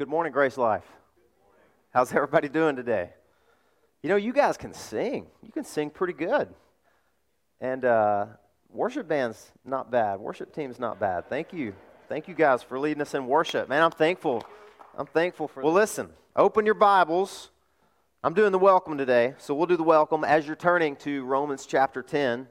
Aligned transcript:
Good 0.00 0.08
morning, 0.08 0.32
Grace 0.32 0.56
Life. 0.56 0.86
How's 1.92 2.10
everybody 2.14 2.48
doing 2.48 2.74
today? 2.74 3.10
You 4.02 4.08
know, 4.08 4.16
you 4.16 4.32
guys 4.32 4.56
can 4.56 4.72
sing. 4.72 5.26
You 5.42 5.52
can 5.52 5.62
sing 5.62 5.90
pretty 5.90 6.14
good. 6.14 6.48
And 7.60 7.84
uh, 7.84 8.24
worship 8.70 9.06
band's 9.06 9.52
not 9.62 9.90
bad. 9.90 10.18
Worship 10.18 10.54
team's 10.54 10.78
not 10.78 10.98
bad. 10.98 11.28
Thank 11.28 11.52
you. 11.52 11.74
Thank 12.08 12.28
you 12.28 12.34
guys 12.34 12.62
for 12.62 12.80
leading 12.80 13.02
us 13.02 13.12
in 13.12 13.26
worship. 13.26 13.68
Man, 13.68 13.82
I'm 13.82 13.90
thankful. 13.90 14.42
I'm 14.96 15.04
thankful 15.04 15.48
for. 15.48 15.62
Well, 15.62 15.74
listen, 15.74 16.08
open 16.34 16.64
your 16.64 16.76
Bibles. 16.76 17.50
I'm 18.24 18.32
doing 18.32 18.52
the 18.52 18.58
welcome 18.58 18.96
today, 18.96 19.34
so 19.36 19.54
we'll 19.54 19.66
do 19.66 19.76
the 19.76 19.82
welcome 19.82 20.24
as 20.24 20.46
you're 20.46 20.56
turning 20.56 20.96
to 20.96 21.24
Romans 21.24 21.66
chapter 21.66 22.02
10. 22.02 22.48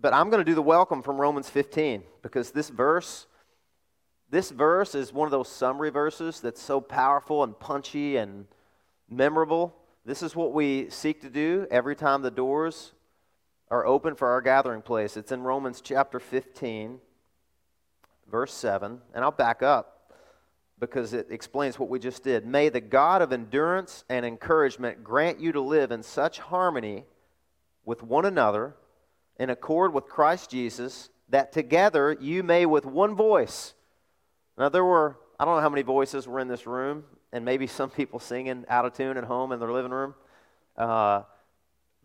But 0.00 0.14
I'm 0.14 0.30
going 0.30 0.44
to 0.44 0.50
do 0.50 0.56
the 0.56 0.62
welcome 0.62 1.00
from 1.00 1.20
Romans 1.20 1.48
15 1.48 2.02
because 2.22 2.50
this 2.50 2.70
verse 2.70 3.28
this 4.30 4.50
verse 4.50 4.94
is 4.94 5.12
one 5.12 5.26
of 5.26 5.32
those 5.32 5.48
summary 5.48 5.90
verses 5.90 6.40
that's 6.40 6.62
so 6.62 6.80
powerful 6.80 7.42
and 7.42 7.58
punchy 7.58 8.16
and 8.16 8.46
memorable. 9.08 9.74
This 10.04 10.22
is 10.22 10.36
what 10.36 10.52
we 10.52 10.88
seek 10.88 11.20
to 11.22 11.30
do 11.30 11.66
every 11.70 11.96
time 11.96 12.22
the 12.22 12.30
doors 12.30 12.92
are 13.70 13.84
open 13.84 14.14
for 14.14 14.28
our 14.28 14.40
gathering 14.40 14.82
place. 14.82 15.16
It's 15.16 15.32
in 15.32 15.42
Romans 15.42 15.80
chapter 15.80 16.20
15, 16.20 17.00
verse 18.30 18.54
7. 18.54 19.00
And 19.14 19.24
I'll 19.24 19.32
back 19.32 19.62
up 19.62 20.14
because 20.78 21.12
it 21.12 21.26
explains 21.30 21.78
what 21.78 21.88
we 21.88 21.98
just 21.98 22.22
did. 22.22 22.46
May 22.46 22.68
the 22.68 22.80
God 22.80 23.22
of 23.22 23.32
endurance 23.32 24.04
and 24.08 24.24
encouragement 24.24 25.02
grant 25.02 25.40
you 25.40 25.50
to 25.52 25.60
live 25.60 25.90
in 25.90 26.04
such 26.04 26.38
harmony 26.38 27.04
with 27.84 28.02
one 28.02 28.24
another 28.24 28.76
in 29.38 29.50
accord 29.50 29.92
with 29.92 30.06
Christ 30.06 30.50
Jesus 30.50 31.10
that 31.28 31.52
together 31.52 32.16
you 32.20 32.42
may 32.44 32.64
with 32.64 32.86
one 32.86 33.14
voice 33.16 33.74
now, 34.60 34.68
there 34.68 34.84
were, 34.84 35.16
I 35.38 35.46
don't 35.46 35.56
know 35.56 35.62
how 35.62 35.70
many 35.70 35.80
voices 35.80 36.28
were 36.28 36.38
in 36.38 36.46
this 36.46 36.66
room, 36.66 37.04
and 37.32 37.46
maybe 37.46 37.66
some 37.78 37.88
people 37.88 38.18
singing 38.18 38.66
out 38.68 38.84
of 38.84 38.92
tune 38.92 39.16
at 39.16 39.24
home 39.24 39.52
in 39.52 39.58
their 39.58 39.72
living 39.72 39.90
room. 39.90 40.14
Uh, 40.76 41.22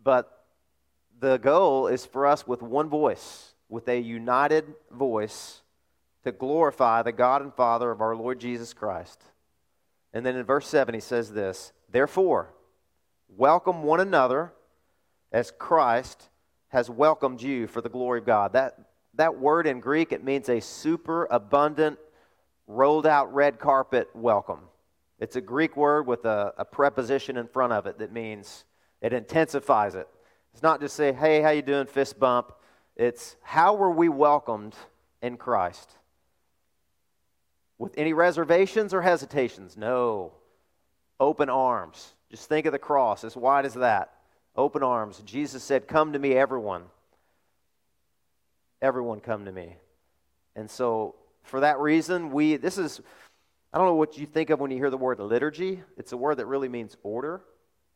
but 0.02 0.44
the 1.20 1.36
goal 1.36 1.86
is 1.86 2.06
for 2.06 2.26
us 2.26 2.46
with 2.46 2.62
one 2.62 2.88
voice, 2.88 3.52
with 3.68 3.86
a 3.88 3.98
united 3.98 4.64
voice, 4.90 5.60
to 6.24 6.32
glorify 6.32 7.02
the 7.02 7.12
God 7.12 7.42
and 7.42 7.52
Father 7.52 7.90
of 7.90 8.00
our 8.00 8.16
Lord 8.16 8.40
Jesus 8.40 8.72
Christ. 8.72 9.22
And 10.14 10.24
then 10.24 10.34
in 10.34 10.44
verse 10.44 10.66
7, 10.66 10.94
he 10.94 11.00
says 11.00 11.32
this 11.32 11.72
Therefore, 11.90 12.54
welcome 13.28 13.82
one 13.82 14.00
another 14.00 14.54
as 15.30 15.50
Christ 15.50 16.30
has 16.68 16.88
welcomed 16.88 17.42
you 17.42 17.66
for 17.66 17.82
the 17.82 17.90
glory 17.90 18.20
of 18.20 18.24
God. 18.24 18.54
That, 18.54 18.78
that 19.12 19.38
word 19.38 19.66
in 19.66 19.80
Greek, 19.80 20.10
it 20.10 20.24
means 20.24 20.48
a 20.48 20.60
super 20.60 21.26
abundant 21.26 21.98
rolled 22.66 23.06
out 23.06 23.32
red 23.34 23.58
carpet 23.58 24.08
welcome. 24.14 24.60
It's 25.18 25.36
a 25.36 25.40
Greek 25.40 25.76
word 25.76 26.06
with 26.06 26.24
a, 26.24 26.52
a, 26.58 26.64
preposition 26.64 27.36
in 27.36 27.46
front 27.46 27.72
of 27.72 27.86
it 27.86 27.98
that 27.98 28.12
means 28.12 28.64
it 29.00 29.12
intensifies 29.12 29.94
it. 29.94 30.08
It's 30.52 30.62
not 30.62 30.80
just 30.80 30.96
say, 30.96 31.12
hey, 31.12 31.40
how 31.40 31.50
you 31.50 31.62
doing, 31.62 31.86
fist 31.86 32.18
bump. 32.18 32.52
It's 32.96 33.36
how 33.42 33.74
were 33.74 33.90
we 33.90 34.08
welcomed 34.08 34.74
in 35.22 35.36
Christ? 35.36 35.90
With 37.78 37.94
any 37.96 38.12
reservations 38.12 38.92
or 38.92 39.02
hesitations? 39.02 39.76
No. 39.76 40.32
Open 41.20 41.48
arms. 41.48 42.14
Just 42.30 42.48
think 42.48 42.66
of 42.66 42.72
the 42.72 42.78
cross, 42.78 43.22
as 43.24 43.36
wide 43.36 43.64
as 43.64 43.74
that. 43.74 44.12
Open 44.56 44.82
arms. 44.82 45.22
Jesus 45.24 45.62
said, 45.62 45.86
Come 45.86 46.12
to 46.14 46.18
me, 46.18 46.32
everyone. 46.34 46.84
Everyone 48.82 49.20
come 49.20 49.44
to 49.44 49.52
me. 49.52 49.76
And 50.54 50.70
so 50.70 51.14
for 51.46 51.60
that 51.60 51.78
reason, 51.78 52.30
we, 52.30 52.56
this 52.56 52.76
is, 52.76 53.00
I 53.72 53.78
don't 53.78 53.86
know 53.86 53.94
what 53.94 54.18
you 54.18 54.26
think 54.26 54.50
of 54.50 54.60
when 54.60 54.70
you 54.70 54.78
hear 54.78 54.90
the 54.90 54.96
word 54.96 55.20
liturgy. 55.20 55.80
It's 55.96 56.12
a 56.12 56.16
word 56.16 56.36
that 56.38 56.46
really 56.46 56.68
means 56.68 56.96
order 57.02 57.40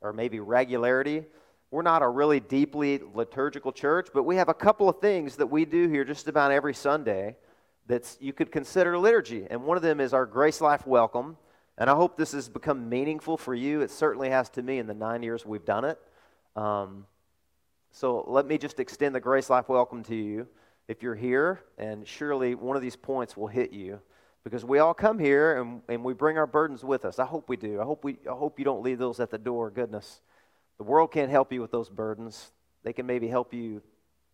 or 0.00 0.12
maybe 0.12 0.40
regularity. 0.40 1.24
We're 1.70 1.82
not 1.82 2.02
a 2.02 2.08
really 2.08 2.40
deeply 2.40 3.00
liturgical 3.14 3.72
church, 3.72 4.08
but 4.14 4.22
we 4.22 4.36
have 4.36 4.48
a 4.48 4.54
couple 4.54 4.88
of 4.88 5.00
things 5.00 5.36
that 5.36 5.46
we 5.46 5.64
do 5.64 5.88
here 5.88 6.04
just 6.04 6.28
about 6.28 6.52
every 6.52 6.74
Sunday 6.74 7.36
that 7.86 8.16
you 8.20 8.32
could 8.32 8.52
consider 8.52 8.96
liturgy. 8.96 9.46
And 9.50 9.64
one 9.64 9.76
of 9.76 9.82
them 9.82 10.00
is 10.00 10.14
our 10.14 10.26
Grace 10.26 10.60
Life 10.60 10.86
Welcome. 10.86 11.36
And 11.76 11.90
I 11.90 11.94
hope 11.94 12.16
this 12.16 12.32
has 12.32 12.48
become 12.48 12.88
meaningful 12.88 13.36
for 13.36 13.54
you. 13.54 13.80
It 13.80 13.90
certainly 13.90 14.30
has 14.30 14.48
to 14.50 14.62
me 14.62 14.78
in 14.78 14.86
the 14.86 14.94
nine 14.94 15.22
years 15.22 15.44
we've 15.44 15.64
done 15.64 15.84
it. 15.84 15.98
Um, 16.54 17.06
so 17.90 18.24
let 18.28 18.46
me 18.46 18.58
just 18.58 18.78
extend 18.78 19.14
the 19.14 19.20
Grace 19.20 19.50
Life 19.50 19.68
Welcome 19.68 20.04
to 20.04 20.14
you 20.14 20.46
if 20.90 21.04
you're 21.04 21.14
here, 21.14 21.60
and 21.78 22.04
surely 22.06 22.56
one 22.56 22.74
of 22.74 22.82
these 22.82 22.96
points 22.96 23.36
will 23.36 23.46
hit 23.46 23.72
you 23.72 24.00
because 24.42 24.64
we 24.64 24.80
all 24.80 24.92
come 24.92 25.20
here 25.20 25.60
and, 25.60 25.82
and 25.88 26.02
we 26.02 26.12
bring 26.14 26.36
our 26.36 26.48
burdens 26.48 26.82
with 26.82 27.04
us. 27.04 27.20
I 27.20 27.24
hope 27.24 27.48
we 27.48 27.56
do. 27.56 27.80
I 27.80 27.84
hope, 27.84 28.02
we, 28.02 28.16
I 28.28 28.32
hope 28.32 28.58
you 28.58 28.64
don't 28.64 28.82
leave 28.82 28.98
those 28.98 29.20
at 29.20 29.30
the 29.30 29.38
door. 29.38 29.70
Goodness. 29.70 30.20
The 30.78 30.82
world 30.82 31.12
can't 31.12 31.30
help 31.30 31.52
you 31.52 31.60
with 31.60 31.70
those 31.70 31.88
burdens. 31.88 32.50
They 32.82 32.92
can 32.92 33.06
maybe 33.06 33.28
help 33.28 33.54
you 33.54 33.82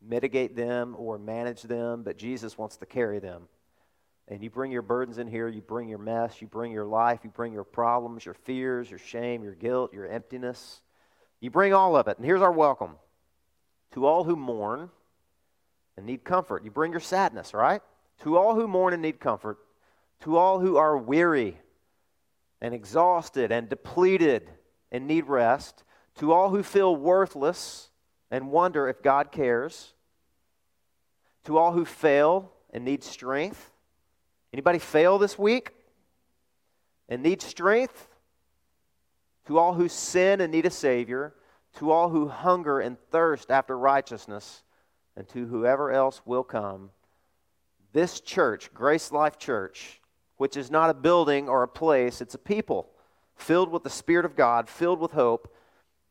mitigate 0.00 0.56
them 0.56 0.95
or 0.97 1.19
manage 1.19 1.61
them, 1.61 2.03
but 2.05 2.16
Jesus 2.16 2.56
wants 2.56 2.78
to 2.78 2.87
carry 2.87 3.19
them. 3.19 3.49
And 4.27 4.43
you 4.43 4.49
bring 4.49 4.72
your 4.72 4.81
burdens 4.81 5.19
in 5.19 5.27
here, 5.27 5.49
you 5.49 5.61
bring 5.61 5.91
your 5.91 5.99
mess, 5.99 6.41
you 6.41 6.47
bring 6.47 6.72
your 6.72 6.87
life, 6.87 7.21
you 7.22 7.28
bring 7.28 7.53
your 7.53 7.65
problems, 7.65 8.25
your 8.25 8.34
fears, 8.34 8.89
your 8.89 8.99
shame, 8.99 9.45
your 9.45 9.55
guilt, 9.55 9.93
your 9.93 10.09
emptiness. 10.09 10.81
You 11.39 11.50
bring 11.50 11.75
all 11.75 11.97
of 11.97 12.09
it. 12.09 12.16
And 12.16 12.25
here's 12.25 12.41
our 12.41 12.50
welcome 12.50 12.97
to 13.93 14.06
all 14.06 14.25
who 14.25 14.37
mourn 14.37 14.89
and 15.97 16.07
need 16.07 16.25
comfort. 16.25 16.65
You 16.65 16.71
bring 16.71 16.93
your 16.93 17.01
sadness, 17.01 17.55
right? 17.55 17.83
To 18.23 18.37
all 18.37 18.55
who 18.55 18.69
mourn 18.69 18.93
and 18.93 19.03
need 19.03 19.21
comfort, 19.21 19.59
to 20.21 20.37
all 20.37 20.61
who 20.61 20.77
are 20.77 20.97
weary 20.97 21.59
and 22.61 22.75
exhausted 22.75 23.53
and 23.53 23.69
depleted 23.69 24.51
and 24.91 25.07
need 25.07 25.27
rest, 25.27 25.84
to 26.17 26.33
all 26.33 26.51
who 26.51 26.62
feel 26.62 26.97
worthless 26.97 27.91
and 28.31 28.51
wonder 28.51 28.89
if 28.89 29.03
God 29.03 29.31
cares, 29.31 29.93
to 31.45 31.59
all 31.59 31.73
who 31.73 31.84
fail 31.84 32.53
and 32.73 32.84
need 32.84 33.05
strength. 33.05 33.71
Anybody 34.53 34.78
fail 34.78 35.19
this 35.19 35.39
week 35.39 35.71
and 37.09 37.23
need 37.23 37.43
strength? 37.43 38.09
To 39.47 39.59
all 39.59 39.75
who 39.75 39.89
sin 39.89 40.41
and 40.41 40.51
need 40.51 40.67
a 40.67 40.71
Savior, 40.71 41.34
to 41.77 41.93
all 41.93 42.09
who 42.09 42.27
hunger 42.27 42.81
and 42.81 42.99
thirst 43.13 43.51
after 43.51 43.78
righteousness, 43.78 44.65
and 45.16 45.28
to 45.28 45.47
whoever 45.47 45.91
else 45.91 46.21
will 46.25 46.44
come, 46.44 46.91
this 47.93 48.21
church, 48.21 48.72
Grace 48.75 49.10
Life 49.10 49.38
Church, 49.38 50.00
which 50.37 50.56
is 50.56 50.71
not 50.71 50.91
a 50.91 50.94
building 50.94 51.49
or 51.49 51.62
a 51.62 51.69
place, 51.69 52.21
it's 52.21 52.34
a 52.34 52.38
people 52.38 52.91
filled 53.37 53.71
with 53.71 53.82
the 53.82 53.91
Spirit 53.91 54.27
of 54.27 54.37
God, 54.37 54.69
filled 54.69 55.00
with 55.00 55.12
hope. 55.12 55.54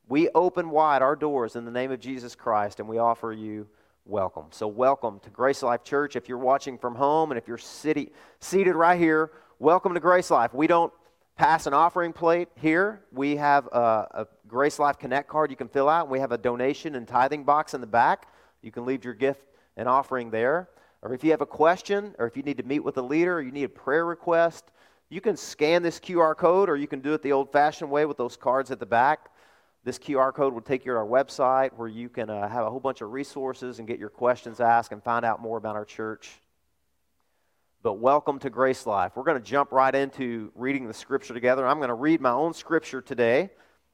We 0.07 0.29
open 0.29 0.69
wide 0.69 1.01
our 1.01 1.15
doors 1.15 1.55
in 1.55 1.65
the 1.65 1.71
name 1.71 1.91
of 1.91 1.99
Jesus 1.99 2.35
Christ 2.35 2.79
and 2.79 2.89
we 2.89 2.97
offer 2.97 3.31
you 3.31 3.67
welcome. 4.05 4.45
So, 4.51 4.67
welcome 4.67 5.19
to 5.21 5.29
Grace 5.29 5.63
Life 5.63 5.83
Church. 5.83 6.15
If 6.15 6.29
you're 6.29 6.37
watching 6.37 6.77
from 6.77 6.95
home 6.95 7.31
and 7.31 7.37
if 7.37 7.47
you're 7.47 7.57
sitting, 7.57 8.11
seated 8.39 8.75
right 8.75 8.99
here, 8.99 9.31
welcome 9.59 9.93
to 9.95 9.99
Grace 9.99 10.29
Life. 10.29 10.53
We 10.53 10.67
don't 10.67 10.93
pass 11.35 11.65
an 11.67 11.73
offering 11.73 12.13
plate 12.13 12.47
here. 12.55 13.01
We 13.11 13.35
have 13.35 13.67
a, 13.67 14.07
a 14.11 14.27
Grace 14.47 14.79
Life 14.79 14.97
Connect 14.99 15.27
card 15.27 15.49
you 15.49 15.57
can 15.57 15.67
fill 15.67 15.89
out, 15.89 16.03
and 16.03 16.11
we 16.11 16.19
have 16.19 16.31
a 16.31 16.37
donation 16.37 16.95
and 16.95 17.07
tithing 17.07 17.43
box 17.43 17.73
in 17.73 17.81
the 17.81 17.87
back. 17.87 18.27
You 18.65 18.71
can 18.71 18.85
leave 18.85 19.05
your 19.05 19.13
gift 19.13 19.45
and 19.77 19.87
offering 19.87 20.31
there. 20.31 20.69
Or 21.03 21.13
if 21.13 21.23
you 21.23 21.29
have 21.31 21.41
a 21.41 21.45
question, 21.45 22.15
or 22.17 22.25
if 22.25 22.35
you 22.35 22.41
need 22.41 22.57
to 22.57 22.63
meet 22.63 22.79
with 22.79 22.97
a 22.97 23.01
leader, 23.01 23.37
or 23.37 23.41
you 23.41 23.51
need 23.51 23.65
a 23.65 23.69
prayer 23.69 24.07
request, 24.07 24.71
you 25.09 25.21
can 25.21 25.37
scan 25.37 25.83
this 25.83 25.99
QR 25.99 26.35
code, 26.35 26.67
or 26.67 26.75
you 26.75 26.87
can 26.87 26.99
do 26.99 27.13
it 27.13 27.21
the 27.21 27.31
old 27.31 27.51
fashioned 27.51 27.91
way 27.91 28.07
with 28.07 28.17
those 28.17 28.35
cards 28.35 28.71
at 28.71 28.79
the 28.79 28.85
back. 28.87 29.29
This 29.83 29.99
QR 29.99 30.33
code 30.33 30.51
will 30.51 30.61
take 30.61 30.83
you 30.83 30.93
to 30.93 30.97
our 30.97 31.05
website 31.05 31.73
where 31.73 31.87
you 31.87 32.09
can 32.09 32.31
uh, 32.31 32.49
have 32.49 32.65
a 32.65 32.71
whole 32.71 32.79
bunch 32.79 33.01
of 33.01 33.11
resources 33.11 33.77
and 33.77 33.87
get 33.87 33.99
your 33.99 34.09
questions 34.09 34.59
asked 34.59 34.91
and 34.91 35.03
find 35.03 35.23
out 35.23 35.39
more 35.39 35.59
about 35.59 35.75
our 35.75 35.85
church. 35.85 36.31
But 37.83 37.99
welcome 37.99 38.39
to 38.39 38.49
Grace 38.49 38.87
Life. 38.87 39.11
We're 39.15 39.25
going 39.25 39.37
to 39.37 39.47
jump 39.47 39.71
right 39.71 39.93
into 39.93 40.51
reading 40.55 40.87
the 40.87 40.93
scripture 40.95 41.35
together. 41.35 41.67
I'm 41.67 41.77
going 41.77 41.89
to 41.89 41.93
read 41.93 42.19
my 42.19 42.31
own 42.31 42.55
scripture 42.55 42.99
today, 42.99 43.51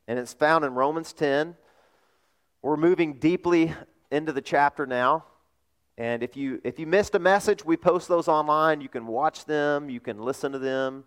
and 0.08 0.18
it's 0.18 0.32
found 0.32 0.64
in 0.64 0.74
Romans 0.76 1.12
10. 1.12 1.58
We're 2.62 2.78
moving 2.78 3.16
deeply 3.16 3.74
into 4.12 4.32
the 4.34 4.42
chapter 4.42 4.86
now. 4.86 5.26
And 5.98 6.24
if 6.24 6.36
you 6.36 6.62
if 6.64 6.80
you 6.80 6.88
missed 6.88 7.16
a 7.16 7.20
message, 7.20 7.66
we 7.66 7.78
post 7.78 8.08
those 8.08 8.28
online. 8.28 8.82
You 8.82 8.90
can 8.90 9.08
watch 9.08 9.46
them, 9.46 9.90
you 9.90 10.00
can 10.00 10.22
listen 10.22 10.52
to 10.52 10.60
them. 10.60 11.04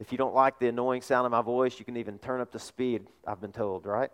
If 0.00 0.12
you 0.12 0.18
don't 0.18 0.34
like 0.34 0.58
the 0.58 0.68
annoying 0.68 1.02
sound 1.02 1.24
of 1.24 1.32
my 1.32 1.42
voice, 1.42 1.78
you 1.78 1.84
can 1.84 1.96
even 1.96 2.18
turn 2.18 2.40
up 2.40 2.50
the 2.50 2.58
speed, 2.58 3.06
I've 3.26 3.40
been 3.40 3.52
told, 3.52 3.86
right? 3.86 4.10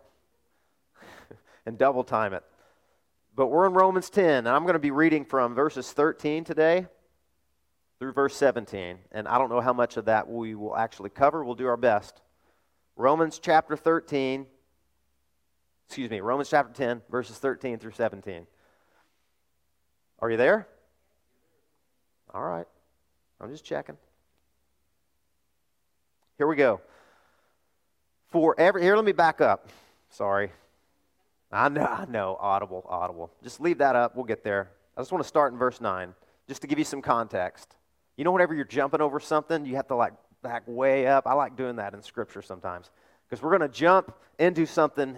and 1.65 1.77
double 1.77 2.03
time 2.03 2.33
it. 2.33 2.43
But 3.35 3.47
we're 3.47 3.65
in 3.65 3.73
Romans 3.73 4.09
10, 4.09 4.25
and 4.25 4.49
I'm 4.49 4.63
going 4.63 4.73
to 4.73 4.79
be 4.79 4.91
reading 4.91 5.25
from 5.25 5.55
verses 5.55 5.91
13 5.91 6.43
today 6.43 6.85
through 7.99 8.13
verse 8.13 8.35
17. 8.35 8.97
And 9.11 9.27
I 9.27 9.37
don't 9.37 9.49
know 9.49 9.61
how 9.61 9.73
much 9.73 9.97
of 9.97 10.05
that 10.05 10.29
we 10.29 10.53
will 10.53 10.75
actually 10.75 11.09
cover. 11.09 11.43
We'll 11.43 11.55
do 11.55 11.67
our 11.67 11.77
best. 11.77 12.21
Romans 12.95 13.39
chapter 13.39 13.75
13, 13.75 14.45
excuse 15.91 16.09
me, 16.09 16.21
Romans 16.21 16.49
chapter 16.49 16.71
10, 16.71 17.01
verses 17.11 17.37
13 17.37 17.77
through 17.77 17.91
17. 17.91 18.47
Are 20.19 20.31
you 20.31 20.37
there? 20.37 20.65
All 22.33 22.41
right. 22.41 22.65
I'm 23.41 23.51
just 23.51 23.65
checking. 23.65 23.97
Here 26.37 26.47
we 26.47 26.55
go. 26.55 26.79
For 28.29 28.55
every, 28.57 28.83
here, 28.83 28.95
let 28.95 29.03
me 29.03 29.11
back 29.11 29.41
up. 29.41 29.67
Sorry. 30.11 30.53
I 31.51 31.67
know, 31.67 31.83
I 31.83 32.05
know, 32.05 32.37
audible, 32.39 32.85
audible. 32.87 33.29
Just 33.43 33.59
leave 33.59 33.79
that 33.79 33.97
up. 33.97 34.15
We'll 34.15 34.23
get 34.23 34.45
there. 34.45 34.71
I 34.95 35.01
just 35.01 35.11
want 35.11 35.25
to 35.25 35.27
start 35.27 35.51
in 35.51 35.59
verse 35.59 35.81
9, 35.81 36.13
just 36.47 36.61
to 36.61 36.67
give 36.67 36.79
you 36.79 36.85
some 36.85 37.01
context. 37.01 37.75
You 38.15 38.23
know, 38.23 38.31
whenever 38.31 38.55
you're 38.55 38.63
jumping 38.63 39.01
over 39.01 39.19
something, 39.19 39.65
you 39.65 39.75
have 39.75 39.89
to 39.89 39.95
like 39.95 40.13
back 40.41 40.63
way 40.67 41.05
up. 41.05 41.27
I 41.27 41.33
like 41.33 41.57
doing 41.57 41.75
that 41.75 41.93
in 41.93 42.01
Scripture 42.01 42.41
sometimes 42.41 42.91
because 43.29 43.43
we're 43.43 43.57
going 43.57 43.69
to 43.69 43.77
jump 43.77 44.15
into 44.39 44.65
something 44.65 45.17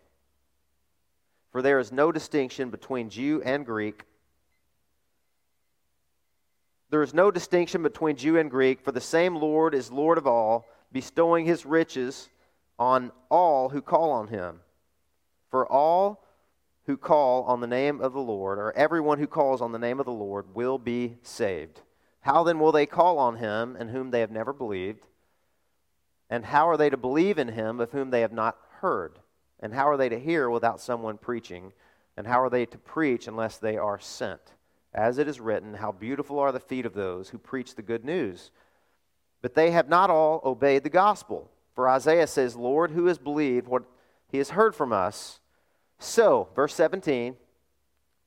For 1.51 1.61
there 1.61 1.79
is 1.79 1.91
no 1.91 2.11
distinction 2.11 2.69
between 2.69 3.09
Jew 3.09 3.41
and 3.43 3.65
Greek. 3.65 4.03
There 6.89 7.03
is 7.03 7.13
no 7.13 7.31
distinction 7.31 7.83
between 7.83 8.15
Jew 8.17 8.37
and 8.37 8.49
Greek, 8.49 8.81
for 8.81 8.91
the 8.91 9.01
same 9.01 9.35
Lord 9.35 9.73
is 9.73 9.91
Lord 9.91 10.17
of 10.17 10.27
all, 10.27 10.65
bestowing 10.91 11.45
his 11.45 11.65
riches 11.65 12.29
on 12.77 13.11
all 13.29 13.69
who 13.69 13.81
call 13.81 14.11
on 14.11 14.27
him. 14.27 14.59
For 15.49 15.65
all 15.69 16.25
who 16.85 16.97
call 16.97 17.43
on 17.43 17.61
the 17.61 17.67
name 17.67 18.01
of 18.01 18.13
the 18.13 18.19
Lord, 18.19 18.57
or 18.57 18.73
everyone 18.75 19.19
who 19.19 19.27
calls 19.27 19.61
on 19.61 19.71
the 19.71 19.79
name 19.79 19.99
of 19.99 20.05
the 20.05 20.11
Lord, 20.11 20.55
will 20.55 20.77
be 20.77 21.17
saved. 21.21 21.81
How 22.21 22.43
then 22.43 22.59
will 22.59 22.71
they 22.71 22.85
call 22.85 23.19
on 23.19 23.37
him 23.37 23.75
in 23.75 23.89
whom 23.89 24.11
they 24.11 24.19
have 24.19 24.31
never 24.31 24.53
believed? 24.53 25.07
And 26.29 26.45
how 26.45 26.69
are 26.69 26.77
they 26.77 26.89
to 26.89 26.97
believe 26.97 27.37
in 27.37 27.49
him 27.49 27.79
of 27.79 27.91
whom 27.91 28.09
they 28.09 28.21
have 28.21 28.31
not 28.31 28.57
heard? 28.79 29.19
And 29.61 29.73
how 29.73 29.89
are 29.89 29.97
they 29.97 30.09
to 30.09 30.19
hear 30.19 30.49
without 30.49 30.81
someone 30.81 31.17
preaching? 31.17 31.73
And 32.17 32.27
how 32.27 32.41
are 32.41 32.49
they 32.49 32.65
to 32.65 32.77
preach 32.77 33.27
unless 33.27 33.57
they 33.57 33.77
are 33.77 33.99
sent? 33.99 34.41
As 34.93 35.17
it 35.17 35.27
is 35.27 35.39
written, 35.39 35.75
How 35.75 35.91
beautiful 35.91 36.39
are 36.39 36.51
the 36.51 36.59
feet 36.59 36.85
of 36.85 36.93
those 36.93 37.29
who 37.29 37.37
preach 37.37 37.75
the 37.75 37.81
good 37.81 38.03
news. 38.03 38.51
But 39.41 39.55
they 39.55 39.71
have 39.71 39.87
not 39.87 40.09
all 40.09 40.41
obeyed 40.43 40.83
the 40.83 40.89
gospel. 40.89 41.49
For 41.73 41.89
Isaiah 41.89 42.27
says, 42.27 42.55
Lord, 42.55 42.91
who 42.91 43.05
has 43.05 43.17
believed 43.17 43.67
what 43.67 43.83
he 44.27 44.37
has 44.37 44.51
heard 44.51 44.75
from 44.75 44.91
us? 44.91 45.39
So, 45.99 46.49
verse 46.55 46.73
17, 46.75 47.35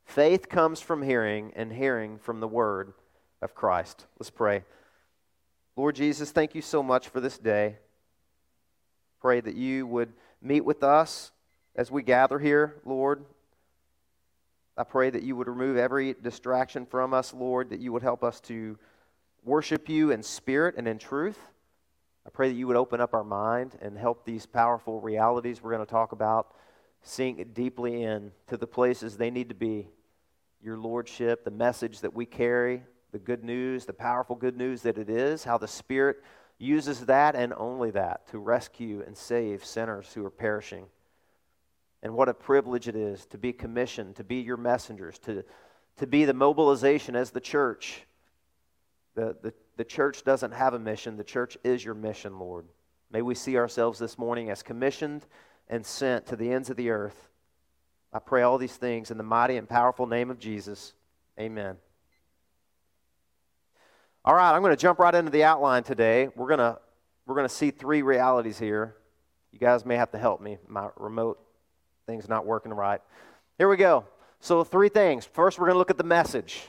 faith 0.04 0.48
comes 0.48 0.80
from 0.80 1.02
hearing, 1.02 1.52
and 1.54 1.72
hearing 1.72 2.18
from 2.18 2.40
the 2.40 2.48
word 2.48 2.94
of 3.42 3.54
Christ. 3.54 4.06
Let's 4.18 4.30
pray. 4.30 4.64
Lord 5.76 5.96
Jesus, 5.96 6.30
thank 6.30 6.54
you 6.54 6.62
so 6.62 6.82
much 6.82 7.08
for 7.08 7.20
this 7.20 7.36
day. 7.36 7.76
Pray 9.20 9.40
that 9.40 9.56
you 9.56 9.86
would 9.86 10.12
meet 10.44 10.64
with 10.64 10.82
us 10.82 11.32
as 11.74 11.90
we 11.90 12.02
gather 12.02 12.38
here, 12.38 12.76
Lord. 12.84 13.24
I 14.76 14.84
pray 14.84 15.08
that 15.10 15.22
you 15.22 15.36
would 15.36 15.48
remove 15.48 15.76
every 15.76 16.14
distraction 16.14 16.84
from 16.84 17.14
us, 17.14 17.32
Lord, 17.32 17.70
that 17.70 17.80
you 17.80 17.92
would 17.92 18.02
help 18.02 18.22
us 18.22 18.40
to 18.42 18.78
worship 19.44 19.88
you 19.88 20.10
in 20.10 20.22
spirit 20.22 20.74
and 20.76 20.86
in 20.86 20.98
truth. 20.98 21.38
I 22.26 22.30
pray 22.30 22.48
that 22.48 22.54
you 22.54 22.66
would 22.66 22.76
open 22.76 23.00
up 23.00 23.14
our 23.14 23.24
mind 23.24 23.76
and 23.80 23.96
help 23.96 24.24
these 24.24 24.46
powerful 24.46 25.00
realities 25.00 25.62
we're 25.62 25.72
going 25.72 25.84
to 25.84 25.90
talk 25.90 26.12
about 26.12 26.54
sink 27.02 27.54
deeply 27.54 28.02
in 28.02 28.32
to 28.46 28.56
the 28.56 28.66
places 28.66 29.16
they 29.16 29.30
need 29.30 29.50
to 29.50 29.54
be. 29.54 29.88
Your 30.62 30.78
lordship, 30.78 31.44
the 31.44 31.50
message 31.50 32.00
that 32.00 32.14
we 32.14 32.24
carry, 32.24 32.82
the 33.12 33.18
good 33.18 33.44
news, 33.44 33.84
the 33.84 33.92
powerful 33.92 34.34
good 34.34 34.56
news 34.56 34.82
that 34.82 34.98
it 34.98 35.10
is, 35.10 35.44
how 35.44 35.58
the 35.58 35.68
Spirit 35.68 36.22
uses 36.64 37.06
that 37.06 37.36
and 37.36 37.52
only 37.56 37.90
that 37.92 38.26
to 38.28 38.38
rescue 38.38 39.02
and 39.06 39.16
save 39.16 39.64
sinners 39.64 40.12
who 40.12 40.24
are 40.24 40.30
perishing. 40.30 40.86
And 42.02 42.14
what 42.14 42.28
a 42.28 42.34
privilege 42.34 42.88
it 42.88 42.96
is 42.96 43.26
to 43.26 43.38
be 43.38 43.52
commissioned, 43.52 44.16
to 44.16 44.24
be 44.24 44.36
your 44.36 44.56
messengers, 44.56 45.18
to, 45.20 45.44
to 45.96 46.06
be 46.06 46.24
the 46.24 46.34
mobilization 46.34 47.16
as 47.16 47.30
the 47.30 47.40
church. 47.40 48.06
The, 49.14 49.36
the, 49.42 49.54
the 49.76 49.84
church 49.84 50.24
doesn't 50.24 50.52
have 50.52 50.74
a 50.74 50.78
mission, 50.78 51.16
the 51.16 51.24
church 51.24 51.56
is 51.64 51.84
your 51.84 51.94
mission, 51.94 52.38
Lord. 52.38 52.66
May 53.10 53.22
we 53.22 53.34
see 53.34 53.56
ourselves 53.56 53.98
this 53.98 54.18
morning 54.18 54.50
as 54.50 54.62
commissioned 54.62 55.24
and 55.68 55.86
sent 55.86 56.26
to 56.26 56.36
the 56.36 56.50
ends 56.50 56.68
of 56.68 56.76
the 56.76 56.90
earth. 56.90 57.28
I 58.12 58.18
pray 58.18 58.42
all 58.42 58.58
these 58.58 58.76
things 58.76 59.10
in 59.10 59.18
the 59.18 59.24
mighty 59.24 59.56
and 59.56 59.68
powerful 59.68 60.06
name 60.06 60.30
of 60.30 60.38
Jesus. 60.38 60.94
Amen. 61.38 61.76
All 64.24 64.34
right, 64.34 64.54
I'm 64.54 64.62
going 64.62 64.74
to 64.74 64.80
jump 64.80 64.98
right 64.98 65.14
into 65.14 65.30
the 65.30 65.44
outline 65.44 65.82
today. 65.82 66.28
We're 66.34 66.48
going 66.48 66.58
to 66.58 66.78
we're 67.26 67.34
going 67.34 67.48
to 67.48 67.54
see 67.54 67.70
three 67.70 68.02
realities 68.02 68.58
here. 68.58 68.96
You 69.52 69.58
guys 69.58 69.84
may 69.84 69.96
have 69.96 70.10
to 70.12 70.18
help 70.18 70.40
me. 70.40 70.58
My 70.66 70.88
remote 70.96 71.38
thing's 72.06 72.28
not 72.28 72.46
working 72.46 72.72
right. 72.72 73.00
Here 73.58 73.68
we 73.68 73.76
go. 73.76 74.04
So, 74.40 74.62
three 74.64 74.88
things. 74.88 75.24
First, 75.24 75.58
we're 75.58 75.66
going 75.66 75.74
to 75.74 75.78
look 75.78 75.90
at 75.90 75.98
the 75.98 76.04
message, 76.04 76.62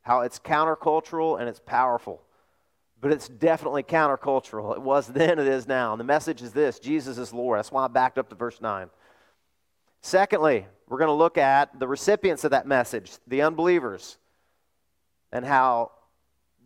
how 0.00 0.20
it's 0.20 0.38
countercultural 0.38 1.38
and 1.40 1.48
it's 1.48 1.60
powerful 1.60 2.22
but 3.02 3.10
it's 3.10 3.28
definitely 3.28 3.82
countercultural. 3.82 4.74
It 4.74 4.80
was 4.80 5.08
then, 5.08 5.38
it 5.38 5.48
is 5.48 5.66
now. 5.66 5.92
And 5.92 6.00
the 6.00 6.04
message 6.04 6.40
is 6.40 6.52
this 6.52 6.78
Jesus 6.78 7.18
is 7.18 7.34
Lord. 7.34 7.58
That's 7.58 7.70
why 7.70 7.84
I 7.84 7.88
backed 7.88 8.16
up 8.16 8.30
to 8.30 8.34
verse 8.34 8.60
9. 8.62 8.88
Secondly, 10.00 10.66
we're 10.88 10.98
going 10.98 11.08
to 11.08 11.12
look 11.12 11.36
at 11.36 11.78
the 11.78 11.86
recipients 11.86 12.44
of 12.44 12.52
that 12.52 12.66
message, 12.66 13.12
the 13.26 13.42
unbelievers, 13.42 14.18
and 15.32 15.44
how 15.44 15.90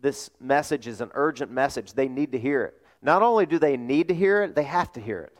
this 0.01 0.29
message 0.39 0.87
is 0.87 1.01
an 1.01 1.11
urgent 1.13 1.51
message. 1.51 1.93
They 1.93 2.07
need 2.07 2.31
to 2.33 2.39
hear 2.39 2.63
it. 2.63 2.75
Not 3.01 3.21
only 3.21 3.45
do 3.45 3.59
they 3.59 3.77
need 3.77 4.07
to 4.09 4.13
hear 4.13 4.43
it, 4.43 4.55
they 4.55 4.63
have 4.63 4.91
to 4.93 5.01
hear 5.01 5.21
it. 5.21 5.37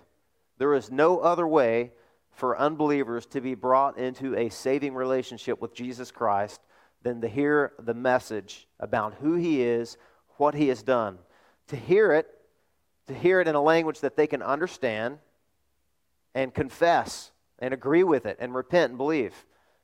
There 0.57 0.73
is 0.73 0.91
no 0.91 1.19
other 1.19 1.47
way 1.47 1.91
for 2.31 2.57
unbelievers 2.57 3.25
to 3.27 3.41
be 3.41 3.55
brought 3.55 3.97
into 3.97 4.35
a 4.35 4.49
saving 4.49 4.93
relationship 4.93 5.61
with 5.61 5.73
Jesus 5.73 6.11
Christ 6.11 6.61
than 7.03 7.21
to 7.21 7.27
hear 7.27 7.73
the 7.79 7.93
message 7.93 8.67
about 8.79 9.15
who 9.15 9.35
He 9.35 9.61
is, 9.61 9.97
what 10.37 10.55
he 10.55 10.67
has 10.69 10.83
done. 10.83 11.17
To 11.67 11.75
hear 11.75 12.13
it, 12.13 12.27
to 13.07 13.13
hear 13.13 13.41
it 13.41 13.47
in 13.47 13.55
a 13.55 13.61
language 13.61 13.99
that 14.01 14.15
they 14.15 14.27
can 14.27 14.41
understand 14.41 15.19
and 16.33 16.53
confess 16.53 17.31
and 17.59 17.73
agree 17.73 18.03
with 18.03 18.25
it 18.25 18.37
and 18.39 18.53
repent 18.53 18.91
and 18.91 18.97
believe. 18.97 19.33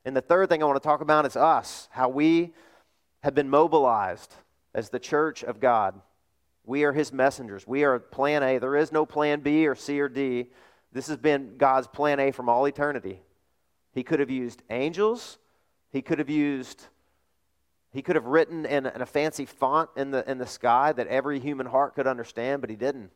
And 0.06 0.16
the 0.16 0.22
third 0.22 0.50
thing 0.50 0.62
I 0.62 0.66
want 0.66 0.82
to 0.82 0.88
talk 0.88 1.02
about 1.02 1.26
is 1.26 1.36
us, 1.36 1.88
how 1.92 2.10
we 2.10 2.54
have 3.22 3.34
been 3.34 3.50
mobilized 3.50 4.34
as 4.74 4.90
the 4.90 5.00
church 5.00 5.44
of 5.44 5.60
God. 5.60 6.00
We 6.66 6.84
are 6.84 6.94
his 6.94 7.12
messengers. 7.12 7.68
We 7.68 7.84
are 7.84 8.00
plan 8.00 8.44
A. 8.44 8.58
There 8.58 8.76
is 8.76 8.92
no 8.92 9.06
plan 9.06 9.42
B 9.42 9.68
or 9.68 9.76
C 9.76 10.00
or 10.00 10.10
D. 10.10 10.48
This 10.92 11.08
has 11.08 11.18
been 11.18 11.58
God's 11.58 11.88
plan 11.88 12.20
A 12.20 12.32
from 12.32 12.50
all 12.50 12.66
eternity. 12.66 13.22
He 13.94 14.04
could 14.04 14.20
have 14.20 14.30
used 14.30 14.64
angels, 14.70 15.38
he 15.92 16.02
could 16.02 16.20
have 16.20 16.30
used 16.30 16.88
he 17.94 18.02
could 18.02 18.16
have 18.16 18.26
written 18.26 18.66
in, 18.66 18.88
in 18.88 19.02
a 19.02 19.06
fancy 19.06 19.46
font 19.46 19.88
in 19.96 20.10
the, 20.10 20.30
in 20.30 20.40
the 20.40 20.48
sky 20.48 20.92
that 20.94 21.06
every 21.08 21.40
human 21.40 21.68
heart 21.68 21.94
could 21.94 22.08
understand, 22.08 22.60
but 22.60 22.72
he 22.72 22.76
didn't. 22.76 23.12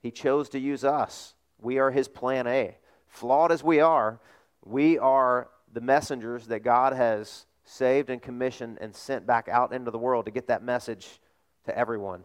He 0.00 0.12
chose 0.12 0.48
to 0.50 0.60
use 0.60 0.84
us. 0.84 1.34
We 1.60 1.78
are 1.78 1.90
his 1.90 2.06
plan 2.06 2.46
A. 2.46 2.76
Flawed 3.08 3.50
as 3.50 3.64
we 3.64 3.80
are, 3.80 4.20
we 4.64 4.96
are 4.96 5.48
the 5.72 5.80
messengers 5.80 6.46
that 6.46 6.60
God 6.60 6.92
has 6.92 7.46
saved 7.66 8.08
and 8.08 8.22
commissioned 8.22 8.78
and 8.80 8.94
sent 8.94 9.26
back 9.26 9.48
out 9.48 9.72
into 9.72 9.90
the 9.90 9.98
world 9.98 10.24
to 10.24 10.30
get 10.30 10.46
that 10.46 10.62
message 10.62 11.20
to 11.64 11.76
everyone. 11.76 12.24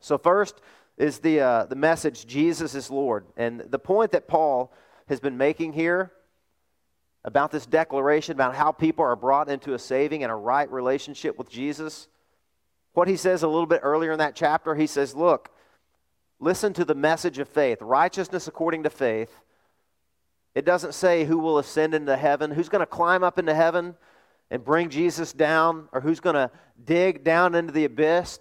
So, 0.00 0.16
first 0.16 0.60
is 0.96 1.18
the, 1.18 1.40
uh, 1.40 1.64
the 1.66 1.76
message 1.76 2.26
Jesus 2.26 2.74
is 2.74 2.90
Lord. 2.90 3.26
And 3.36 3.60
the 3.60 3.78
point 3.78 4.12
that 4.12 4.28
Paul 4.28 4.72
has 5.08 5.20
been 5.20 5.36
making 5.36 5.72
here 5.72 6.12
about 7.24 7.50
this 7.50 7.66
declaration 7.66 8.32
about 8.32 8.54
how 8.54 8.72
people 8.72 9.04
are 9.04 9.16
brought 9.16 9.48
into 9.48 9.74
a 9.74 9.78
saving 9.78 10.22
and 10.22 10.32
a 10.32 10.36
right 10.36 10.70
relationship 10.70 11.38
with 11.38 11.50
Jesus. 11.50 12.08
What 12.94 13.08
he 13.08 13.16
says 13.16 13.42
a 13.42 13.48
little 13.48 13.66
bit 13.66 13.80
earlier 13.82 14.12
in 14.12 14.18
that 14.18 14.34
chapter, 14.34 14.74
he 14.74 14.86
says, 14.86 15.14
Look, 15.14 15.50
listen 16.40 16.72
to 16.74 16.84
the 16.84 16.94
message 16.94 17.38
of 17.38 17.48
faith, 17.48 17.78
righteousness 17.80 18.48
according 18.48 18.82
to 18.84 18.90
faith. 18.90 19.40
It 20.54 20.64
doesn't 20.64 20.94
say 20.94 21.24
who 21.24 21.38
will 21.38 21.58
ascend 21.58 21.94
into 21.94 22.16
heaven, 22.16 22.50
who's 22.50 22.68
going 22.68 22.80
to 22.80 22.86
climb 22.86 23.24
up 23.24 23.38
into 23.38 23.54
heaven 23.54 23.96
and 24.50 24.64
bring 24.64 24.90
Jesus 24.90 25.32
down, 25.32 25.88
or 25.92 26.00
who's 26.00 26.20
going 26.20 26.34
to 26.34 26.50
dig 26.84 27.24
down 27.24 27.54
into 27.54 27.72
the 27.72 27.84
abyss, 27.84 28.38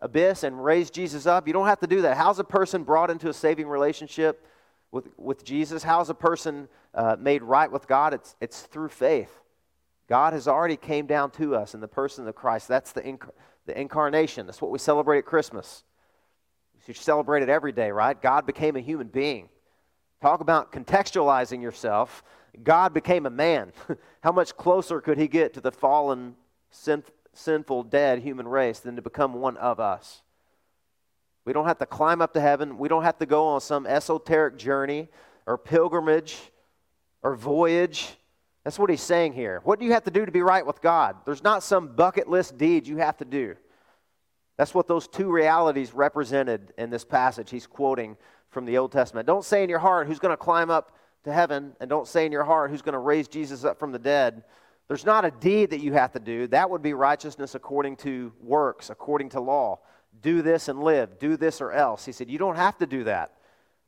abyss 0.00 0.42
and 0.42 0.64
raise 0.64 0.90
Jesus 0.90 1.26
up. 1.26 1.46
You 1.46 1.52
don't 1.52 1.66
have 1.66 1.80
to 1.80 1.86
do 1.86 2.02
that. 2.02 2.16
How's 2.16 2.38
a 2.38 2.44
person 2.44 2.82
brought 2.82 3.10
into 3.10 3.28
a 3.28 3.32
saving 3.32 3.68
relationship 3.68 4.46
with, 4.90 5.08
with 5.16 5.44
Jesus? 5.44 5.82
How's 5.82 6.10
a 6.10 6.14
person 6.14 6.68
uh, 6.94 7.16
made 7.18 7.42
right 7.42 7.70
with 7.70 7.86
God, 7.86 8.12
it's, 8.12 8.36
it's 8.40 8.62
through 8.62 8.88
faith. 8.88 9.40
God 10.08 10.32
has 10.32 10.46
already 10.46 10.76
came 10.76 11.06
down 11.06 11.30
to 11.32 11.56
us 11.56 11.74
in 11.74 11.80
the 11.80 11.88
person 11.88 12.26
of 12.28 12.34
Christ. 12.34 12.68
That's 12.68 12.92
the, 12.92 13.00
inc- 13.00 13.30
the 13.66 13.80
incarnation. 13.80 14.46
That's 14.46 14.60
what 14.60 14.70
we 14.70 14.78
celebrate 14.78 15.18
at 15.18 15.24
Christmas. 15.24 15.84
You 16.74 16.92
should 16.92 17.02
celebrate 17.02 17.42
it 17.42 17.48
every 17.48 17.72
day, 17.72 17.90
right? 17.92 18.20
God 18.20 18.44
became 18.44 18.76
a 18.76 18.80
human 18.80 19.06
being. 19.06 19.48
Talk 20.20 20.40
about 20.40 20.70
contextualizing 20.72 21.62
yourself. 21.62 22.22
God 22.62 22.92
became 22.92 23.26
a 23.26 23.30
man. 23.30 23.72
How 24.22 24.32
much 24.32 24.56
closer 24.56 25.00
could 25.00 25.18
he 25.18 25.28
get 25.28 25.54
to 25.54 25.60
the 25.60 25.72
fallen, 25.72 26.36
sin, 26.70 27.02
sinful, 27.32 27.84
dead 27.84 28.20
human 28.20 28.46
race 28.46 28.80
than 28.80 28.96
to 28.96 29.02
become 29.02 29.34
one 29.34 29.56
of 29.56 29.80
us? 29.80 30.22
We 31.44 31.52
don't 31.52 31.66
have 31.66 31.78
to 31.78 31.86
climb 31.86 32.22
up 32.22 32.34
to 32.34 32.40
heaven. 32.40 32.78
We 32.78 32.88
don't 32.88 33.02
have 33.02 33.18
to 33.18 33.26
go 33.26 33.46
on 33.46 33.60
some 33.60 33.86
esoteric 33.86 34.56
journey 34.58 35.08
or 35.46 35.58
pilgrimage 35.58 36.38
or 37.22 37.34
voyage. 37.34 38.16
That's 38.64 38.78
what 38.78 38.90
he's 38.90 39.00
saying 39.00 39.32
here. 39.32 39.60
What 39.64 39.80
do 39.80 39.86
you 39.86 39.92
have 39.92 40.04
to 40.04 40.10
do 40.10 40.24
to 40.24 40.30
be 40.30 40.42
right 40.42 40.64
with 40.64 40.80
God? 40.80 41.16
There's 41.24 41.42
not 41.42 41.62
some 41.62 41.96
bucket 41.96 42.28
list 42.28 42.58
deed 42.58 42.86
you 42.86 42.98
have 42.98 43.16
to 43.16 43.24
do. 43.24 43.56
That's 44.56 44.74
what 44.74 44.86
those 44.86 45.08
two 45.08 45.32
realities 45.32 45.94
represented 45.94 46.72
in 46.78 46.90
this 46.90 47.04
passage 47.04 47.50
he's 47.50 47.66
quoting 47.66 48.16
from 48.50 48.64
the 48.64 48.78
Old 48.78 48.92
Testament. 48.92 49.26
Don't 49.26 49.44
say 49.44 49.64
in 49.64 49.70
your 49.70 49.78
heart 49.78 50.06
who's 50.06 50.20
going 50.20 50.32
to 50.32 50.36
climb 50.36 50.70
up 50.70 50.92
to 51.24 51.32
heaven, 51.32 51.74
and 51.80 51.88
don't 51.88 52.08
say 52.08 52.26
in 52.26 52.32
your 52.32 52.44
heart 52.44 52.70
who's 52.70 52.82
going 52.82 52.94
to 52.94 52.98
raise 52.98 53.28
Jesus 53.28 53.64
up 53.64 53.78
from 53.78 53.92
the 53.92 53.98
dead. 53.98 54.42
There's 54.88 55.06
not 55.06 55.24
a 55.24 55.30
deed 55.30 55.70
that 55.70 55.80
you 55.80 55.92
have 55.92 56.12
to 56.12 56.20
do. 56.20 56.46
That 56.48 56.68
would 56.68 56.82
be 56.82 56.94
righteousness 56.94 57.54
according 57.54 57.96
to 57.96 58.32
works, 58.42 58.90
according 58.90 59.30
to 59.30 59.40
law. 59.40 59.78
Do 60.20 60.42
this 60.42 60.68
and 60.68 60.82
live. 60.82 61.18
Do 61.18 61.36
this 61.36 61.60
or 61.60 61.72
else. 61.72 62.04
He 62.04 62.12
said, 62.12 62.28
You 62.28 62.38
don't 62.38 62.56
have 62.56 62.76
to 62.78 62.86
do 62.86 63.04
that. 63.04 63.32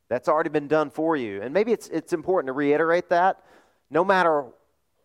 That's 0.09 0.27
already 0.27 0.49
been 0.49 0.67
done 0.67 0.89
for 0.89 1.15
you. 1.15 1.41
And 1.41 1.53
maybe 1.53 1.71
it's, 1.71 1.87
it's 1.89 2.13
important 2.13 2.47
to 2.47 2.53
reiterate 2.53 3.09
that. 3.09 3.43
No 3.89 4.03
matter 4.03 4.45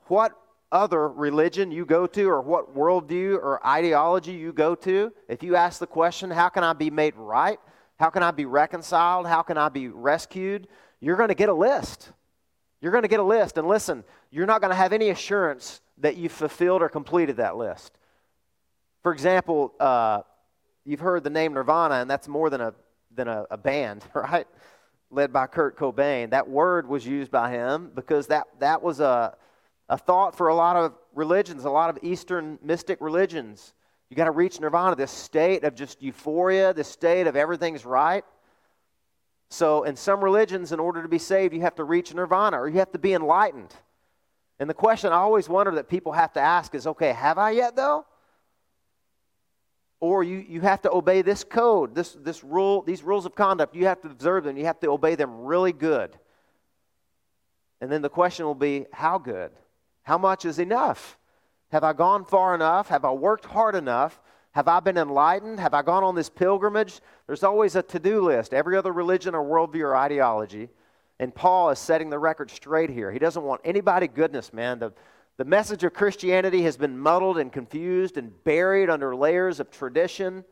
what 0.07 0.33
other 0.73 1.09
religion 1.09 1.71
you 1.71 1.85
go 1.85 2.07
to 2.07 2.25
or 2.25 2.41
what 2.41 2.75
worldview 2.75 3.35
or 3.35 3.67
ideology 3.67 4.33
you 4.33 4.53
go 4.53 4.75
to, 4.77 5.13
if 5.29 5.43
you 5.43 5.57
ask 5.57 5.81
the 5.81 5.87
question, 5.87 6.31
How 6.31 6.49
can 6.49 6.65
I 6.65 6.73
be 6.73 6.91
made 6.91 7.15
right? 7.17 7.59
How 7.99 8.09
can 8.09 8.23
I 8.23 8.31
be 8.31 8.47
reconciled? 8.47 9.27
How 9.27 9.43
can 9.43 9.59
I 9.59 9.69
be 9.69 9.89
rescued? 9.89 10.69
You're 11.01 11.17
going 11.17 11.29
to 11.29 11.35
get 11.35 11.51
a 11.51 11.55
list. 11.55 12.13
You're 12.81 12.93
going 12.93 13.03
to 13.03 13.09
get 13.09 13.21
a 13.21 13.25
list. 13.25 13.59
And 13.59 13.69
listen, 13.69 14.05
you're 14.31 14.47
not 14.47 14.61
going 14.61 14.71
to 14.71 14.77
have 14.77 14.93
any 14.93 15.11
assurance 15.11 15.81
that 15.99 16.17
you've 16.17 16.33
fulfilled 16.33 16.83
or 16.83 16.89
completed 16.89 17.37
that 17.37 17.57
list. 17.57 17.97
For 19.03 19.13
example, 19.13 19.75
uh, 19.81 20.23
you've 20.85 21.01
heard 21.01 21.25
the 21.25 21.31
name 21.31 21.55
Nirvana, 21.55 21.97
and 21.97 22.11
that's 22.11 22.29
more 22.29 22.51
than 22.51 22.61
a, 22.61 22.75
than 23.15 23.29
a, 23.29 23.47
a 23.51 23.57
band, 23.57 24.05
right? 24.15 24.47
Led 25.11 25.33
by 25.33 25.47
Kurt 25.47 25.77
Cobain. 25.77 26.31
That 26.31 26.49
word 26.49 26.89
was 26.89 27.07
used 27.07 27.31
by 27.31 27.51
him 27.51 27.91
because 27.95 28.29
that, 28.29 28.47
that 28.61 28.83
was 28.83 29.01
a, 29.01 29.37
a 29.89 29.99
thought 29.99 30.37
for 30.37 30.49
a 30.49 30.55
lot 30.55 30.77
of 30.77 30.95
religions, 31.15 31.65
a 31.65 31.71
lot 31.71 31.91
of 31.91 31.99
Eastern 32.03 32.59
mystic 32.63 33.01
religions. 33.01 33.75
You 34.09 34.17
got 34.17 34.25
to 34.25 34.31
reach 34.33 34.61
nirvana, 34.61 34.97
this 34.97 35.11
state 35.11 35.65
of 35.65 35.75
just 35.75 36.03
euphoria, 36.03 36.73
this 36.73 36.89
state 36.89 37.27
of 37.27 37.37
everything's 37.37 37.85
right. 37.85 38.25
So, 39.51 39.83
in 39.83 39.97
some 39.97 40.23
religions, 40.23 40.71
in 40.71 40.79
order 40.79 41.03
to 41.03 41.09
be 41.09 41.19
saved, 41.19 41.53
you 41.53 41.63
have 41.63 41.75
to 41.75 41.85
reach 41.85 42.15
nirvana 42.15 42.61
or 42.61 42.69
you 42.69 42.79
have 42.79 42.93
to 42.93 42.99
be 42.99 43.15
enlightened. 43.15 43.75
And 44.61 44.71
the 44.71 44.75
question 44.75 45.13
I 45.13 45.17
always 45.17 45.49
wonder 45.49 45.75
that 45.75 45.89
people 45.89 46.13
have 46.13 46.33
to 46.35 46.41
ask 46.41 46.75
is 46.75 46.87
okay, 46.87 47.13
have 47.13 47.37
I 47.37 47.51
yet, 47.51 47.75
though? 47.75 48.07
Or 49.99 50.23
you, 50.23 50.39
you 50.39 50.61
have 50.61 50.83
to 50.83 50.93
obey 50.93 51.23
this 51.23 51.43
code, 51.43 51.95
this, 51.95 52.13
this 52.13 52.45
rule, 52.45 52.83
these 52.83 53.03
rules 53.03 53.27
of 53.27 53.35
conduct. 53.35 53.75
You 53.75 53.87
have 53.87 54.01
to 54.03 54.09
observe 54.09 54.45
them. 54.45 54.57
You 54.57 54.67
have 54.67 54.79
to 54.81 54.89
obey 54.89 55.15
them 55.15 55.45
really 55.45 55.73
good. 55.73 56.17
And 57.81 57.91
then 57.91 58.03
the 58.03 58.09
question 58.09 58.47
will 58.47 58.55
be, 58.55 58.87
how 58.93 59.19
good? 59.19 59.51
How 60.03 60.17
much 60.17 60.45
is 60.45 60.59
enough? 60.59 61.19
Have 61.73 61.83
I 61.83 61.93
gone 61.93 62.25
far 62.25 62.55
enough? 62.55 62.89
Have 62.89 63.05
I 63.05 63.13
worked 63.13 63.47
hard 63.47 63.75
enough? 63.75 64.21
Have 64.53 64.67
I 64.67 64.81
been 64.81 64.99
enlightened? 64.99 65.61
Have 65.61 65.75
I 65.75 65.83
gone 65.83 66.03
on 66.03 66.15
this 66.15 66.29
pilgrimage? 66.29 67.01
There's 67.27 67.45
always 67.45 67.77
a 67.77 67.83
to 67.85 67.99
do 67.99 68.23
list. 68.23 68.53
Every 68.53 68.77
other 68.77 68.93
religion 68.93 69.35
or 69.35 69.45
worldview 69.45 69.83
or 69.83 69.97
ideology. 69.97 70.69
And 71.21 71.35
Paul 71.35 71.71
is 71.71 71.79
setting 71.79 72.11
the 72.11 72.19
record 72.19 72.51
straight 72.51 72.91
here. 72.91 73.13
He 73.13 73.19
doesn't 73.19 73.43
want 73.43 73.61
anybody 73.65 74.09
goodness, 74.09 74.53
man. 74.53 74.79
The, 74.79 74.93
the 75.37 75.45
message 75.45 75.85
of 75.85 75.93
Christianity 75.93 76.63
has 76.63 76.77
been 76.77 76.99
muddled 76.99 77.39
and 77.39 77.53
confused 77.53 78.17
and 78.17 78.33
buried 78.43 78.91
under 78.91 79.15
layers 79.15 79.61
of 79.61 79.71
tradition 79.71 80.45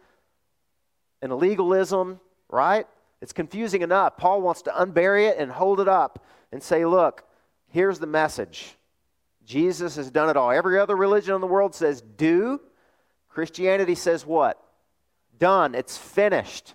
and 1.21 1.33
legalism, 1.33 2.21
right? 2.49 2.87
It's 3.21 3.33
confusing 3.33 3.83
enough. 3.83 4.17
Paul 4.17 4.43
wants 4.43 4.63
to 4.63 4.71
unbury 4.71 5.29
it 5.29 5.39
and 5.39 5.51
hold 5.51 5.81
it 5.81 5.89
up 5.89 6.25
and 6.53 6.63
say, 6.63 6.85
look, 6.85 7.25
here's 7.69 7.99
the 7.99 8.07
message. 8.07 8.77
Jesus 9.45 9.97
has 9.97 10.11
done 10.11 10.29
it 10.29 10.37
all. 10.37 10.51
Every 10.53 10.79
other 10.79 10.95
religion 10.95 11.35
in 11.35 11.41
the 11.41 11.47
world 11.47 11.75
says 11.75 12.01
do. 12.01 12.61
Christianity 13.29 13.95
says 13.95 14.27
what? 14.27 14.63
Done. 15.39 15.75
It's 15.75 15.97
finished. 15.97 16.75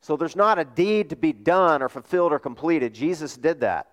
So 0.00 0.16
there's 0.16 0.36
not 0.36 0.58
a 0.58 0.64
deed 0.64 1.10
to 1.10 1.16
be 1.16 1.32
done 1.32 1.82
or 1.82 1.88
fulfilled 1.88 2.32
or 2.32 2.38
completed. 2.38 2.92
Jesus 2.92 3.36
did 3.36 3.60
that. 3.60 3.88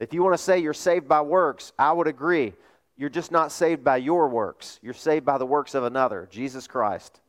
If 0.00 0.12
you 0.12 0.22
want 0.22 0.34
to 0.34 0.42
say 0.42 0.58
you're 0.58 0.74
saved 0.74 1.06
by 1.06 1.20
works, 1.20 1.72
I 1.78 1.92
would 1.92 2.08
agree. 2.08 2.54
You're 2.96 3.10
just 3.10 3.30
not 3.30 3.52
saved 3.52 3.84
by 3.84 3.98
your 3.98 4.28
works. 4.28 4.78
You're 4.82 4.92
saved 4.92 5.24
by 5.24 5.38
the 5.38 5.46
works 5.46 5.74
of 5.74 5.84
another, 5.84 6.28
Jesus 6.30 6.66
Christ. 6.66 7.20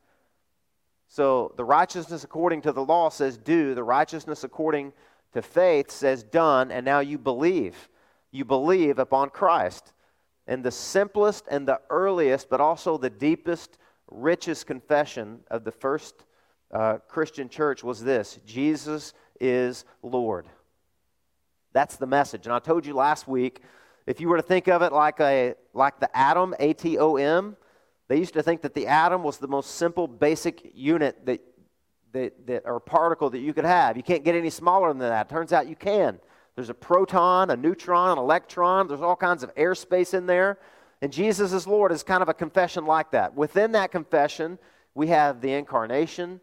So 1.07 1.53
the 1.57 1.65
righteousness 1.65 2.23
according 2.23 2.61
to 2.63 2.71
the 2.71 2.83
law 2.83 3.09
says 3.09 3.37
do, 3.37 3.75
the 3.75 3.83
righteousness 3.83 4.43
according 4.43 4.93
to 5.33 5.41
faith 5.41 5.91
says 5.91 6.23
done, 6.23 6.71
and 6.71 6.85
now 6.85 7.01
you 7.01 7.17
believe. 7.17 7.89
You 8.31 8.45
believe 8.45 8.97
upon 8.97 9.29
Christ. 9.29 9.93
And 10.47 10.63
the 10.63 10.71
simplest 10.71 11.45
and 11.49 11.67
the 11.67 11.81
earliest, 11.89 12.49
but 12.49 12.61
also 12.61 12.97
the 12.97 13.09
deepest 13.09 13.77
richest 14.11 14.67
confession 14.67 15.39
of 15.49 15.63
the 15.63 15.71
first 15.71 16.25
uh, 16.71 16.97
Christian 17.07 17.49
church 17.49 17.83
was 17.83 18.03
this 18.03 18.39
Jesus 18.45 19.13
is 19.39 19.85
Lord. 20.03 20.45
That's 21.73 21.95
the 21.95 22.05
message. 22.05 22.45
And 22.45 22.53
I 22.53 22.59
told 22.59 22.85
you 22.85 22.93
last 22.93 23.27
week, 23.27 23.61
if 24.05 24.19
you 24.19 24.27
were 24.27 24.37
to 24.37 24.43
think 24.43 24.67
of 24.67 24.81
it 24.81 24.91
like, 24.91 25.19
a, 25.19 25.55
like 25.73 25.99
the 25.99 26.15
atom, 26.17 26.53
A 26.59 26.73
T 26.73 26.97
O 26.97 27.15
M, 27.15 27.55
they 28.07 28.17
used 28.17 28.33
to 28.33 28.43
think 28.43 28.61
that 28.61 28.73
the 28.73 28.87
atom 28.87 29.23
was 29.23 29.37
the 29.37 29.47
most 29.47 29.75
simple, 29.75 30.07
basic 30.07 30.71
unit 30.73 31.25
that, 31.25 31.41
that, 32.11 32.45
that, 32.47 32.63
or 32.65 32.79
particle 32.79 33.29
that 33.29 33.39
you 33.39 33.53
could 33.53 33.63
have. 33.63 33.95
You 33.95 34.03
can't 34.03 34.25
get 34.25 34.35
any 34.35 34.49
smaller 34.49 34.89
than 34.89 34.99
that. 34.99 35.29
Turns 35.29 35.53
out 35.53 35.67
you 35.67 35.77
can. 35.77 36.19
There's 36.55 36.69
a 36.69 36.73
proton, 36.73 37.49
a 37.51 37.55
neutron, 37.55 38.11
an 38.11 38.17
electron, 38.17 38.89
there's 38.89 39.01
all 39.01 39.15
kinds 39.15 39.43
of 39.43 39.55
airspace 39.55 40.13
in 40.13 40.25
there. 40.25 40.59
And 41.01 41.11
Jesus 41.11 41.51
is 41.51 41.65
Lord 41.65 41.91
is 41.91 42.03
kind 42.03 42.21
of 42.21 42.29
a 42.29 42.33
confession 42.33 42.85
like 42.85 43.11
that. 43.11 43.35
Within 43.35 43.71
that 43.71 43.91
confession, 43.91 44.59
we 44.93 45.07
have 45.07 45.41
the 45.41 45.53
incarnation, 45.53 46.39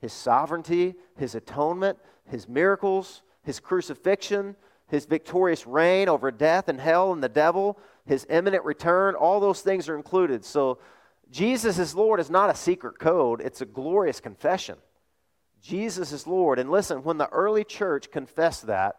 his 0.00 0.12
sovereignty, 0.12 0.94
his 1.16 1.34
atonement, 1.34 1.98
his 2.28 2.48
miracles, 2.48 3.22
his 3.42 3.60
crucifixion, 3.60 4.56
his 4.88 5.04
victorious 5.04 5.66
reign 5.66 6.08
over 6.08 6.30
death 6.30 6.68
and 6.68 6.80
hell 6.80 7.12
and 7.12 7.22
the 7.22 7.28
devil, 7.28 7.78
his 8.06 8.26
imminent 8.30 8.64
return. 8.64 9.14
All 9.14 9.40
those 9.40 9.60
things 9.60 9.88
are 9.88 9.96
included. 9.96 10.44
So, 10.44 10.78
Jesus 11.30 11.78
is 11.78 11.94
Lord 11.94 12.20
is 12.20 12.28
not 12.28 12.50
a 12.50 12.54
secret 12.54 12.98
code, 12.98 13.40
it's 13.40 13.62
a 13.62 13.66
glorious 13.66 14.20
confession. 14.20 14.76
Jesus 15.62 16.12
is 16.12 16.26
Lord. 16.26 16.58
And 16.58 16.70
listen, 16.70 17.04
when 17.04 17.16
the 17.16 17.28
early 17.28 17.64
church 17.64 18.10
confessed 18.10 18.66
that, 18.66 18.96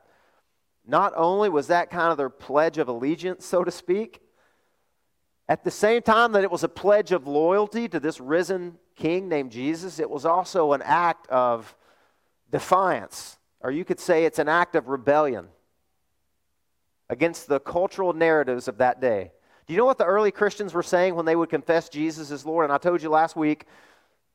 not 0.86 1.14
only 1.16 1.50
was 1.50 1.68
that 1.68 1.92
kind 1.92 2.12
of 2.12 2.18
their 2.18 2.30
pledge 2.30 2.78
of 2.80 2.88
allegiance, 2.88 3.46
so 3.46 3.64
to 3.64 3.70
speak, 3.72 4.23
at 5.50 5.64
the 5.64 5.72
same 5.72 6.02
time 6.02 6.32
that 6.34 6.44
it 6.44 6.52
was 6.52 6.64
a 6.64 6.70
pledge 6.70 7.12
of 7.12 7.28
loyalty 7.28 7.88
to 7.90 8.00
this 8.00 8.20
risen 8.20 8.78
king 8.96 9.28
named 9.28 9.52
Jesus, 9.52 10.00
it 10.00 10.10
was 10.10 10.26
also 10.26 10.74
an 10.74 10.82
act 10.84 11.28
of 11.28 11.76
defiance, 12.52 13.38
or 13.60 13.72
you 13.72 13.84
could 13.84 14.00
say 14.00 14.26
it's 14.26 14.40
an 14.40 14.48
act 14.48 14.76
of 14.76 14.88
rebellion 14.88 15.48
against 17.10 17.48
the 17.48 17.60
cultural 17.60 18.14
narratives 18.14 18.68
of 18.68 18.78
that 18.78 19.02
day. 19.02 19.32
Do 19.66 19.74
you 19.74 19.78
know 19.78 19.86
what 19.86 19.98
the 19.98 20.06
early 20.06 20.32
Christians 20.32 20.74
were 20.74 20.84
saying 20.84 21.16
when 21.16 21.26
they 21.26 21.36
would 21.36 21.50
confess 21.50 21.90
Jesus 21.90 22.32
as 22.32 22.46
Lord? 22.46 22.66
And 22.66 22.74
I 22.74 22.78
told 22.78 23.02
you 23.02 23.10
last 23.10 23.36
week, 23.36 23.66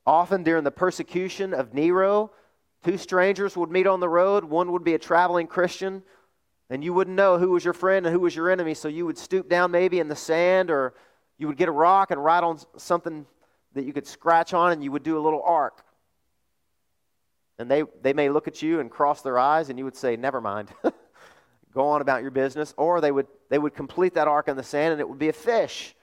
often 0.06 0.42
during 0.42 0.64
the 0.64 0.70
persecution 0.70 1.52
of 1.52 1.74
Nero, 1.74 2.30
two 2.84 2.96
strangers 2.96 3.56
would 3.56 3.70
meet 3.70 3.86
on 3.86 4.00
the 4.00 4.08
road. 4.08 4.44
One 4.44 4.72
would 4.72 4.84
be 4.84 4.94
a 4.94 4.98
traveling 4.98 5.46
Christian, 5.46 6.02
and 6.70 6.84
you 6.84 6.92
wouldn't 6.92 7.16
know 7.16 7.38
who 7.38 7.50
was 7.50 7.64
your 7.64 7.74
friend 7.74 8.06
and 8.06 8.12
who 8.12 8.20
was 8.20 8.34
your 8.34 8.50
enemy, 8.50 8.74
so 8.74 8.88
you 8.88 9.06
would 9.06 9.18
stoop 9.18 9.48
down 9.48 9.70
maybe 9.70 10.00
in 10.00 10.08
the 10.08 10.16
sand 10.16 10.70
or 10.70 10.94
you 11.38 11.46
would 11.46 11.56
get 11.56 11.68
a 11.68 11.72
rock 11.72 12.10
and 12.10 12.22
write 12.22 12.44
on 12.44 12.58
something 12.76 13.26
that 13.74 13.84
you 13.84 13.92
could 13.92 14.06
scratch 14.06 14.52
on 14.52 14.72
and 14.72 14.82
you 14.82 14.92
would 14.92 15.02
do 15.02 15.18
a 15.18 15.20
little 15.20 15.42
arc. 15.42 15.84
And 17.58 17.70
they, 17.70 17.84
they 18.02 18.12
may 18.12 18.28
look 18.28 18.48
at 18.48 18.62
you 18.62 18.80
and 18.80 18.90
cross 18.90 19.22
their 19.22 19.38
eyes 19.38 19.68
and 19.68 19.78
you 19.78 19.84
would 19.84 19.96
say, 19.96 20.16
Never 20.16 20.40
mind. 20.40 20.68
Go 21.74 21.88
on 21.88 22.00
about 22.00 22.22
your 22.22 22.30
business. 22.30 22.72
Or 22.76 23.00
they 23.00 23.12
would, 23.12 23.26
they 23.50 23.58
would 23.58 23.74
complete 23.74 24.14
that 24.14 24.28
arc 24.28 24.48
in 24.48 24.56
the 24.56 24.62
sand 24.62 24.92
and 24.92 25.00
it 25.00 25.08
would 25.08 25.18
be 25.18 25.28
a 25.28 25.32
fish. 25.32 25.94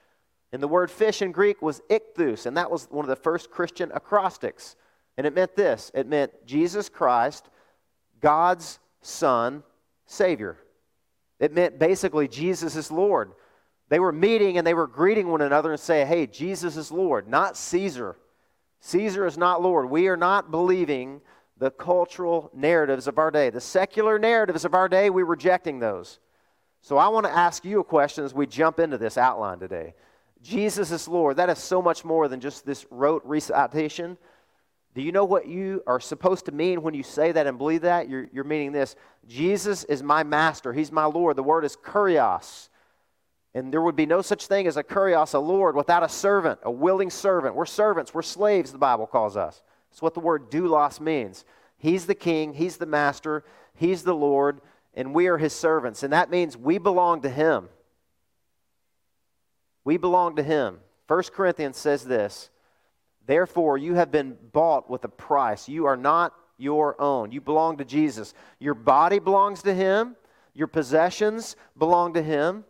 And 0.52 0.62
the 0.62 0.68
word 0.68 0.90
fish 0.90 1.22
in 1.22 1.32
Greek 1.32 1.60
was 1.60 1.82
ichthus, 1.90 2.46
and 2.46 2.56
that 2.56 2.70
was 2.70 2.86
one 2.90 3.04
of 3.04 3.08
the 3.08 3.16
first 3.16 3.50
Christian 3.50 3.90
acrostics. 3.92 4.76
And 5.16 5.26
it 5.26 5.34
meant 5.34 5.56
this 5.56 5.90
it 5.92 6.06
meant 6.06 6.32
Jesus 6.46 6.88
Christ, 6.88 7.48
God's 8.20 8.78
Son, 9.02 9.62
Savior. 10.06 10.56
It 11.38 11.52
meant 11.52 11.78
basically 11.78 12.28
Jesus 12.28 12.76
is 12.76 12.90
Lord. 12.90 13.32
They 13.88 14.00
were 14.00 14.12
meeting 14.12 14.58
and 14.58 14.66
they 14.66 14.74
were 14.74 14.86
greeting 14.86 15.28
one 15.28 15.42
another 15.42 15.72
and 15.72 15.80
saying, 15.80 16.06
Hey, 16.06 16.26
Jesus 16.26 16.76
is 16.76 16.90
Lord, 16.90 17.28
not 17.28 17.56
Caesar. 17.56 18.16
Caesar 18.80 19.26
is 19.26 19.38
not 19.38 19.62
Lord. 19.62 19.90
We 19.90 20.08
are 20.08 20.16
not 20.16 20.50
believing 20.50 21.20
the 21.58 21.70
cultural 21.70 22.50
narratives 22.54 23.06
of 23.06 23.18
our 23.18 23.30
day. 23.30 23.50
The 23.50 23.60
secular 23.60 24.18
narratives 24.18 24.64
of 24.64 24.74
our 24.74 24.88
day, 24.88 25.10
we're 25.10 25.24
rejecting 25.24 25.78
those. 25.78 26.18
So 26.82 26.98
I 26.98 27.08
want 27.08 27.26
to 27.26 27.32
ask 27.32 27.64
you 27.64 27.80
a 27.80 27.84
question 27.84 28.24
as 28.24 28.34
we 28.34 28.46
jump 28.46 28.78
into 28.78 28.98
this 28.98 29.18
outline 29.18 29.58
today. 29.58 29.94
Jesus 30.42 30.92
is 30.92 31.08
Lord. 31.08 31.36
That 31.38 31.50
is 31.50 31.58
so 31.58 31.80
much 31.82 32.04
more 32.04 32.28
than 32.28 32.40
just 32.40 32.64
this 32.66 32.86
rote 32.90 33.22
recitation. 33.24 34.18
Do 34.96 35.02
you 35.02 35.12
know 35.12 35.26
what 35.26 35.46
you 35.46 35.82
are 35.86 36.00
supposed 36.00 36.46
to 36.46 36.52
mean 36.52 36.80
when 36.80 36.94
you 36.94 37.02
say 37.02 37.30
that 37.30 37.46
and 37.46 37.58
believe 37.58 37.82
that? 37.82 38.08
You're, 38.08 38.28
you're 38.32 38.44
meaning 38.44 38.72
this 38.72 38.96
Jesus 39.28 39.84
is 39.84 40.02
my 40.02 40.22
master, 40.22 40.72
He's 40.72 40.90
my 40.90 41.04
Lord. 41.04 41.36
The 41.36 41.42
word 41.42 41.66
is 41.66 41.76
kurios. 41.76 42.70
And 43.54 43.72
there 43.72 43.82
would 43.82 43.96
be 43.96 44.06
no 44.06 44.22
such 44.22 44.46
thing 44.46 44.66
as 44.66 44.76
a 44.76 44.82
kurios, 44.82 45.34
a 45.34 45.38
Lord, 45.38 45.76
without 45.76 46.02
a 46.02 46.08
servant, 46.08 46.60
a 46.62 46.70
willing 46.70 47.10
servant. 47.10 47.54
We're 47.54 47.66
servants, 47.66 48.14
we're 48.14 48.22
slaves, 48.22 48.72
the 48.72 48.78
Bible 48.78 49.06
calls 49.06 49.36
us. 49.36 49.62
That's 49.90 50.00
what 50.00 50.14
the 50.14 50.20
word 50.20 50.50
doulos 50.50 50.98
means. 50.98 51.44
He's 51.76 52.06
the 52.06 52.14
king, 52.14 52.54
He's 52.54 52.78
the 52.78 52.86
master, 52.86 53.44
He's 53.74 54.02
the 54.02 54.14
Lord, 54.14 54.62
and 54.94 55.14
we 55.14 55.26
are 55.26 55.36
His 55.36 55.52
servants. 55.52 56.02
And 56.02 56.12
that 56.14 56.30
means 56.30 56.56
we 56.56 56.78
belong 56.78 57.20
to 57.20 57.30
Him. 57.30 57.68
We 59.86 59.98
belong 59.98 60.34
to 60.34 60.42
him. 60.42 60.80
1 61.06 61.22
Corinthians 61.32 61.76
says 61.76 62.02
this 62.04 62.50
Therefore, 63.26 63.76
you 63.76 63.94
have 63.94 64.10
been 64.10 64.36
bought 64.52 64.88
with 64.88 65.04
a 65.04 65.08
price. 65.08 65.68
You 65.68 65.86
are 65.86 65.96
not 65.96 66.32
your 66.58 67.00
own. 67.00 67.32
You 67.32 67.40
belong 67.40 67.78
to 67.78 67.84
Jesus. 67.84 68.34
Your 68.58 68.74
body 68.74 69.18
belongs 69.18 69.62
to 69.62 69.74
him, 69.74 70.16
your 70.54 70.68
possessions 70.68 71.56
belong 71.76 72.14
to 72.14 72.22
him. 72.22 72.64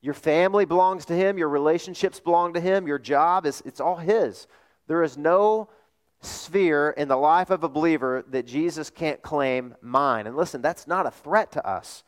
Your 0.00 0.14
family 0.14 0.66
belongs 0.66 1.06
to 1.06 1.14
him, 1.14 1.38
your 1.38 1.48
relationships 1.48 2.20
belong 2.20 2.52
to 2.54 2.60
him, 2.60 2.86
your 2.86 2.98
job 2.98 3.46
is 3.46 3.62
it's 3.64 3.80
all 3.80 3.96
his. 3.96 4.46
There 4.86 5.02
is 5.02 5.16
no 5.16 5.70
sphere 6.20 6.90
in 6.90 7.08
the 7.08 7.16
life 7.16 7.50
of 7.50 7.64
a 7.64 7.68
believer 7.68 8.22
that 8.28 8.46
Jesus 8.46 8.90
can't 8.90 9.22
claim 9.22 9.74
mine. 9.80 10.26
And 10.26 10.36
listen, 10.36 10.60
that's 10.60 10.86
not 10.86 11.06
a 11.06 11.10
threat 11.10 11.52
to 11.52 11.66
us. 11.66 12.04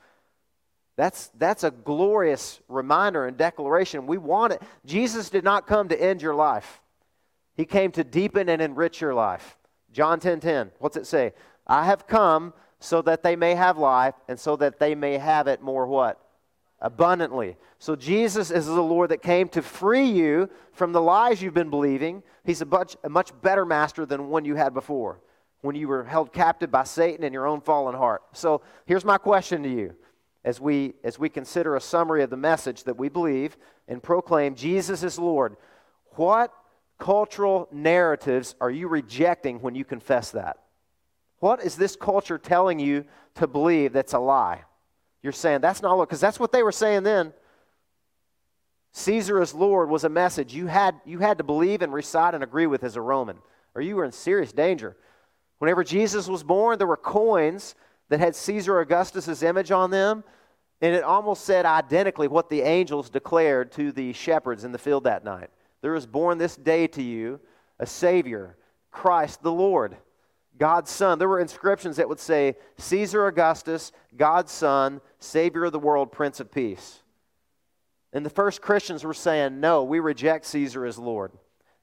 That's, 0.96 1.30
that's 1.38 1.64
a 1.64 1.70
glorious 1.70 2.60
reminder 2.68 3.26
and 3.26 3.36
declaration. 3.36 4.06
We 4.06 4.18
want 4.18 4.54
it. 4.54 4.62
Jesus 4.84 5.30
did 5.30 5.44
not 5.44 5.66
come 5.66 5.88
to 5.88 6.02
end 6.02 6.22
your 6.22 6.34
life, 6.34 6.80
He 7.56 7.64
came 7.64 7.90
to 7.92 8.04
deepen 8.04 8.48
and 8.48 8.60
enrich 8.60 9.00
your 9.00 9.14
life. 9.14 9.56
John 9.92 10.20
10 10.20 10.40
10, 10.40 10.72
what's 10.78 10.96
it 10.96 11.06
say? 11.06 11.32
I 11.66 11.84
have 11.86 12.06
come 12.06 12.52
so 12.78 13.00
that 13.02 13.22
they 13.22 13.34
may 13.34 13.54
have 13.54 13.78
life 13.78 14.14
and 14.28 14.38
so 14.38 14.56
that 14.56 14.78
they 14.78 14.94
may 14.94 15.16
have 15.16 15.46
it 15.46 15.62
more 15.62 15.86
what? 15.86 16.20
Abundantly. 16.80 17.56
So 17.78 17.96
Jesus 17.96 18.50
is 18.50 18.66
the 18.66 18.82
Lord 18.82 19.10
that 19.10 19.22
came 19.22 19.48
to 19.48 19.62
free 19.62 20.04
you 20.04 20.50
from 20.72 20.92
the 20.92 21.00
lies 21.00 21.40
you've 21.40 21.54
been 21.54 21.70
believing. 21.70 22.22
He's 22.44 22.60
a 22.60 22.66
much, 22.66 22.96
a 23.02 23.08
much 23.08 23.32
better 23.40 23.64
master 23.64 24.04
than 24.04 24.28
one 24.28 24.44
you 24.44 24.54
had 24.54 24.74
before 24.74 25.20
when 25.62 25.74
you 25.74 25.88
were 25.88 26.04
held 26.04 26.32
captive 26.32 26.70
by 26.70 26.84
Satan 26.84 27.24
and 27.24 27.32
your 27.32 27.46
own 27.46 27.62
fallen 27.62 27.94
heart. 27.94 28.22
So 28.32 28.60
here's 28.84 29.04
my 29.04 29.16
question 29.16 29.62
to 29.62 29.68
you 29.68 29.94
as 30.44 30.60
we, 30.60 30.94
as 31.02 31.18
we 31.18 31.28
consider 31.28 31.74
a 31.74 31.80
summary 31.80 32.22
of 32.22 32.30
the 32.30 32.36
message 32.36 32.84
that 32.84 32.96
we 32.96 33.08
believe 33.08 33.56
and 33.88 34.02
proclaim 34.02 34.54
Jesus 34.54 35.02
is 35.02 35.18
Lord, 35.18 35.56
what 36.12 36.52
cultural 36.98 37.68
narratives 37.70 38.54
are 38.60 38.70
you 38.70 38.88
rejecting 38.88 39.60
when 39.60 39.74
you 39.74 39.84
confess 39.84 40.30
that? 40.32 40.58
What 41.38 41.62
is 41.62 41.76
this 41.76 41.96
culture 41.96 42.38
telling 42.38 42.78
you 42.78 43.04
to 43.34 43.46
believe 43.46 43.92
that's 43.92 44.14
a 44.14 44.18
lie? 44.18 44.62
You're 45.22 45.32
saying 45.32 45.60
that's 45.60 45.82
not 45.82 45.98
because 46.00 46.20
that's 46.20 46.40
what 46.40 46.52
they 46.52 46.62
were 46.62 46.72
saying 46.72 47.02
then. 47.02 47.32
Caesar 48.92 49.42
is 49.42 49.52
Lord 49.52 49.90
was 49.90 50.04
a 50.04 50.08
message 50.08 50.54
you 50.54 50.68
had, 50.68 50.94
you 51.04 51.18
had 51.18 51.38
to 51.38 51.44
believe 51.44 51.82
and 51.82 51.92
recite 51.92 52.34
and 52.34 52.42
agree 52.42 52.66
with 52.66 52.82
as 52.82 52.96
a 52.96 53.00
Roman, 53.00 53.36
or 53.74 53.82
you 53.82 53.96
were 53.96 54.04
in 54.06 54.12
serious 54.12 54.52
danger. 54.52 54.96
Whenever 55.58 55.84
Jesus 55.84 56.28
was 56.28 56.42
born, 56.42 56.78
there 56.78 56.86
were 56.86 56.96
coins 56.96 57.74
that 58.08 58.20
had 58.20 58.34
Caesar 58.34 58.80
Augustus's 58.80 59.42
image 59.42 59.70
on 59.70 59.90
them, 59.90 60.24
and 60.80 60.94
it 60.94 61.02
almost 61.02 61.44
said 61.44 61.66
identically 61.66 62.28
what 62.28 62.48
the 62.48 62.62
angels 62.62 63.10
declared 63.10 63.72
to 63.72 63.92
the 63.92 64.12
shepherds 64.14 64.64
in 64.64 64.72
the 64.72 64.78
field 64.78 65.04
that 65.04 65.24
night. 65.24 65.50
There 65.86 65.94
is 65.94 66.04
born 66.04 66.36
this 66.38 66.56
day 66.56 66.88
to 66.88 67.00
you 67.00 67.38
a 67.78 67.86
Savior, 67.86 68.56
Christ 68.90 69.44
the 69.44 69.52
Lord, 69.52 69.96
God's 70.58 70.90
Son. 70.90 71.20
There 71.20 71.28
were 71.28 71.38
inscriptions 71.38 71.98
that 71.98 72.08
would 72.08 72.18
say, 72.18 72.56
Caesar 72.76 73.28
Augustus, 73.28 73.92
God's 74.16 74.50
Son, 74.50 75.00
Savior 75.20 75.66
of 75.66 75.70
the 75.70 75.78
world, 75.78 76.10
Prince 76.10 76.40
of 76.40 76.50
Peace. 76.50 77.04
And 78.12 78.26
the 78.26 78.30
first 78.30 78.60
Christians 78.60 79.04
were 79.04 79.14
saying, 79.14 79.60
No, 79.60 79.84
we 79.84 80.00
reject 80.00 80.46
Caesar 80.46 80.84
as 80.86 80.98
Lord. 80.98 81.30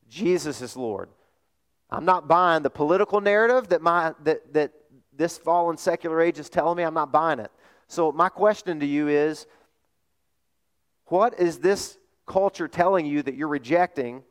Jesus 0.09 0.61
is 0.61 0.75
Lord. 0.75 1.07
I'm 1.89 2.03
not 2.03 2.27
buying 2.27 2.61
the 2.61 2.69
political 2.69 3.21
narrative 3.21 3.69
that, 3.69 3.81
my, 3.81 4.15
that, 4.25 4.53
that 4.53 4.73
this 5.15 5.37
fallen 5.37 5.77
secular 5.77 6.19
age 6.19 6.39
is 6.39 6.49
telling 6.49 6.75
me. 6.75 6.83
I'm 6.83 6.93
not 6.93 7.13
buying 7.13 7.39
it. 7.39 7.51
So, 7.87 8.11
my 8.11 8.27
question 8.27 8.81
to 8.81 8.85
you 8.85 9.07
is 9.07 9.47
what 11.05 11.39
is 11.39 11.59
this 11.59 11.97
culture 12.25 12.67
telling 12.67 13.05
you 13.05 13.21
that 13.23 13.35
you're 13.35 13.47
rejecting 13.47 14.23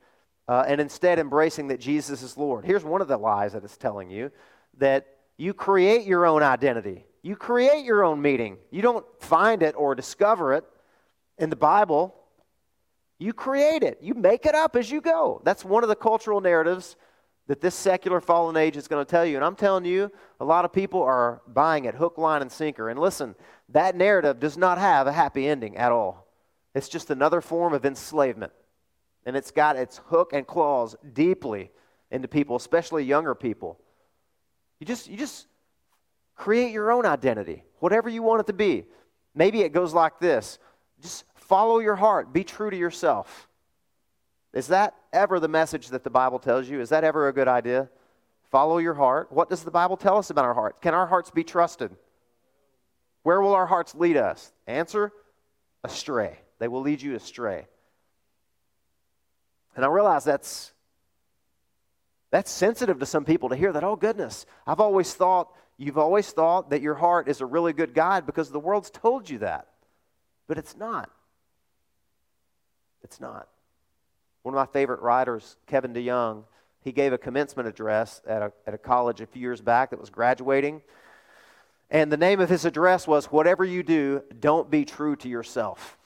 uh, 0.48 0.64
and 0.66 0.81
instead 0.81 1.18
embracing 1.18 1.68
that 1.68 1.81
Jesus 1.81 2.22
is 2.22 2.37
Lord? 2.37 2.64
Here's 2.64 2.85
one 2.85 3.00
of 3.00 3.09
the 3.09 3.16
lies 3.16 3.52
that 3.52 3.64
it's 3.64 3.76
telling 3.76 4.11
you 4.11 4.31
that 4.78 5.07
you 5.37 5.55
create 5.55 6.07
your 6.07 6.26
own 6.26 6.42
identity, 6.42 7.05
you 7.22 7.37
create 7.37 7.85
your 7.85 8.05
own 8.05 8.20
meaning. 8.20 8.59
You 8.70 8.83
don't 8.83 9.05
find 9.20 9.62
it 9.62 9.74
or 9.76 9.94
discover 9.94 10.55
it 10.55 10.64
in 11.38 11.50
the 11.50 11.57
Bible. 11.57 12.14
You 13.18 13.33
create 13.33 13.85
it. 13.85 13.98
You 14.02 14.14
make 14.14 14.46
it 14.46 14.55
up 14.55 14.74
as 14.74 14.90
you 14.90 15.00
go. 15.00 15.40
That's 15.44 15.64
one 15.64 15.85
of 15.85 15.88
the 15.88 15.94
cultural 15.94 16.40
narratives 16.40 16.96
that 17.46 17.61
this 17.61 17.74
secular 17.74 18.20
fallen 18.20 18.57
age 18.57 18.76
is 18.76 18.88
going 18.88 19.05
to 19.05 19.11
tell 19.11 19.26
you. 19.26 19.37
And 19.37 19.44
I'm 19.44 19.57
telling 19.57 19.85
you, 19.85 20.11
a 20.40 20.44
lot 20.44 20.64
of 20.64 20.72
people 20.72 21.02
are 21.02 21.42
buying 21.46 21.85
it 21.85 21.94
hook, 21.94 22.18
line, 22.18 22.42
and 22.42 22.50
sinker. 22.50 22.88
And 22.88 22.98
listen, 22.98 23.35
that 23.68 23.96
narrative 23.96 24.40
does 24.40 24.57
not 24.57 24.78
have 24.78 25.07
a 25.07 25.12
happy 25.12 25.46
ending 25.46 25.76
at 25.76 25.92
all. 25.92 26.22
It's 26.75 26.89
just 26.89 27.11
another 27.11 27.41
form 27.41 27.75
of 27.75 27.85
enslavement. 27.85 28.53
And 29.25 29.37
it's 29.37 29.51
got 29.51 29.77
its 29.77 29.99
hook 30.07 30.33
and 30.33 30.47
claws 30.47 30.97
deeply 31.13 31.71
into 32.11 32.29
people, 32.29 32.57
especially 32.57 33.05
younger 33.05 33.35
people. 33.35 33.79
You 34.81 34.87
just, 34.87 35.09
you 35.09 35.17
just 35.17 35.47
create 36.35 36.73
your 36.73 36.91
own 36.91 37.07
identity, 37.07 37.63
whatever 37.79 38.09
you 38.09 38.23
want 38.23 38.41
it 38.41 38.47
to 38.49 38.53
be. 38.53 38.87
Maybe 39.35 39.63
it 39.63 39.73
goes 39.73 39.95
like 39.95 40.19
this 40.19 40.59
just 41.01 41.25
follow 41.35 41.79
your 41.79 41.97
heart, 41.97 42.33
be 42.33 42.45
true 42.45 42.71
to 42.71 42.77
yourself. 42.77 43.49
Is 44.53 44.69
that 44.69 44.95
ever 45.13 45.41
the 45.41 45.49
message 45.49 45.89
that 45.89 46.05
the 46.05 46.11
Bible 46.11 46.39
tells 46.39 46.69
you? 46.69 46.81
Is 46.81 46.91
that 46.91 47.05
ever 47.05 47.29
a 47.29 47.33
good 47.33 47.49
idea? 47.49 47.89
Follow 48.51 48.79
your 48.79 48.95
heart. 48.95 49.33
What 49.33 49.49
does 49.49 49.65
the 49.65 49.71
Bible 49.71 49.97
tell 49.97 50.19
us 50.19 50.29
about 50.31 50.45
our 50.45 50.53
heart? 50.53 50.83
Can 50.83 50.95
our 50.95 51.07
hearts 51.07 51.31
be 51.31 51.43
trusted? 51.43 51.91
Where 53.23 53.41
will 53.41 53.55
our 53.55 53.67
hearts 53.67 53.95
lead 53.95 54.17
us? 54.17 54.53
Answer 54.67 55.11
astray. 55.83 56.39
They 56.62 56.68
will 56.68 56.83
lead 56.83 57.03
you 57.03 57.16
astray. 57.16 57.66
And 59.75 59.85
I 59.85 59.88
realize 59.88 60.22
that's 60.22 60.72
that's 62.31 62.53
sensitive 62.53 63.01
to 63.01 63.07
some 63.07 63.25
people 63.25 63.48
to 63.48 63.57
hear 63.57 63.72
that, 63.72 63.83
oh 63.83 63.96
goodness, 63.96 64.46
I've 64.64 64.79
always 64.79 65.12
thought, 65.12 65.48
you've 65.77 65.98
always 65.98 66.31
thought 66.31 66.70
that 66.70 66.81
your 66.81 66.94
heart 66.94 67.27
is 67.27 67.40
a 67.40 67.46
really 67.46 67.72
good 67.72 67.94
guide 67.94 68.27
because 68.27 68.48
the 68.48 68.61
world's 68.61 68.90
told 68.90 69.29
you 69.29 69.38
that. 69.38 69.66
But 70.46 70.57
it's 70.57 70.77
not. 70.77 71.11
It's 73.03 73.20
not. 73.20 73.48
One 74.44 74.55
of 74.55 74.57
my 74.57 74.72
favorite 74.72 75.01
writers, 75.01 75.57
Kevin 75.66 75.92
DeYoung, 75.92 76.44
he 76.85 76.92
gave 76.92 77.12
a 77.12 77.18
commencement 77.18 77.68
address 77.68 78.22
at 78.25 78.40
a, 78.40 78.53
at 78.68 78.75
a 78.75 78.79
college 78.79 79.20
a 79.20 79.27
few 79.27 79.42
years 79.42 79.61
back 79.61 79.90
that 79.90 79.98
was 79.98 80.11
graduating. 80.11 80.81
And 81.90 82.12
the 82.12 82.16
name 82.16 82.38
of 82.38 82.48
his 82.48 82.64
address 82.64 83.09
was 83.09 83.27
Whatever 83.27 83.64
You 83.64 83.83
Do, 83.83 84.22
Don't 84.38 84.70
Be 84.70 84.85
True 84.85 85.16
to 85.16 85.29
Yourself. 85.29 85.98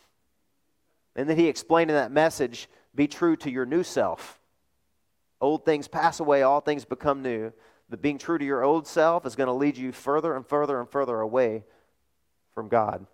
And 1.16 1.28
then 1.28 1.36
he 1.36 1.48
explained 1.48 1.90
in 1.90 1.96
that 1.96 2.12
message 2.12 2.68
Be 2.94 3.08
true 3.08 3.34
to 3.36 3.50
your 3.50 3.66
new 3.66 3.82
self. 3.82 4.38
Old 5.40 5.64
things 5.64 5.88
pass 5.88 6.20
away, 6.20 6.42
all 6.42 6.60
things 6.60 6.84
become 6.84 7.22
new. 7.22 7.52
But 7.88 8.02
being 8.02 8.18
true 8.18 8.38
to 8.38 8.44
your 8.44 8.62
old 8.62 8.86
self 8.86 9.26
is 9.26 9.36
going 9.36 9.46
to 9.48 9.52
lead 9.52 9.76
you 9.76 9.92
further 9.92 10.36
and 10.36 10.46
further 10.46 10.80
and 10.80 10.88
further 10.88 11.20
away 11.20 11.64
from 12.54 12.68
God. 12.68 13.06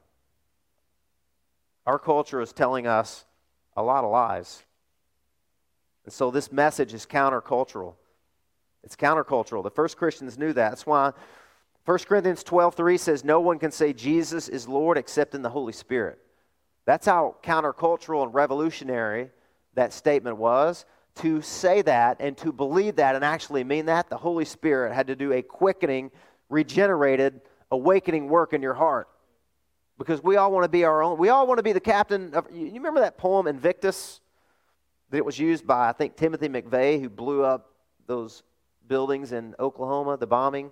Our 1.85 1.99
culture 1.99 2.41
is 2.41 2.53
telling 2.53 2.87
us 2.87 3.25
a 3.77 3.83
lot 3.83 4.05
of 4.05 4.11
lies. 4.11 4.62
And 6.05 6.12
so 6.12 6.31
this 6.31 6.51
message 6.51 6.95
is 6.95 7.07
countercultural. 7.07 7.95
It's 8.83 8.97
countercultural. 8.97 9.62
The 9.62 9.71
first 9.71 9.97
Christians 9.97 10.38
knew 10.38 10.53
that. 10.53 10.71
That's 10.71 10.87
why 10.87 11.12
1 11.85 11.99
Corinthians 11.99 12.43
12 12.43 12.75
3 12.75 12.97
says, 12.97 13.25
No 13.25 13.41
one 13.41 13.59
can 13.59 13.73
say 13.73 13.93
Jesus 13.93 14.49
is 14.49 14.69
Lord 14.69 14.97
except 14.97 15.35
in 15.35 15.43
the 15.43 15.51
Holy 15.51 15.73
Spirit. 15.73 16.19
That's 16.85 17.07
how 17.07 17.37
countercultural 17.42 18.25
and 18.25 18.35
revolutionary 18.35 19.31
that 19.75 19.92
statement 19.92 20.37
was. 20.37 20.85
To 21.16 21.42
say 21.42 21.83
that 21.83 22.16
and 22.21 22.37
to 22.38 22.53
believe 22.53 22.97
that 22.97 23.14
and 23.14 23.25
actually 23.25 23.64
mean 23.64 23.87
that, 23.87 24.09
the 24.09 24.16
Holy 24.16 24.47
Spirit 24.47 24.95
had 24.95 25.09
to 25.09 25.16
do 25.16 25.33
a 25.33 25.42
quickening, 25.42 26.11
regenerated, 26.49 27.42
awakening 27.71 28.29
work 28.29 28.55
in 28.55 28.62
your 28.62 28.75
heart. 28.75 29.09
Because 29.99 30.23
we 30.23 30.37
all 30.37 30.51
want 30.51 30.64
to 30.64 30.71
be 30.71 30.85
our 30.85 31.03
own. 31.03 31.18
We 31.18 31.29
all 31.29 31.47
want 31.47 31.59
to 31.59 31.62
be 31.62 31.73
the 31.73 31.81
captain 31.81 32.33
of. 32.35 32.47
You 32.51 32.73
remember 32.73 33.01
that 33.01 33.18
poem, 33.18 33.47
Invictus? 33.47 34.23
that 35.12 35.18
it 35.18 35.25
was 35.25 35.38
used 35.38 35.66
by, 35.66 35.90
I 35.90 35.92
think, 35.92 36.16
Timothy 36.16 36.49
McVeigh, 36.49 36.99
who 36.99 37.11
blew 37.11 37.45
up 37.45 37.75
those 38.07 38.42
buildings 38.88 39.33
in 39.33 39.55
Oklahoma, 39.61 40.16
the 40.16 40.27
bombing. 40.27 40.71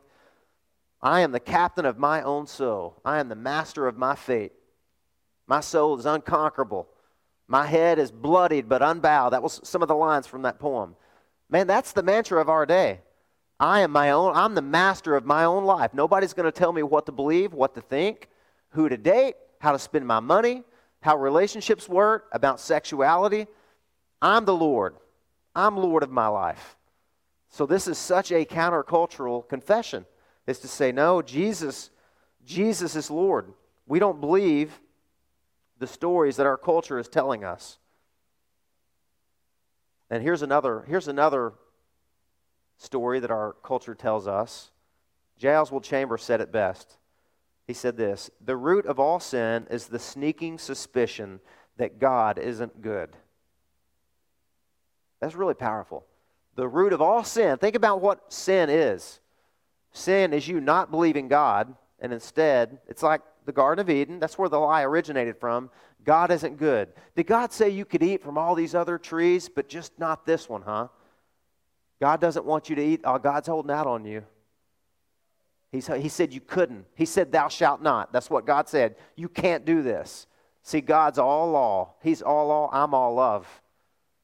I 1.02 1.20
am 1.20 1.30
the 1.30 1.40
captain 1.40 1.84
of 1.84 1.98
my 1.98 2.22
own 2.22 2.46
soul. 2.46 3.00
I 3.04 3.20
am 3.20 3.28
the 3.28 3.34
master 3.34 3.86
of 3.86 3.98
my 3.98 4.14
fate. 4.14 4.52
My 5.50 5.58
soul 5.58 5.98
is 5.98 6.06
unconquerable. 6.06 6.86
My 7.48 7.66
head 7.66 7.98
is 7.98 8.12
bloodied 8.12 8.68
but 8.68 8.82
unbowed. 8.82 9.32
That 9.32 9.42
was 9.42 9.60
some 9.64 9.82
of 9.82 9.88
the 9.88 9.96
lines 9.96 10.28
from 10.28 10.42
that 10.42 10.60
poem. 10.60 10.94
Man, 11.48 11.66
that's 11.66 11.90
the 11.90 12.04
mantra 12.04 12.40
of 12.40 12.48
our 12.48 12.64
day. 12.64 13.00
I 13.58 13.80
am 13.80 13.90
my 13.90 14.12
own, 14.12 14.36
I'm 14.36 14.54
the 14.54 14.62
master 14.62 15.16
of 15.16 15.26
my 15.26 15.42
own 15.42 15.64
life. 15.64 15.92
Nobody's 15.92 16.34
going 16.34 16.44
to 16.44 16.56
tell 16.56 16.72
me 16.72 16.84
what 16.84 17.04
to 17.06 17.12
believe, 17.12 17.52
what 17.52 17.74
to 17.74 17.80
think, 17.80 18.28
who 18.68 18.88
to 18.88 18.96
date, 18.96 19.34
how 19.58 19.72
to 19.72 19.78
spend 19.80 20.06
my 20.06 20.20
money, 20.20 20.62
how 21.00 21.16
relationships 21.16 21.88
work, 21.88 22.28
about 22.30 22.60
sexuality. 22.60 23.48
I'm 24.22 24.44
the 24.44 24.54
Lord. 24.54 24.94
I'm 25.56 25.76
Lord 25.76 26.04
of 26.04 26.12
my 26.12 26.28
life. 26.28 26.76
So 27.48 27.66
this 27.66 27.88
is 27.88 27.98
such 27.98 28.30
a 28.30 28.44
countercultural 28.44 29.48
confession 29.48 30.06
is 30.46 30.60
to 30.60 30.68
say, 30.68 30.92
no, 30.92 31.22
Jesus, 31.22 31.90
Jesus 32.46 32.94
is 32.94 33.10
Lord. 33.10 33.52
We 33.88 33.98
don't 33.98 34.20
believe 34.20 34.78
the 35.80 35.86
stories 35.86 36.36
that 36.36 36.46
our 36.46 36.58
culture 36.58 36.98
is 36.98 37.08
telling 37.08 37.42
us. 37.42 37.78
And 40.10 40.22
here's 40.22 40.42
another, 40.42 40.84
here's 40.86 41.08
another 41.08 41.54
story 42.76 43.18
that 43.20 43.30
our 43.30 43.54
culture 43.64 43.94
tells 43.94 44.28
us. 44.28 44.70
J. 45.38 45.56
Oswald 45.56 45.82
Chambers 45.82 46.22
said 46.22 46.40
it 46.40 46.52
best. 46.52 46.98
He 47.66 47.72
said 47.72 47.96
this 47.96 48.30
The 48.44 48.56
root 48.56 48.84
of 48.86 49.00
all 49.00 49.20
sin 49.20 49.66
is 49.70 49.86
the 49.86 49.98
sneaking 49.98 50.58
suspicion 50.58 51.40
that 51.78 51.98
God 51.98 52.38
isn't 52.38 52.82
good. 52.82 53.16
That's 55.20 55.34
really 55.34 55.54
powerful. 55.54 56.04
The 56.56 56.68
root 56.68 56.92
of 56.92 57.00
all 57.00 57.24
sin, 57.24 57.56
think 57.56 57.76
about 57.76 58.02
what 58.02 58.32
sin 58.32 58.68
is. 58.68 59.20
Sin 59.92 60.34
is 60.34 60.46
you 60.46 60.60
not 60.60 60.90
believing 60.90 61.28
God, 61.28 61.74
and 62.00 62.12
instead, 62.12 62.80
it's 62.86 63.02
like 63.02 63.22
the 63.50 63.54
Garden 63.54 63.80
of 63.80 63.90
Eden. 63.90 64.20
That's 64.20 64.38
where 64.38 64.48
the 64.48 64.60
lie 64.60 64.84
originated 64.84 65.36
from. 65.36 65.70
God 66.04 66.30
isn't 66.30 66.56
good. 66.56 66.92
Did 67.16 67.26
God 67.26 67.52
say 67.52 67.68
you 67.68 67.84
could 67.84 68.02
eat 68.02 68.22
from 68.22 68.38
all 68.38 68.54
these 68.54 68.76
other 68.76 68.96
trees, 68.96 69.48
but 69.48 69.68
just 69.68 69.98
not 69.98 70.24
this 70.24 70.48
one, 70.48 70.62
huh? 70.62 70.86
God 72.00 72.20
doesn't 72.20 72.44
want 72.44 72.70
you 72.70 72.76
to 72.76 72.82
eat. 72.82 73.00
Oh, 73.02 73.18
God's 73.18 73.48
holding 73.48 73.72
out 73.72 73.88
on 73.88 74.04
you. 74.04 74.22
He's, 75.72 75.88
he 75.88 76.08
said 76.08 76.32
you 76.32 76.40
couldn't. 76.40 76.86
He 76.94 77.06
said, 77.06 77.32
Thou 77.32 77.48
shalt 77.48 77.82
not. 77.82 78.12
That's 78.12 78.30
what 78.30 78.46
God 78.46 78.68
said. 78.68 78.94
You 79.16 79.28
can't 79.28 79.64
do 79.64 79.82
this. 79.82 80.28
See, 80.62 80.80
God's 80.80 81.18
all 81.18 81.50
law. 81.50 81.94
He's 82.02 82.22
all 82.22 82.46
law. 82.46 82.70
I'm 82.72 82.94
all 82.94 83.14
love. 83.14 83.48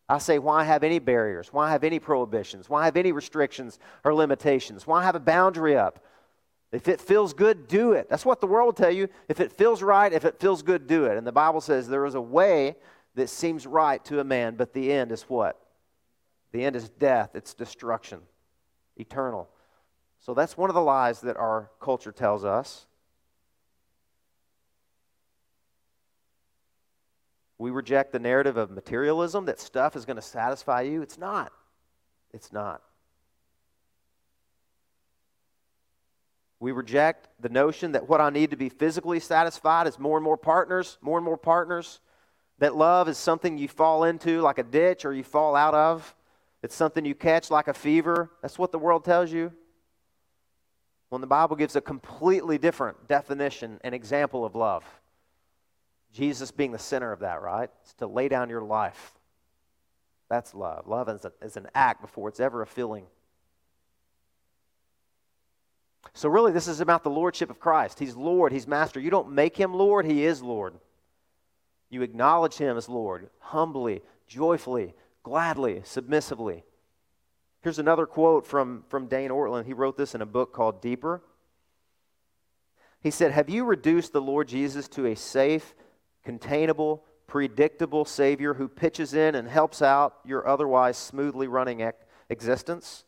I 0.09 0.19
say, 0.19 0.39
why 0.39 0.63
have 0.63 0.85
any 0.85 1.01
barriers? 1.01 1.53
Why 1.53 1.73
have 1.73 1.83
any 1.83 1.99
prohibitions? 1.99 2.71
Why 2.71 2.85
have 2.85 2.97
any 2.97 3.11
restrictions 3.11 3.81
or 4.05 4.15
limitations? 4.15 4.87
Why 4.87 5.03
have 5.03 5.17
a 5.17 5.21
boundary 5.21 5.77
up? 5.77 6.05
If 6.73 6.89
it 6.89 7.01
feels 7.01 7.33
good, 7.33 7.69
do 7.69 7.93
it. 7.93 8.09
That's 8.11 8.25
what 8.25 8.41
the 8.41 8.47
world 8.47 8.67
will 8.67 8.73
tell 8.73 8.91
you. 8.91 9.09
If 9.29 9.41
it 9.41 9.53
feels 9.53 9.83
right, 9.83 10.13
if 10.13 10.25
it 10.25 10.41
feels 10.41 10.63
good, 10.63 10.87
do 10.87 11.05
it. 11.05 11.17
And 11.17 11.27
the 11.27 11.33
Bible 11.33 11.61
says 11.61 11.89
there 11.89 12.07
is 12.07 12.15
a 12.15 12.21
way 12.21 12.77
that 13.15 13.31
seems 13.31 13.67
right 13.67 14.05
to 14.07 14.21
a 14.21 14.25
man, 14.25 14.57
but 14.57 14.73
the 14.73 14.93
end 14.93 15.13
is 15.13 15.23
what? 15.23 15.61
The 16.53 16.65
end 16.65 16.77
is 16.77 16.89
death, 16.89 17.31
it's 17.35 17.55
destruction, 17.55 18.21
eternal. 18.97 19.49
So 20.21 20.35
that's 20.35 20.57
one 20.57 20.71
of 20.71 20.75
the 20.75 20.83
lies 20.83 21.21
that 21.21 21.37
our 21.37 21.71
culture 21.81 22.13
tells 22.13 22.45
us. 22.45 22.87
We 27.59 27.71
reject 27.71 28.13
the 28.13 28.19
narrative 28.19 28.57
of 28.57 28.71
materialism 28.71 29.47
that 29.47 29.61
stuff 29.61 29.97
is 29.97 30.05
going 30.05 30.17
to 30.17 30.23
satisfy 30.23 30.83
you. 30.83 31.01
It's 31.01 31.17
not. 31.17 31.53
It's 32.33 32.53
not. 32.53 32.83
We 36.59 36.73
reject 36.73 37.29
the 37.41 37.49
notion 37.49 37.93
that 37.93 38.09
what 38.09 38.21
I 38.21 38.31
need 38.31 38.51
to 38.51 38.57
be 38.57 38.69
physically 38.69 39.21
satisfied 39.21 39.87
is 39.87 39.99
more 39.99 40.17
and 40.17 40.25
more 40.25 40.39
partners, 40.39 40.97
more 41.03 41.19
and 41.19 41.25
more 41.25 41.37
partners. 41.37 42.01
That 42.59 42.75
love 42.75 43.09
is 43.09 43.19
something 43.19 43.59
you 43.59 43.69
fall 43.69 44.05
into 44.05 44.41
like 44.41 44.59
a 44.59 44.63
ditch 44.63 45.05
or 45.05 45.13
you 45.13 45.23
fall 45.23 45.55
out 45.55 45.75
of. 45.75 46.15
It's 46.63 46.75
something 46.75 47.05
you 47.05 47.15
catch 47.15 47.51
like 47.51 47.69
a 47.69 47.75
fever. 47.75 48.31
That's 48.41 48.59
what 48.59 48.73
the 48.73 48.79
world 48.79 49.05
tells 49.05 49.31
you. 49.31 49.53
When 51.11 51.21
the 51.21 51.27
Bible 51.27 51.57
gives 51.57 51.77
a 51.77 51.81
completely 51.81 52.59
different 52.59 53.07
definition 53.07 53.79
and 53.85 53.95
example 53.95 54.45
of 54.45 54.55
love. 54.55 54.85
Jesus 56.13 56.51
being 56.51 56.73
the 56.73 56.79
center 56.79 57.13
of 57.13 57.21
that, 57.21 57.43
right? 57.43 57.71
It's 57.83 57.93
to 57.95 58.07
lay 58.07 58.29
down 58.29 58.49
your 58.49 58.63
life. 58.63 59.13
That's 60.31 60.55
love. 60.55 60.89
Love 60.89 61.09
is, 61.11 61.25
a, 61.25 61.33
is 61.43 61.57
an 61.57 61.69
act 61.75 62.01
before 62.01 62.29
it's 62.29 62.41
ever 62.41 62.63
a 62.63 62.67
feeling. 62.67 63.05
So, 66.15 66.29
really, 66.29 66.53
this 66.53 66.69
is 66.69 66.81
about 66.81 67.03
the 67.03 67.11
lordship 67.11 67.51
of 67.51 67.61
Christ. 67.61 67.99
He's 67.99 68.17
Lord, 68.17 68.53
He's 68.53 68.67
Master. 68.67 69.01
You 69.01 69.11
don't 69.11 69.33
make 69.33 69.57
Him 69.57 69.75
Lord, 69.75 70.07
He 70.07 70.25
is 70.25 70.43
Lord. 70.43 70.75
You 71.91 72.03
acknowledge 72.03 72.57
Him 72.57 72.77
as 72.77 72.89
Lord, 72.89 73.31
humbly, 73.39 74.03
joyfully, 74.27 74.95
gladly, 75.23 75.83
submissively. 75.85 76.65
Here's 77.63 77.79
another 77.79 78.07
quote 78.07 78.47
from, 78.47 78.85
from 78.89 79.09
Dane 79.09 79.31
Ortlund. 79.31 79.67
He 79.67 79.73
wrote 79.73 79.97
this 79.97 80.15
in 80.15 80.23
a 80.23 80.27
book 80.27 80.53
called 80.53 80.81
Deeper. 80.81 81.23
He 83.01 83.11
said, 83.11 83.33
Have 83.33 83.49
you 83.49 83.65
reduced 83.65 84.13
the 84.13 84.21
Lord 84.21 84.49
Jesus 84.49 84.89
to 84.91 85.07
a 85.07 85.17
safe, 85.17 85.75
containable, 86.25 87.05
predictable 87.27 88.05
Savior 88.05 88.55
who 88.55 88.69
pitches 88.69 89.15
in 89.15 89.35
and 89.35 89.49
helps 89.49 89.83
out 89.83 90.19
your 90.25 90.47
otherwise 90.47 90.97
smoothly 90.97 91.49
running 91.49 91.91
existence? 92.29 93.06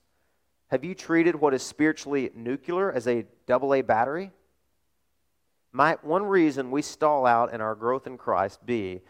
Have 0.68 0.84
you 0.84 0.94
treated 0.94 1.34
what 1.34 1.54
is 1.54 1.62
spiritually 1.62 2.30
nuclear 2.34 2.92
as 2.92 3.06
a 3.06 3.24
double 3.46 3.74
A 3.74 3.82
battery? 3.82 4.30
Might 5.72 6.04
one 6.04 6.24
reason 6.24 6.70
we 6.70 6.82
stall 6.82 7.26
out 7.26 7.52
in 7.52 7.60
our 7.60 7.74
growth 7.74 8.06
in 8.06 8.18
Christ 8.18 8.64
be 8.64 9.00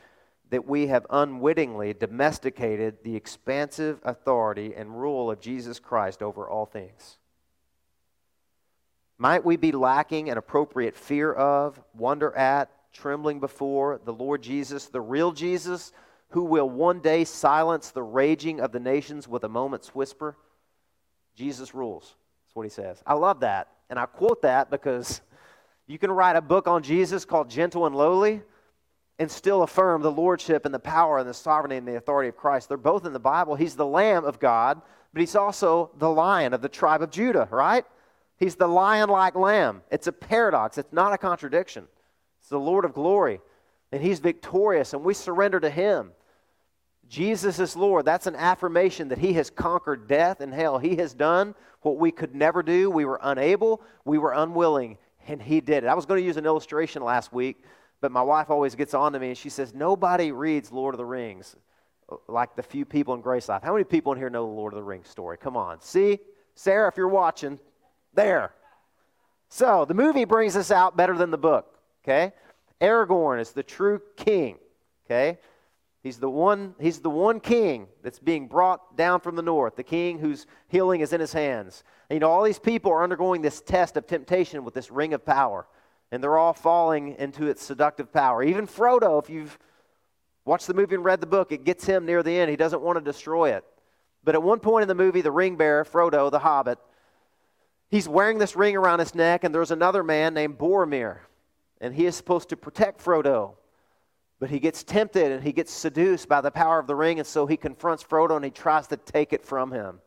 that 0.50 0.66
we 0.66 0.86
have 0.86 1.06
unwittingly 1.10 1.94
domesticated 1.94 2.98
the 3.02 3.16
expansive 3.16 4.00
authority 4.04 4.74
and 4.74 5.00
rule 5.00 5.30
of 5.30 5.40
Jesus 5.40 5.78
Christ 5.78 6.22
over 6.22 6.48
all 6.48 6.64
things? 6.64 7.18
Might 9.18 9.44
we 9.44 9.56
be 9.56 9.72
lacking 9.72 10.30
an 10.30 10.38
appropriate 10.38 10.96
fear 10.96 11.32
of, 11.32 11.80
wonder 11.92 12.34
at, 12.36 12.70
trembling 12.92 13.40
before 13.40 14.00
the 14.04 14.12
Lord 14.12 14.42
Jesus, 14.42 14.86
the 14.86 15.00
real 15.00 15.32
Jesus, 15.32 15.92
who 16.30 16.44
will 16.44 16.70
one 16.70 17.00
day 17.00 17.24
silence 17.24 17.90
the 17.90 18.02
raging 18.02 18.60
of 18.60 18.70
the 18.70 18.80
nations 18.80 19.26
with 19.26 19.42
a 19.42 19.48
moment's 19.48 19.92
whisper? 19.92 20.36
Jesus 21.38 21.72
rules. 21.72 22.16
That's 22.44 22.56
what 22.56 22.64
he 22.64 22.70
says. 22.70 23.00
I 23.06 23.14
love 23.14 23.40
that. 23.40 23.68
And 23.88 23.98
I 23.98 24.06
quote 24.06 24.42
that 24.42 24.70
because 24.70 25.20
you 25.86 25.98
can 25.98 26.10
write 26.10 26.34
a 26.34 26.42
book 26.42 26.66
on 26.66 26.82
Jesus 26.82 27.24
called 27.24 27.48
Gentle 27.48 27.86
and 27.86 27.94
Lowly 27.94 28.42
and 29.20 29.30
still 29.30 29.62
affirm 29.62 30.02
the 30.02 30.10
lordship 30.10 30.64
and 30.64 30.74
the 30.74 30.80
power 30.80 31.18
and 31.18 31.28
the 31.28 31.34
sovereignty 31.34 31.76
and 31.76 31.86
the 31.86 31.96
authority 31.96 32.28
of 32.28 32.36
Christ. 32.36 32.68
They're 32.68 32.76
both 32.76 33.06
in 33.06 33.12
the 33.12 33.20
Bible. 33.20 33.54
He's 33.54 33.76
the 33.76 33.86
Lamb 33.86 34.24
of 34.24 34.40
God, 34.40 34.82
but 35.12 35.20
he's 35.20 35.36
also 35.36 35.90
the 35.98 36.10
Lion 36.10 36.52
of 36.52 36.60
the 36.60 36.68
tribe 36.68 37.02
of 37.02 37.10
Judah, 37.10 37.48
right? 37.52 37.84
He's 38.36 38.56
the 38.56 38.68
lion 38.68 39.08
like 39.08 39.34
lamb. 39.34 39.82
It's 39.90 40.06
a 40.06 40.12
paradox, 40.12 40.78
it's 40.78 40.92
not 40.92 41.12
a 41.12 41.18
contradiction. 41.18 41.86
It's 42.40 42.48
the 42.48 42.58
Lord 42.58 42.84
of 42.84 42.94
glory, 42.94 43.40
and 43.90 44.00
he's 44.02 44.20
victorious, 44.20 44.92
and 44.92 45.04
we 45.04 45.14
surrender 45.14 45.58
to 45.60 45.70
him. 45.70 46.12
Jesus 47.08 47.58
is 47.58 47.74
Lord. 47.74 48.04
That's 48.04 48.26
an 48.26 48.36
affirmation 48.36 49.08
that 49.08 49.18
He 49.18 49.32
has 49.34 49.50
conquered 49.50 50.06
death 50.06 50.40
and 50.40 50.52
hell. 50.52 50.78
He 50.78 50.96
has 50.96 51.14
done 51.14 51.54
what 51.82 51.96
we 51.96 52.10
could 52.10 52.34
never 52.34 52.62
do. 52.62 52.90
We 52.90 53.04
were 53.04 53.18
unable, 53.22 53.82
we 54.04 54.18
were 54.18 54.32
unwilling, 54.32 54.98
and 55.26 55.40
He 55.40 55.60
did 55.60 55.84
it. 55.84 55.86
I 55.86 55.94
was 55.94 56.06
going 56.06 56.20
to 56.20 56.26
use 56.26 56.36
an 56.36 56.46
illustration 56.46 57.02
last 57.02 57.32
week, 57.32 57.64
but 58.00 58.12
my 58.12 58.22
wife 58.22 58.50
always 58.50 58.74
gets 58.74 58.94
on 58.94 59.12
to 59.12 59.18
me 59.18 59.28
and 59.28 59.38
she 59.38 59.48
says, 59.48 59.74
Nobody 59.74 60.32
reads 60.32 60.70
Lord 60.70 60.94
of 60.94 60.98
the 60.98 61.04
Rings 61.04 61.56
uh, 62.10 62.16
like 62.28 62.54
the 62.56 62.62
few 62.62 62.84
people 62.84 63.14
in 63.14 63.20
Grace 63.20 63.48
Life. 63.48 63.62
How 63.62 63.72
many 63.72 63.84
people 63.84 64.12
in 64.12 64.18
here 64.18 64.30
know 64.30 64.46
the 64.46 64.52
Lord 64.52 64.72
of 64.72 64.78
the 64.78 64.84
Rings 64.84 65.08
story? 65.08 65.38
Come 65.38 65.56
on. 65.56 65.80
See? 65.80 66.18
Sarah, 66.54 66.88
if 66.88 66.96
you're 66.96 67.08
watching, 67.08 67.58
there. 68.14 68.52
So 69.48 69.84
the 69.84 69.94
movie 69.94 70.24
brings 70.24 70.56
us 70.56 70.70
out 70.70 70.96
better 70.96 71.16
than 71.16 71.30
the 71.30 71.38
book, 71.38 71.78
okay? 72.04 72.32
Aragorn 72.80 73.40
is 73.40 73.52
the 73.52 73.62
true 73.62 74.02
king, 74.16 74.58
okay? 75.06 75.38
He's 76.02 76.18
the 76.18 76.30
one, 76.30 76.74
he's 76.78 77.00
the 77.00 77.10
one 77.10 77.40
king 77.40 77.88
that's 78.02 78.20
being 78.20 78.46
brought 78.46 78.96
down 78.96 79.20
from 79.20 79.34
the 79.34 79.42
north, 79.42 79.74
the 79.74 79.82
king 79.82 80.18
whose 80.18 80.46
healing 80.68 81.00
is 81.00 81.12
in 81.12 81.20
his 81.20 81.32
hands. 81.32 81.82
And, 82.08 82.16
you 82.16 82.20
know, 82.20 82.30
all 82.30 82.44
these 82.44 82.58
people 82.58 82.92
are 82.92 83.02
undergoing 83.02 83.42
this 83.42 83.60
test 83.60 83.96
of 83.96 84.06
temptation 84.06 84.64
with 84.64 84.74
this 84.74 84.92
ring 84.92 85.12
of 85.12 85.26
power, 85.26 85.66
and 86.12 86.22
they're 86.22 86.38
all 86.38 86.52
falling 86.52 87.16
into 87.18 87.48
its 87.48 87.64
seductive 87.64 88.12
power. 88.12 88.44
Even 88.44 88.66
Frodo, 88.66 89.20
if 89.22 89.28
you've 89.28 89.58
watched 90.44 90.68
the 90.68 90.74
movie 90.74 90.94
and 90.94 91.04
read 91.04 91.20
the 91.20 91.26
book, 91.26 91.50
it 91.50 91.64
gets 91.64 91.84
him 91.84 92.06
near 92.06 92.22
the 92.22 92.38
end. 92.38 92.48
He 92.48 92.56
doesn't 92.56 92.80
want 92.80 92.96
to 92.96 93.04
destroy 93.04 93.52
it. 93.54 93.64
But 94.22 94.36
at 94.36 94.42
one 94.42 94.60
point 94.60 94.82
in 94.82 94.88
the 94.88 94.94
movie, 94.94 95.20
the 95.20 95.32
ring 95.32 95.56
bearer, 95.56 95.84
Frodo, 95.84 96.30
the 96.30 96.38
hobbit, 96.38 96.78
he's 97.88 98.08
wearing 98.08 98.38
this 98.38 98.54
ring 98.54 98.76
around 98.76 99.00
his 99.00 99.16
neck, 99.16 99.42
and 99.42 99.52
there's 99.52 99.72
another 99.72 100.04
man 100.04 100.32
named 100.32 100.58
Boromir, 100.58 101.18
and 101.80 101.92
he 101.92 102.06
is 102.06 102.14
supposed 102.14 102.48
to 102.50 102.56
protect 102.56 103.04
Frodo 103.04 103.54
but 104.40 104.50
he 104.50 104.60
gets 104.60 104.84
tempted 104.84 105.32
and 105.32 105.42
he 105.42 105.52
gets 105.52 105.72
seduced 105.72 106.28
by 106.28 106.40
the 106.40 106.50
power 106.50 106.78
of 106.78 106.86
the 106.86 106.94
ring, 106.94 107.18
and 107.18 107.26
so 107.26 107.46
he 107.46 107.56
confronts 107.56 108.04
Frodo 108.04 108.36
and 108.36 108.44
he 108.44 108.50
tries 108.50 108.86
to 108.88 108.96
take 108.96 109.32
it 109.32 109.44
from 109.44 109.72
him. 109.72 110.00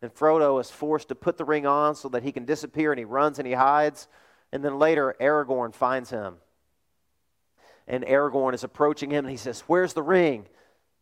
And 0.00 0.14
Frodo 0.14 0.60
is 0.60 0.70
forced 0.70 1.08
to 1.08 1.14
put 1.14 1.38
the 1.38 1.44
ring 1.44 1.66
on 1.66 1.94
so 1.94 2.08
that 2.10 2.22
he 2.22 2.32
can 2.32 2.44
disappear 2.44 2.92
and 2.92 2.98
he 2.98 3.04
runs 3.04 3.38
and 3.38 3.46
he 3.48 3.54
hides. 3.54 4.08
And 4.52 4.64
then 4.64 4.78
later, 4.78 5.16
Aragorn 5.20 5.74
finds 5.74 6.10
him. 6.10 6.36
And 7.86 8.04
Aragorn 8.04 8.54
is 8.54 8.64
approaching 8.64 9.10
him 9.10 9.24
and 9.24 9.30
he 9.30 9.36
says, 9.36 9.60
Where's 9.66 9.94
the 9.94 10.02
ring? 10.02 10.46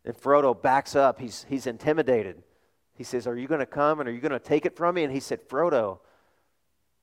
And 0.05 0.15
Frodo 0.15 0.59
backs 0.59 0.95
up. 0.95 1.19
He's, 1.19 1.45
he's 1.49 1.67
intimidated. 1.67 2.43
He 2.95 3.03
says, 3.03 3.27
Are 3.27 3.37
you 3.37 3.47
going 3.47 3.59
to 3.59 3.65
come 3.65 3.99
and 3.99 4.07
are 4.07 4.11
you 4.11 4.21
going 4.21 4.31
to 4.31 4.39
take 4.39 4.65
it 4.65 4.75
from 4.75 4.95
me? 4.95 5.03
And 5.03 5.13
he 5.13 5.19
said, 5.19 5.47
Frodo, 5.47 5.99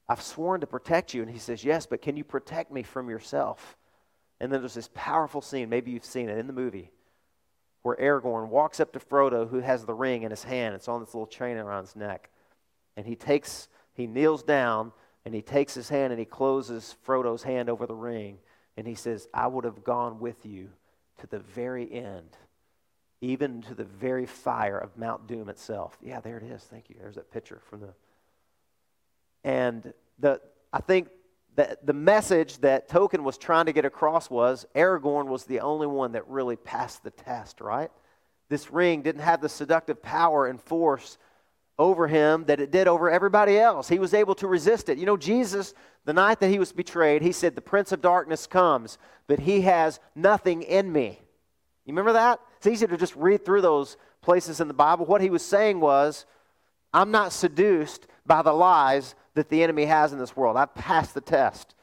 I've 0.08 0.22
sworn 0.22 0.60
to 0.60 0.66
protect 0.66 1.14
you. 1.14 1.22
And 1.22 1.30
he 1.30 1.38
says, 1.38 1.64
Yes, 1.64 1.86
but 1.86 2.02
can 2.02 2.16
you 2.16 2.24
protect 2.24 2.72
me 2.72 2.82
from 2.82 3.08
yourself? 3.08 3.76
And 4.40 4.50
then 4.50 4.60
there's 4.60 4.74
this 4.74 4.90
powerful 4.94 5.42
scene, 5.42 5.68
maybe 5.68 5.90
you've 5.90 6.04
seen 6.04 6.28
it 6.28 6.38
in 6.38 6.46
the 6.46 6.52
movie, 6.52 6.90
where 7.82 7.96
Aragorn 7.96 8.48
walks 8.48 8.80
up 8.80 8.92
to 8.92 8.98
Frodo, 8.98 9.48
who 9.48 9.60
has 9.60 9.84
the 9.84 9.94
ring 9.94 10.22
in 10.22 10.30
his 10.30 10.44
hand. 10.44 10.74
It's 10.74 10.88
on 10.88 11.00
this 11.00 11.14
little 11.14 11.26
chain 11.26 11.56
around 11.56 11.84
his 11.84 11.96
neck. 11.96 12.30
And 12.96 13.06
he 13.06 13.16
takes, 13.16 13.68
he 13.92 14.06
kneels 14.06 14.42
down 14.42 14.92
and 15.24 15.34
he 15.34 15.42
takes 15.42 15.74
his 15.74 15.88
hand 15.88 16.12
and 16.12 16.18
he 16.18 16.24
closes 16.24 16.96
Frodo's 17.06 17.42
hand 17.42 17.68
over 17.68 17.86
the 17.86 17.94
ring. 17.94 18.38
And 18.76 18.86
he 18.86 18.94
says, 18.94 19.28
I 19.34 19.46
would 19.46 19.64
have 19.64 19.84
gone 19.84 20.20
with 20.20 20.46
you 20.46 20.70
to 21.18 21.26
the 21.26 21.38
very 21.38 21.90
end, 21.92 22.36
even 23.20 23.60
to 23.62 23.74
the 23.74 23.84
very 23.84 24.24
fire 24.24 24.78
of 24.78 24.96
Mount 24.96 25.26
Doom 25.26 25.50
itself. 25.50 25.98
Yeah, 26.02 26.20
there 26.20 26.38
it 26.38 26.44
is. 26.44 26.62
Thank 26.62 26.88
you. 26.88 26.96
There's 26.98 27.16
that 27.16 27.30
picture 27.30 27.60
from 27.68 27.80
the. 27.80 27.94
And 29.44 29.92
the, 30.18 30.40
I 30.72 30.80
think 30.80 31.08
the, 31.60 31.78
the 31.82 31.92
message 31.92 32.56
that 32.58 32.88
Tolkien 32.88 33.22
was 33.22 33.36
trying 33.36 33.66
to 33.66 33.72
get 33.72 33.84
across 33.84 34.30
was 34.30 34.66
Aragorn 34.74 35.26
was 35.26 35.44
the 35.44 35.60
only 35.60 35.86
one 35.86 36.12
that 36.12 36.26
really 36.26 36.56
passed 36.56 37.04
the 37.04 37.10
test, 37.10 37.60
right? 37.60 37.90
This 38.48 38.70
ring 38.70 39.02
didn't 39.02 39.20
have 39.20 39.42
the 39.42 39.48
seductive 39.50 40.02
power 40.02 40.46
and 40.46 40.58
force 40.58 41.18
over 41.78 42.08
him 42.08 42.44
that 42.46 42.60
it 42.60 42.70
did 42.70 42.88
over 42.88 43.10
everybody 43.10 43.58
else. 43.58 43.88
He 43.88 43.98
was 43.98 44.14
able 44.14 44.34
to 44.36 44.46
resist 44.46 44.88
it. 44.88 44.96
You 44.96 45.04
know, 45.04 45.18
Jesus, 45.18 45.74
the 46.06 46.14
night 46.14 46.40
that 46.40 46.48
he 46.48 46.58
was 46.58 46.72
betrayed, 46.72 47.20
he 47.20 47.32
said, 47.32 47.54
The 47.54 47.60
Prince 47.60 47.92
of 47.92 48.00
Darkness 48.00 48.46
comes, 48.46 48.96
but 49.26 49.40
he 49.40 49.60
has 49.62 50.00
nothing 50.14 50.62
in 50.62 50.90
me. 50.90 51.20
You 51.84 51.92
remember 51.92 52.14
that? 52.14 52.40
It's 52.56 52.66
easy 52.68 52.86
to 52.86 52.96
just 52.96 53.16
read 53.16 53.44
through 53.44 53.60
those 53.60 53.98
places 54.22 54.62
in 54.62 54.68
the 54.68 54.74
Bible. 54.74 55.04
What 55.04 55.20
he 55.20 55.28
was 55.28 55.44
saying 55.44 55.78
was, 55.80 56.24
I'm 56.94 57.10
not 57.10 57.32
seduced 57.34 58.06
by 58.24 58.40
the 58.40 58.52
lies 58.52 59.14
that 59.34 59.48
the 59.48 59.62
enemy 59.62 59.84
has 59.86 60.12
in 60.12 60.18
this 60.18 60.36
world. 60.36 60.56
I've 60.56 60.74
passed 60.74 61.14
the 61.14 61.20
test. 61.20 61.74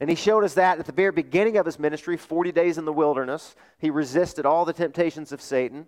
And 0.00 0.10
he 0.10 0.16
showed 0.16 0.42
us 0.42 0.54
that 0.54 0.78
at 0.78 0.86
the 0.86 0.92
very 0.92 1.12
beginning 1.12 1.58
of 1.58 1.66
his 1.66 1.78
ministry, 1.78 2.16
40 2.16 2.50
days 2.50 2.76
in 2.76 2.84
the 2.84 2.92
wilderness. 2.92 3.54
He 3.78 3.90
resisted 3.90 4.44
all 4.44 4.64
the 4.64 4.72
temptations 4.72 5.30
of 5.30 5.40
Satan. 5.40 5.86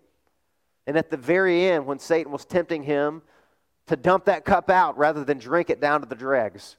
And 0.87 0.97
at 0.97 1.11
the 1.11 1.17
very 1.17 1.67
end, 1.67 1.87
when 1.87 1.99
Satan 1.99 2.31
was 2.31 2.45
tempting 2.45 2.85
him 2.85 3.23
to 3.87 3.97
dump 3.97 4.27
that 4.27 4.45
cup 4.45 4.71
out 4.71 4.97
rather 4.97 5.25
than 5.25 5.39
drink 5.39 5.69
it 5.69 5.81
down 5.81 6.01
to 6.01 6.07
the 6.07 6.15
dregs, 6.15 6.77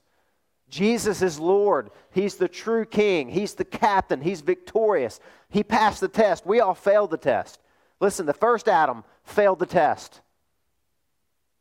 Jesus 0.69 1.21
is 1.21 1.39
Lord. 1.39 1.91
He's 2.11 2.35
the 2.35 2.47
true 2.47 2.85
king. 2.85 3.29
He's 3.29 3.53
the 3.53 3.65
captain. 3.65 4.21
He's 4.21 4.41
victorious. 4.41 5.19
He 5.49 5.63
passed 5.63 6.01
the 6.01 6.07
test. 6.07 6.45
We 6.45 6.59
all 6.59 6.73
failed 6.73 7.11
the 7.11 7.17
test. 7.17 7.59
Listen, 7.99 8.25
the 8.25 8.33
first 8.33 8.67
Adam 8.67 9.03
failed 9.23 9.59
the 9.59 9.65
test. 9.65 10.21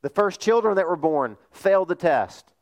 The 0.04 0.10
first 0.10 0.38
children 0.38 0.76
that 0.76 0.86
were 0.86 0.96
born 0.96 1.38
failed 1.50 1.88
the 1.88 1.94
test. 1.94 2.52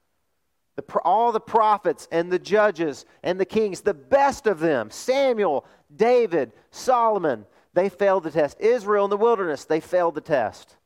The, 0.76 0.84
all 1.00 1.32
the 1.32 1.40
prophets 1.40 2.06
and 2.12 2.30
the 2.30 2.38
judges 2.38 3.04
and 3.24 3.38
the 3.38 3.44
kings, 3.44 3.80
the 3.80 3.92
best 3.92 4.46
of 4.46 4.60
them, 4.60 4.92
Samuel, 4.92 5.66
David, 5.92 6.52
Solomon, 6.70 7.44
they 7.74 7.88
failed 7.88 8.22
the 8.22 8.30
test. 8.30 8.60
Israel 8.60 9.02
in 9.02 9.10
the 9.10 9.16
wilderness, 9.16 9.64
they 9.64 9.80
failed 9.80 10.14
the 10.14 10.20
test. 10.20 10.76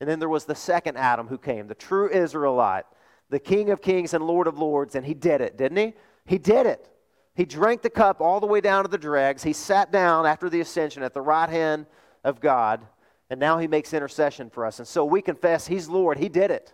And 0.00 0.08
then 0.08 0.18
there 0.18 0.30
was 0.30 0.46
the 0.46 0.54
second 0.54 0.96
Adam 0.96 1.28
who 1.28 1.36
came, 1.36 1.66
the 1.66 1.74
true 1.74 2.08
Israelite, 2.08 2.86
the 3.28 3.38
King 3.38 3.68
of 3.68 3.82
kings 3.82 4.14
and 4.14 4.24
Lord 4.24 4.46
of 4.46 4.58
lords, 4.58 4.94
and 4.94 5.04
he 5.04 5.12
did 5.12 5.42
it, 5.42 5.58
didn't 5.58 5.76
he? 5.76 5.92
He 6.24 6.38
did 6.38 6.64
it. 6.64 6.88
He 7.34 7.44
drank 7.44 7.82
the 7.82 7.90
cup 7.90 8.22
all 8.22 8.40
the 8.40 8.46
way 8.46 8.62
down 8.62 8.84
to 8.84 8.90
the 8.90 8.96
dregs. 8.96 9.42
He 9.42 9.52
sat 9.52 9.92
down 9.92 10.24
after 10.24 10.48
the 10.48 10.62
ascension 10.62 11.02
at 11.02 11.12
the 11.12 11.20
right 11.20 11.50
hand 11.50 11.84
of 12.24 12.40
God 12.40 12.86
and 13.30 13.38
now 13.38 13.58
he 13.58 13.68
makes 13.68 13.92
intercession 13.92 14.50
for 14.50 14.64
us. 14.64 14.78
And 14.78 14.88
so 14.88 15.04
we 15.04 15.20
confess 15.22 15.66
he's 15.66 15.88
Lord. 15.88 16.18
He 16.18 16.28
did 16.28 16.50
it. 16.50 16.72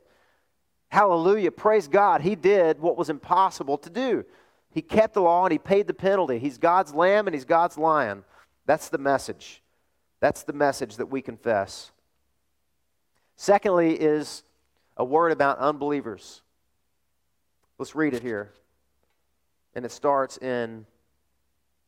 Hallelujah. 0.88 1.50
Praise 1.50 1.88
God. 1.88 2.20
He 2.20 2.36
did 2.36 2.80
what 2.80 2.96
was 2.96 3.10
impossible 3.10 3.78
to 3.78 3.90
do. 3.90 4.24
He 4.70 4.82
kept 4.82 5.14
the 5.14 5.22
law 5.22 5.44
and 5.44 5.52
he 5.52 5.58
paid 5.58 5.86
the 5.86 5.94
penalty. 5.94 6.38
He's 6.38 6.58
God's 6.58 6.94
lamb 6.94 7.26
and 7.26 7.34
he's 7.34 7.44
God's 7.44 7.78
lion. 7.78 8.24
That's 8.66 8.88
the 8.88 8.98
message. 8.98 9.62
That's 10.20 10.44
the 10.44 10.52
message 10.52 10.96
that 10.96 11.06
we 11.06 11.22
confess. 11.22 11.90
Secondly, 13.36 13.94
is 13.94 14.44
a 14.96 15.04
word 15.04 15.32
about 15.32 15.58
unbelievers. 15.58 16.42
Let's 17.78 17.94
read 17.94 18.14
it 18.14 18.22
here. 18.22 18.52
And 19.74 19.84
it 19.84 19.90
starts 19.90 20.38
in, 20.38 20.86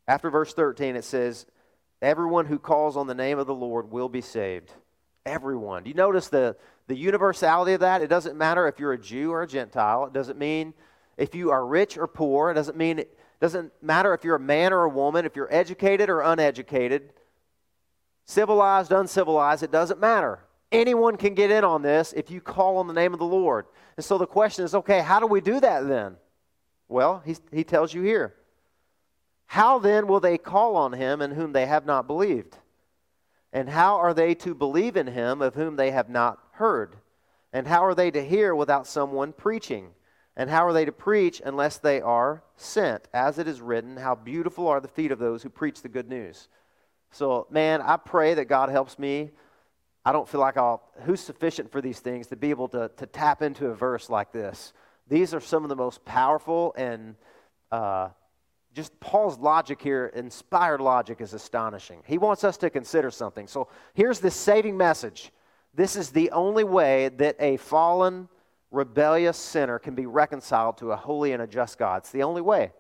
after 0.09 0.31
verse 0.31 0.53
13, 0.53 0.97
it 0.97 1.05
says, 1.05 1.47
Everyone 2.03 2.47
who 2.47 2.59
calls 2.59 2.97
on 2.97 3.07
the 3.07 3.15
name 3.15 3.39
of 3.39 3.47
the 3.47 3.55
Lord 3.55 3.91
will 3.91 4.09
be 4.09 4.21
saved. 4.21 4.71
Everyone. 5.25 5.83
Do 5.83 5.91
you 5.91 5.95
notice 5.95 6.29
the, 6.29 6.57
the 6.87 6.97
universality 6.97 7.73
of 7.73 7.81
that? 7.81 8.03
It 8.03 8.09
doesn't 8.09 8.37
matter 8.37 8.69
if 8.69 8.79
you're 8.79 8.93
a 8.93 8.99
Jew 8.99 9.33
or 9.33 9.43
a 9.43 9.47
Gentile. 9.47 10.05
It 10.05 10.13
doesn't 10.13 10.39
mean 10.39 10.75
if 11.17 11.35
you 11.35 11.51
are 11.51 11.67
rich 11.67 11.97
or 11.97 12.07
poor. 12.07 12.51
It 12.51 12.55
doesn't 12.55 12.77
mean 12.77 12.99
it 12.99 13.17
doesn't 13.41 13.73
matter 13.83 14.15
if 14.15 14.25
you're 14.25 14.37
a 14.37 14.41
man 14.41 14.73
or 14.73 14.85
a 14.85 14.89
woman, 14.89 15.27
if 15.27 15.37
you're 15.37 15.53
educated 15.53 16.09
or 16.09 16.23
uneducated, 16.23 17.13
civilized, 18.25 18.93
uncivilized, 18.93 19.63
it 19.63 19.71
doesn't 19.71 20.01
matter. 20.01 20.41
Anyone 20.73 21.17
can 21.17 21.35
get 21.35 21.51
in 21.51 21.63
on 21.63 21.83
this 21.83 22.15
if 22.15 22.31
you 22.31 22.41
call 22.41 22.79
on 22.79 22.87
the 22.87 22.95
name 22.95 23.13
of 23.13 23.19
the 23.19 23.27
Lord. 23.27 23.67
And 23.97 24.05
so 24.05 24.17
the 24.17 24.27
question 24.27 24.65
is 24.65 24.75
okay, 24.75 25.01
how 25.01 25.21
do 25.21 25.27
we 25.27 25.41
do 25.41 25.61
that 25.61 25.87
then? 25.87 26.17
Well, 26.89 27.23
he, 27.25 27.37
he 27.53 27.65
tells 27.65 27.93
you 27.93 28.03
here. 28.03 28.35
How 29.47 29.79
then 29.79 30.07
will 30.07 30.21
they 30.21 30.39
call 30.39 30.77
on 30.77 30.93
him 30.93 31.23
in 31.23 31.33
whom 31.33 31.53
they 31.53 31.67
have 31.67 31.87
not 31.87 32.07
believed? 32.07 32.57
And 33.53 33.69
how 33.69 33.97
are 33.97 34.13
they 34.13 34.35
to 34.37 34.55
believe 34.55 34.97
in 34.97 35.07
him 35.07 35.41
of 35.41 35.55
whom 35.55 35.77
they 35.77 35.91
have 35.93 36.11
not 36.11 36.39
heard? 36.53 36.97
And 37.53 37.67
how 37.67 37.85
are 37.85 37.95
they 37.95 38.11
to 38.11 38.25
hear 38.25 38.55
without 38.55 38.87
someone 38.87 39.33
preaching? 39.33 39.91
And 40.37 40.51
how 40.51 40.67
are 40.67 40.73
they 40.73 40.85
to 40.85 40.93
preach 40.93 41.41
unless 41.45 41.79
they 41.79 42.03
are 42.03 42.43
sent? 42.57 43.09
As 43.15 43.39
it 43.39 43.49
is 43.49 43.63
written, 43.63 43.97
how 43.97 44.15
beautiful 44.15 44.69
are 44.69 44.81
the 44.81 44.89
feet 44.89 45.11
of 45.11 45.19
those 45.19 45.43
who 45.43 45.49
preach 45.49 45.81
the 45.81 45.89
good 45.89 46.09
news. 46.09 46.49
So, 47.13 47.47
man, 47.51 47.81
I 47.81 47.97
pray 47.97 48.35
that 48.35 48.45
God 48.45 48.69
helps 48.69 48.99
me. 48.99 49.31
I 50.05 50.13
don't 50.13 50.29
feel 50.29 50.41
like 50.41 50.59
I'll, 50.59 50.83
who's 51.05 51.21
sufficient 51.21 51.73
for 51.73 51.81
these 51.81 52.01
things 52.01 52.27
to 52.27 52.37
be 52.37 52.51
able 52.51 52.69
to, 52.69 52.91
to 52.97 53.07
tap 53.07 53.41
into 53.41 53.69
a 53.69 53.75
verse 53.75 54.11
like 54.11 54.33
this? 54.33 54.75
These 55.09 55.33
are 55.33 55.41
some 55.41 55.63
of 55.63 55.69
the 55.69 55.77
most 55.77 56.05
powerful 56.05 56.75
and 56.77 57.15
uh, 57.73 58.11
just 58.77 59.01
Paul's 59.01 59.39
logic 59.39 59.81
here, 59.81 60.13
inspired 60.15 60.83
logic, 60.83 61.23
is 61.23 61.33
astonishing. 61.33 62.03
He 62.07 62.19
wants 62.19 62.45
us 62.45 62.59
to 62.59 62.69
consider 62.69 63.11
something. 63.11 63.47
So 63.47 63.69
here's 63.95 64.21
this 64.21 64.37
saving 64.37 64.77
message. 64.77 65.33
This 65.73 65.97
is 65.97 66.11
the 66.11 66.31
only 66.33 66.63
way 66.63 67.09
that 67.17 67.37
a 67.41 67.57
fallen, 67.57 68.29
rebellious 68.71 69.39
sinner 69.39 69.79
can 69.79 69.95
be 69.95 70.05
reconciled 70.05 70.77
to 70.79 70.93
a 70.93 70.97
holy 70.97 71.33
and 71.33 71.43
a 71.43 71.47
just 71.47 71.79
God. 71.79 72.03
It's 72.03 72.13
the 72.13 72.23
only 72.23 72.43
way. 72.43 72.73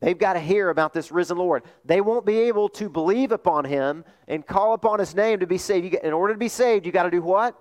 They've 0.00 0.18
got 0.18 0.32
to 0.32 0.40
hear 0.40 0.68
about 0.70 0.92
this 0.92 1.12
risen 1.12 1.38
Lord. 1.38 1.62
They 1.84 2.00
won't 2.00 2.26
be 2.26 2.40
able 2.40 2.68
to 2.70 2.88
believe 2.88 3.30
upon 3.30 3.66
him 3.66 4.04
and 4.26 4.44
call 4.44 4.74
upon 4.74 4.98
his 4.98 5.14
name 5.14 5.38
to 5.40 5.46
be 5.46 5.58
saved. 5.58 5.94
in 5.94 6.12
order 6.12 6.34
to 6.34 6.38
be 6.38 6.48
saved, 6.48 6.86
you 6.86 6.90
got 6.90 7.04
to 7.04 7.10
do 7.10 7.22
what? 7.22 7.56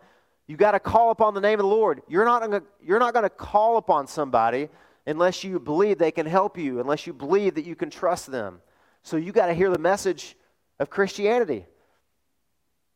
You 0.47 0.57
got 0.57 0.71
to 0.71 0.79
call 0.79 1.11
upon 1.11 1.35
the 1.35 1.41
name 1.41 1.59
of 1.59 1.65
the 1.65 1.69
Lord. 1.69 2.01
You're 2.07 2.25
not, 2.25 2.63
you're 2.81 2.99
not 2.99 3.13
going 3.13 3.23
to 3.23 3.29
call 3.29 3.77
upon 3.77 4.07
somebody 4.07 4.69
unless 5.07 5.43
you 5.43 5.59
believe 5.59 5.97
they 5.97 6.11
can 6.11 6.25
help 6.25 6.57
you, 6.57 6.79
unless 6.79 7.05
you 7.05 7.13
believe 7.13 7.55
that 7.55 7.65
you 7.65 7.75
can 7.75 7.89
trust 7.89 8.31
them. 8.31 8.61
So 9.03 9.17
you 9.17 9.31
got 9.31 9.47
to 9.47 9.53
hear 9.53 9.69
the 9.69 9.77
message 9.77 10.35
of 10.79 10.89
Christianity. 10.89 11.65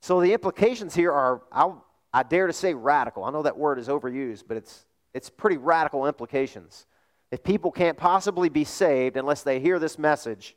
So 0.02 0.22
the 0.22 0.34
implications 0.34 0.96
here 0.96 1.12
are, 1.12 1.42
I'll, 1.52 1.86
I 2.14 2.24
dare 2.24 2.48
to 2.48 2.54
say, 2.54 2.74
radical. 2.74 3.24
I 3.24 3.32
know 3.32 3.44
that 3.44 3.58
word 3.58 3.78
is 3.80 3.88
overused, 3.88 4.44
but 4.48 4.58
it's, 4.58 4.86
it's 5.14 5.30
pretty 5.30 5.58
radical 5.58 6.08
implications. 6.08 6.88
If 7.32 7.44
people 7.44 7.72
can't 7.72 7.98
possibly 7.98 8.50
be 8.50 8.64
saved 8.64 9.18
unless 9.18 9.44
they 9.44 9.60
hear 9.60 9.78
this 9.78 10.00
message, 10.00 10.56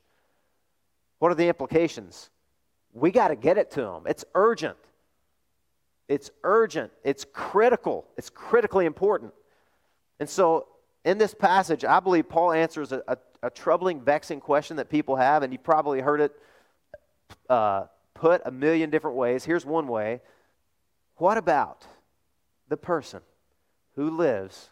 what 1.18 1.30
are 1.30 1.34
the 1.34 1.48
implications? 1.48 2.30
We 2.94 3.10
got 3.10 3.28
to 3.28 3.36
get 3.36 3.58
it 3.58 3.70
to 3.72 3.82
them. 3.82 4.04
It's 4.06 4.24
urgent. 4.34 4.78
It's 6.08 6.30
urgent. 6.44 6.92
It's 7.04 7.26
critical. 7.30 8.06
It's 8.16 8.30
critically 8.30 8.86
important. 8.86 9.32
And 10.18 10.28
so 10.28 10.66
in 11.04 11.18
this 11.18 11.34
passage, 11.34 11.84
I 11.84 12.00
believe 12.00 12.28
Paul 12.28 12.52
answers 12.52 12.92
a, 12.92 13.02
a, 13.08 13.16
a 13.42 13.50
troubling, 13.50 14.00
vexing 14.00 14.40
question 14.40 14.76
that 14.76 14.88
people 14.88 15.16
have, 15.16 15.42
and 15.42 15.52
you've 15.52 15.64
probably 15.64 16.00
heard 16.00 16.20
it 16.20 16.32
uh, 17.48 17.84
put 18.14 18.42
a 18.44 18.50
million 18.50 18.90
different 18.90 19.16
ways. 19.16 19.44
Here's 19.44 19.66
one 19.66 19.88
way 19.88 20.20
What 21.16 21.38
about 21.38 21.86
the 22.68 22.76
person 22.76 23.20
who 23.96 24.10
lives 24.10 24.70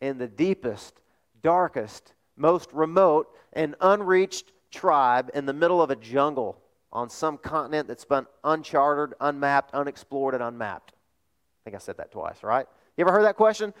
in 0.00 0.18
the 0.18 0.28
deepest, 0.28 1.00
darkest, 1.42 2.14
most 2.36 2.72
remote, 2.72 3.28
and 3.52 3.74
unreached 3.80 4.52
tribe 4.70 5.30
in 5.34 5.46
the 5.46 5.52
middle 5.52 5.82
of 5.82 5.90
a 5.90 5.96
jungle 5.96 6.60
on 6.92 7.08
some 7.08 7.36
continent 7.36 7.88
that's 7.88 8.04
been 8.04 8.26
uncharted, 8.44 9.16
unmapped, 9.20 9.74
unexplored, 9.74 10.34
and 10.34 10.42
unmapped? 10.42 10.92
I 10.92 11.60
think 11.64 11.74
I 11.74 11.78
said 11.78 11.96
that 11.96 12.12
twice, 12.12 12.42
right? 12.42 12.66
You 12.96 13.02
ever 13.02 13.12
heard 13.12 13.24
that 13.24 13.36
question? 13.36 13.74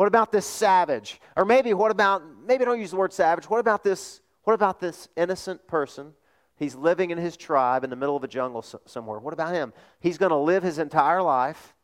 What 0.00 0.06
about 0.06 0.32
this 0.32 0.46
savage? 0.46 1.20
Or 1.36 1.44
maybe 1.44 1.74
what 1.74 1.90
about 1.90 2.22
maybe 2.46 2.64
don't 2.64 2.80
use 2.80 2.90
the 2.90 2.96
word 2.96 3.12
savage. 3.12 3.50
What 3.50 3.60
about 3.60 3.84
this 3.84 4.22
what 4.44 4.54
about 4.54 4.80
this 4.80 5.08
innocent 5.14 5.66
person? 5.66 6.14
He's 6.56 6.74
living 6.74 7.10
in 7.10 7.18
his 7.18 7.36
tribe 7.36 7.84
in 7.84 7.90
the 7.90 7.96
middle 7.96 8.16
of 8.16 8.24
a 8.24 8.26
jungle 8.26 8.64
somewhere. 8.86 9.18
What 9.18 9.34
about 9.34 9.52
him? 9.52 9.74
He's 10.00 10.16
going 10.16 10.30
to 10.30 10.36
live 10.36 10.62
his 10.62 10.78
entire 10.78 11.20
life 11.20 11.74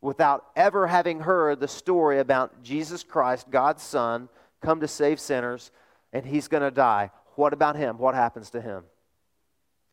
without 0.00 0.46
ever 0.54 0.86
having 0.86 1.18
heard 1.18 1.58
the 1.58 1.66
story 1.66 2.20
about 2.20 2.62
Jesus 2.62 3.02
Christ, 3.02 3.50
God's 3.50 3.82
Son, 3.82 4.28
come 4.62 4.78
to 4.78 4.86
save 4.86 5.18
sinners, 5.18 5.72
and 6.12 6.24
he's 6.24 6.46
going 6.46 6.62
to 6.62 6.70
die. 6.70 7.10
What 7.34 7.52
about 7.52 7.74
him? 7.74 7.98
What 7.98 8.14
happens 8.14 8.50
to 8.50 8.60
him? 8.60 8.84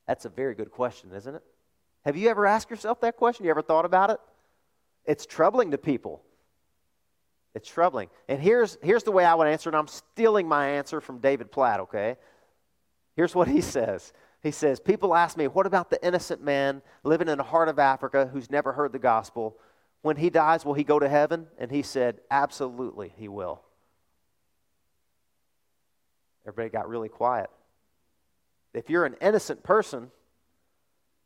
That's 0.05 0.25
a 0.25 0.29
very 0.29 0.53
good 0.53 0.69
question, 0.69 1.13
isn't 1.13 1.33
it? 1.33 1.41
Have 2.03 2.15
you 2.15 2.29
ever 2.29 2.45
asked 2.45 2.69
yourself 2.69 3.01
that 3.01 3.17
question? 3.17 3.43
You 3.43 3.49
ever 3.49 3.63
thought 3.63 3.85
about 3.85 4.11
it? 4.11 4.19
It's 5.03 5.25
troubling 5.25 5.71
to 5.71 5.79
people. 5.79 6.21
It's 7.55 7.69
troubling. 7.69 8.09
And 8.27 8.39
here's, 8.39 8.77
here's 8.83 9.03
the 9.03 9.13
way 9.13 9.23
I 9.23 9.33
would 9.33 9.47
answer 9.47 9.69
it. 9.69 9.75
I'm 9.75 9.87
stealing 9.87 10.47
my 10.47 10.67
answer 10.71 10.99
from 10.99 11.19
David 11.19 11.51
Platt, 11.51 11.79
okay? 11.79 12.17
Here's 13.15 13.33
what 13.33 13.47
he 13.47 13.61
says. 13.61 14.11
He 14.43 14.51
says, 14.51 14.81
People 14.81 15.15
ask 15.15 15.37
me, 15.37 15.47
what 15.47 15.65
about 15.65 15.89
the 15.89 16.05
innocent 16.05 16.43
man 16.43 16.81
living 17.03 17.29
in 17.29 17.37
the 17.37 17.45
heart 17.45 17.69
of 17.69 17.79
Africa 17.79 18.29
who's 18.31 18.51
never 18.51 18.73
heard 18.73 18.91
the 18.91 18.99
gospel? 18.99 19.57
When 20.01 20.17
he 20.17 20.29
dies, 20.29 20.65
will 20.65 20.73
he 20.73 20.83
go 20.83 20.99
to 20.99 21.07
heaven? 21.07 21.47
And 21.57 21.71
he 21.71 21.81
said, 21.81 22.19
Absolutely, 22.29 23.13
he 23.15 23.29
will. 23.29 23.61
Everybody 26.45 26.69
got 26.69 26.89
really 26.89 27.09
quiet. 27.09 27.49
If 28.73 28.89
you're 28.89 29.05
an 29.05 29.15
innocent 29.21 29.63
person, 29.63 30.11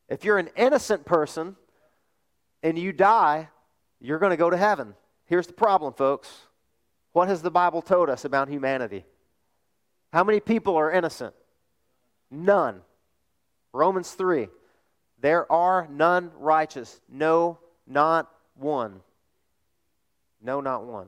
if 0.08 0.24
you're 0.24 0.38
an 0.38 0.52
innocent 0.56 1.06
person 1.06 1.56
and 2.62 2.78
you 2.78 2.94
die, 2.94 3.50
you're 4.00 4.20
going 4.20 4.30
to 4.30 4.38
go 4.38 4.52
to 4.52 4.58
heaven. 4.58 4.94
Here's 5.30 5.46
the 5.46 5.54
problem, 5.54 5.94
folks. 5.94 6.28
What 7.14 7.28
has 7.28 7.44
the 7.44 7.52
Bible 7.52 7.84
told 7.84 8.10
us 8.10 8.26
about 8.26 8.50
humanity? 8.50 9.06
How 10.12 10.24
many 10.24 10.40
people 10.40 10.76
are 10.76 10.92
innocent? 10.92 11.36
None. 12.32 12.82
Romans 13.72 14.10
3. 14.12 14.48
There 15.22 15.50
are 15.52 15.88
none 15.92 16.32
righteous. 16.40 17.00
No, 17.08 17.60
not 17.86 18.28
one. 18.56 19.02
No, 20.42 20.62
not 20.62 20.86
one. 20.86 21.08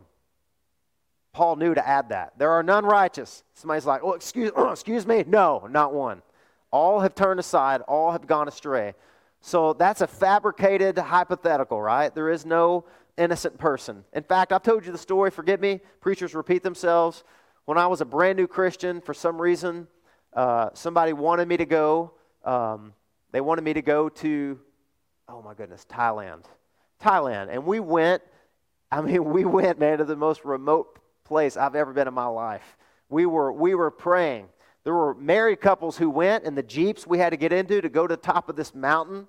Paul 1.34 1.56
knew 1.56 1.74
to 1.74 1.88
add 1.88 2.10
that. 2.10 2.38
There 2.38 2.52
are 2.52 2.62
none 2.62 2.86
righteous. 2.86 3.44
Somebody's 3.56 3.88
like, 3.88 4.02
oh, 4.04 4.14
excuse, 4.14 4.52
excuse 4.72 5.08
me. 5.08 5.24
No, 5.26 5.68
not 5.68 5.94
one. 5.94 6.22
All 6.70 7.00
have 7.00 7.16
turned 7.16 7.40
aside, 7.40 7.82
all 7.82 8.12
have 8.12 8.28
gone 8.28 8.48
astray. 8.48 8.94
So 9.42 9.74
that's 9.74 10.02
a 10.02 10.08
fabricated 10.08 10.98
hypothetical, 11.00 11.82
right? 11.82 12.14
There 12.14 12.30
is 12.30 12.46
no 12.46 12.86
innocent 13.17 13.58
person. 13.58 14.04
In 14.13 14.24
fact, 14.24 14.52
I've 14.52 14.63
told 14.63 14.86
you 14.86 14.91
the 14.91 14.97
story, 14.97 15.32
forgive 15.32 15.60
me, 15.60 15.82
preachers 16.00 16.34
repeat 16.34 16.63
themselves. 16.63 17.24
When 17.65 17.78
I 17.78 17.88
was 17.88 18.02
a 18.02 18.06
brand 18.06 18.38
new 18.38 18.47
Christian, 18.47 19.02
for 19.02 19.13
some 19.13 19.41
reason, 19.41 19.88
uh, 20.34 20.69
somebody 20.74 21.13
wanted 21.13 21.47
me 21.47 21.58
to 21.58 21.65
go. 21.65 22.13
Um, 22.43 22.93
they 23.32 23.41
wanted 23.41 23.63
me 23.63 23.74
to 23.74 23.82
go 23.82 24.10
to, 24.10 24.60
oh 25.28 25.41
my 25.41 25.54
goodness, 25.54 25.86
Thailand. 25.89 26.43
Thailand. 27.02 27.50
And 27.52 27.65
we 27.65 27.80
went, 27.80 28.21
I 28.91 29.02
mean, 29.02 29.26
we 29.26 29.45
went, 29.45 29.80
man, 29.80 30.00
to 30.00 30.06
the 30.06 30.15
most 30.15 30.43
remote 30.43 31.00
place 31.24 31.58
I've 31.58 31.76
ever 31.76 31.93
been 31.93 32.08
in 32.08 32.13
my 32.13 32.26
life. 32.26 32.78
We 33.10 33.26
were, 33.26 33.52
we 33.52 33.76
were 33.76 33.91
praying. 33.91 34.47
There 34.84 34.93
were 34.93 35.13
married 35.13 35.62
couples 35.62 35.97
who 35.97 36.10
went 36.10 36.43
in 36.43 36.56
the 36.56 36.63
jeeps 36.63 37.06
we 37.06 37.19
had 37.19 37.30
to 37.32 37.38
get 37.38 37.54
into 37.54 37.82
to 37.82 37.89
go 37.89 38.08
to 38.08 38.15
the 38.15 38.21
top 38.21 38.50
of 38.50 38.56
this 38.56 38.74
mountain. 38.74 39.28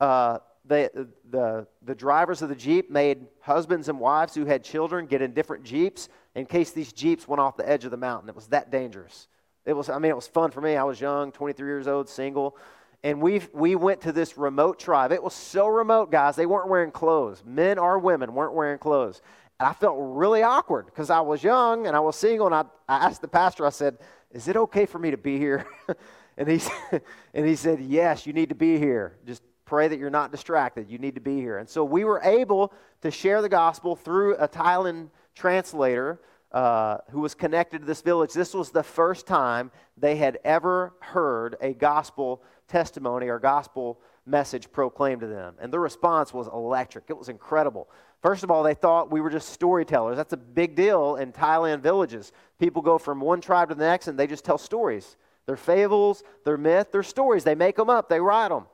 Uh, 0.00 0.38
the, 0.66 1.08
the, 1.30 1.66
the 1.82 1.94
drivers 1.94 2.42
of 2.42 2.48
the 2.48 2.54
jeep 2.54 2.90
made 2.90 3.26
husbands 3.40 3.88
and 3.88 4.00
wives 4.00 4.34
who 4.34 4.46
had 4.46 4.64
children 4.64 5.06
get 5.06 5.20
in 5.20 5.34
different 5.34 5.64
jeeps 5.64 6.08
in 6.34 6.46
case 6.46 6.70
these 6.70 6.92
jeeps 6.92 7.28
went 7.28 7.40
off 7.40 7.56
the 7.56 7.68
edge 7.68 7.84
of 7.84 7.90
the 7.90 7.96
mountain. 7.96 8.28
It 8.28 8.34
was 8.34 8.46
that 8.48 8.70
dangerous. 8.70 9.28
It 9.66 9.74
was, 9.74 9.88
I 9.88 9.98
mean, 9.98 10.10
it 10.10 10.16
was 10.16 10.26
fun 10.26 10.50
for 10.50 10.60
me. 10.60 10.76
I 10.76 10.84
was 10.84 11.00
young, 11.00 11.32
23 11.32 11.66
years 11.66 11.86
old, 11.86 12.08
single. 12.08 12.56
And 13.02 13.20
we 13.20 13.42
we 13.52 13.74
went 13.74 14.00
to 14.02 14.12
this 14.12 14.38
remote 14.38 14.78
tribe. 14.78 15.12
It 15.12 15.22
was 15.22 15.34
so 15.34 15.68
remote, 15.68 16.10
guys. 16.10 16.36
They 16.36 16.46
weren't 16.46 16.68
wearing 16.68 16.90
clothes. 16.90 17.42
Men 17.44 17.78
or 17.78 17.98
women 17.98 18.32
weren't 18.32 18.54
wearing 18.54 18.78
clothes. 18.78 19.20
And 19.60 19.68
I 19.68 19.74
felt 19.74 19.96
really 19.98 20.42
awkward 20.42 20.86
because 20.86 21.10
I 21.10 21.20
was 21.20 21.42
young 21.44 21.86
and 21.86 21.94
I 21.94 22.00
was 22.00 22.16
single. 22.16 22.46
And 22.46 22.54
I, 22.54 22.64
I 22.88 23.06
asked 23.06 23.20
the 23.20 23.28
pastor, 23.28 23.66
I 23.66 23.70
said, 23.70 23.98
Is 24.30 24.48
it 24.48 24.56
okay 24.56 24.86
for 24.86 24.98
me 24.98 25.10
to 25.10 25.18
be 25.18 25.38
here? 25.38 25.66
and, 26.38 26.48
he, 26.48 26.60
and 27.34 27.46
he 27.46 27.56
said, 27.56 27.80
Yes, 27.80 28.26
you 28.26 28.32
need 28.32 28.48
to 28.48 28.54
be 28.54 28.78
here. 28.78 29.18
Just 29.26 29.42
pray 29.64 29.88
that 29.88 29.98
you're 29.98 30.10
not 30.10 30.30
distracted. 30.30 30.90
You 30.90 30.98
need 30.98 31.14
to 31.14 31.20
be 31.20 31.36
here. 31.36 31.58
And 31.58 31.68
so 31.68 31.84
we 31.84 32.04
were 32.04 32.20
able 32.22 32.72
to 33.02 33.10
share 33.10 33.42
the 33.42 33.48
gospel 33.48 33.96
through 33.96 34.36
a 34.36 34.48
Thailand 34.48 35.10
translator 35.34 36.20
uh, 36.52 36.98
who 37.10 37.20
was 37.20 37.34
connected 37.34 37.80
to 37.80 37.84
this 37.84 38.00
village. 38.00 38.32
This 38.32 38.54
was 38.54 38.70
the 38.70 38.82
first 38.82 39.26
time 39.26 39.70
they 39.96 40.16
had 40.16 40.38
ever 40.44 40.94
heard 41.00 41.56
a 41.60 41.72
gospel 41.74 42.42
testimony 42.68 43.28
or 43.28 43.38
gospel 43.38 44.00
message 44.26 44.70
proclaimed 44.70 45.20
to 45.20 45.26
them. 45.26 45.54
And 45.60 45.72
the 45.72 45.80
response 45.80 46.32
was 46.32 46.46
electric. 46.46 47.04
It 47.08 47.18
was 47.18 47.28
incredible. 47.28 47.88
First 48.22 48.42
of 48.42 48.50
all, 48.50 48.62
they 48.62 48.74
thought 48.74 49.10
we 49.10 49.20
were 49.20 49.30
just 49.30 49.50
storytellers. 49.50 50.16
That's 50.16 50.32
a 50.32 50.38
big 50.38 50.76
deal 50.76 51.16
in 51.16 51.32
Thailand 51.32 51.80
villages. 51.80 52.32
People 52.58 52.80
go 52.80 52.96
from 52.96 53.20
one 53.20 53.40
tribe 53.40 53.68
to 53.68 53.74
the 53.74 53.84
next 53.84 54.08
and 54.08 54.18
they 54.18 54.26
just 54.26 54.44
tell 54.44 54.56
stories. 54.56 55.16
They're 55.46 55.56
fables, 55.56 56.22
they're 56.44 56.56
myth, 56.56 56.88
they're 56.90 57.02
stories. 57.02 57.44
They 57.44 57.54
make 57.54 57.76
them 57.76 57.90
up, 57.90 58.08
they 58.08 58.20
write 58.20 58.48
them. 58.48 58.64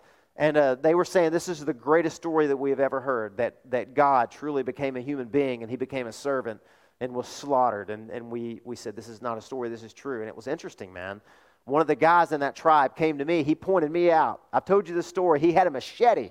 And 0.41 0.57
uh, 0.57 0.77
they 0.77 0.95
were 0.95 1.05
saying 1.05 1.33
this 1.33 1.51
is 1.51 1.63
the 1.67 1.75
greatest 1.75 2.17
story 2.17 2.47
that 2.47 2.57
we 2.57 2.71
have 2.71 2.81
ever 2.81 2.99
heard 2.99 3.37
that, 3.37 3.59
that 3.69 3.93
God 3.93 4.31
truly 4.31 4.63
became 4.63 4.97
a 4.97 5.01
human 5.01 5.29
being 5.29 5.61
and 5.61 5.71
he 5.71 5.77
became 5.77 6.07
a 6.07 6.13
servant 6.13 6.63
and 6.99 7.13
was 7.13 7.29
slaughtered. 7.29 7.91
And, 7.91 8.09
and 8.09 8.31
we, 8.31 8.63
we 8.65 8.75
said, 8.75 8.97
This 8.97 9.07
is 9.07 9.21
not 9.21 9.37
a 9.37 9.43
story, 9.43 9.69
this 9.69 9.83
is 9.83 9.93
true. 9.93 10.21
And 10.21 10.29
it 10.29 10.35
was 10.35 10.47
interesting, 10.47 10.95
man. 10.95 11.21
One 11.67 11.83
of 11.83 11.87
the 11.87 11.95
guys 11.95 12.33
in 12.33 12.41
that 12.41 12.57
tribe 12.57 12.97
came 12.97 13.19
to 13.19 13.25
me. 13.27 13.43
He 13.43 13.55
pointed 13.55 13.91
me 13.91 14.11
out. 14.11 14.41
I've 14.51 14.65
told 14.65 14.89
you 14.89 14.95
this 14.95 15.07
story. 15.07 15.41
He 15.41 15.53
had 15.53 15.67
a 15.67 15.71
machete. 15.71 16.31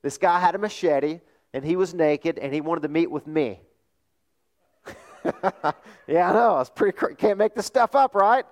This 0.00 0.16
guy 0.16 0.40
had 0.40 0.54
a 0.54 0.58
machete 0.58 1.20
and 1.52 1.62
he 1.62 1.76
was 1.76 1.92
naked 1.92 2.38
and 2.38 2.54
he 2.54 2.62
wanted 2.62 2.80
to 2.80 2.88
meet 2.88 3.10
with 3.10 3.26
me. 3.26 3.60
yeah, 6.06 6.30
I 6.30 6.32
know. 6.32 6.58
It's 6.58 6.70
pretty 6.70 6.96
cr- 6.96 7.12
can't 7.12 7.36
make 7.36 7.54
this 7.54 7.66
stuff 7.66 7.94
up, 7.94 8.14
right? 8.14 8.46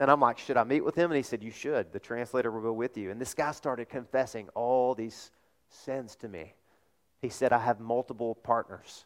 And 0.00 0.10
I'm 0.10 0.18
like, 0.18 0.38
should 0.38 0.56
I 0.56 0.64
meet 0.64 0.82
with 0.82 0.94
him? 0.94 1.10
And 1.10 1.16
he 1.16 1.22
said, 1.22 1.42
you 1.42 1.50
should. 1.50 1.92
The 1.92 2.00
translator 2.00 2.50
will 2.50 2.62
go 2.62 2.72
with 2.72 2.96
you. 2.96 3.10
And 3.10 3.20
this 3.20 3.34
guy 3.34 3.52
started 3.52 3.90
confessing 3.90 4.48
all 4.54 4.94
these 4.94 5.30
sins 5.68 6.16
to 6.16 6.28
me. 6.28 6.54
He 7.20 7.28
said, 7.28 7.52
I 7.52 7.58
have 7.58 7.80
multiple 7.80 8.34
partners. 8.34 9.04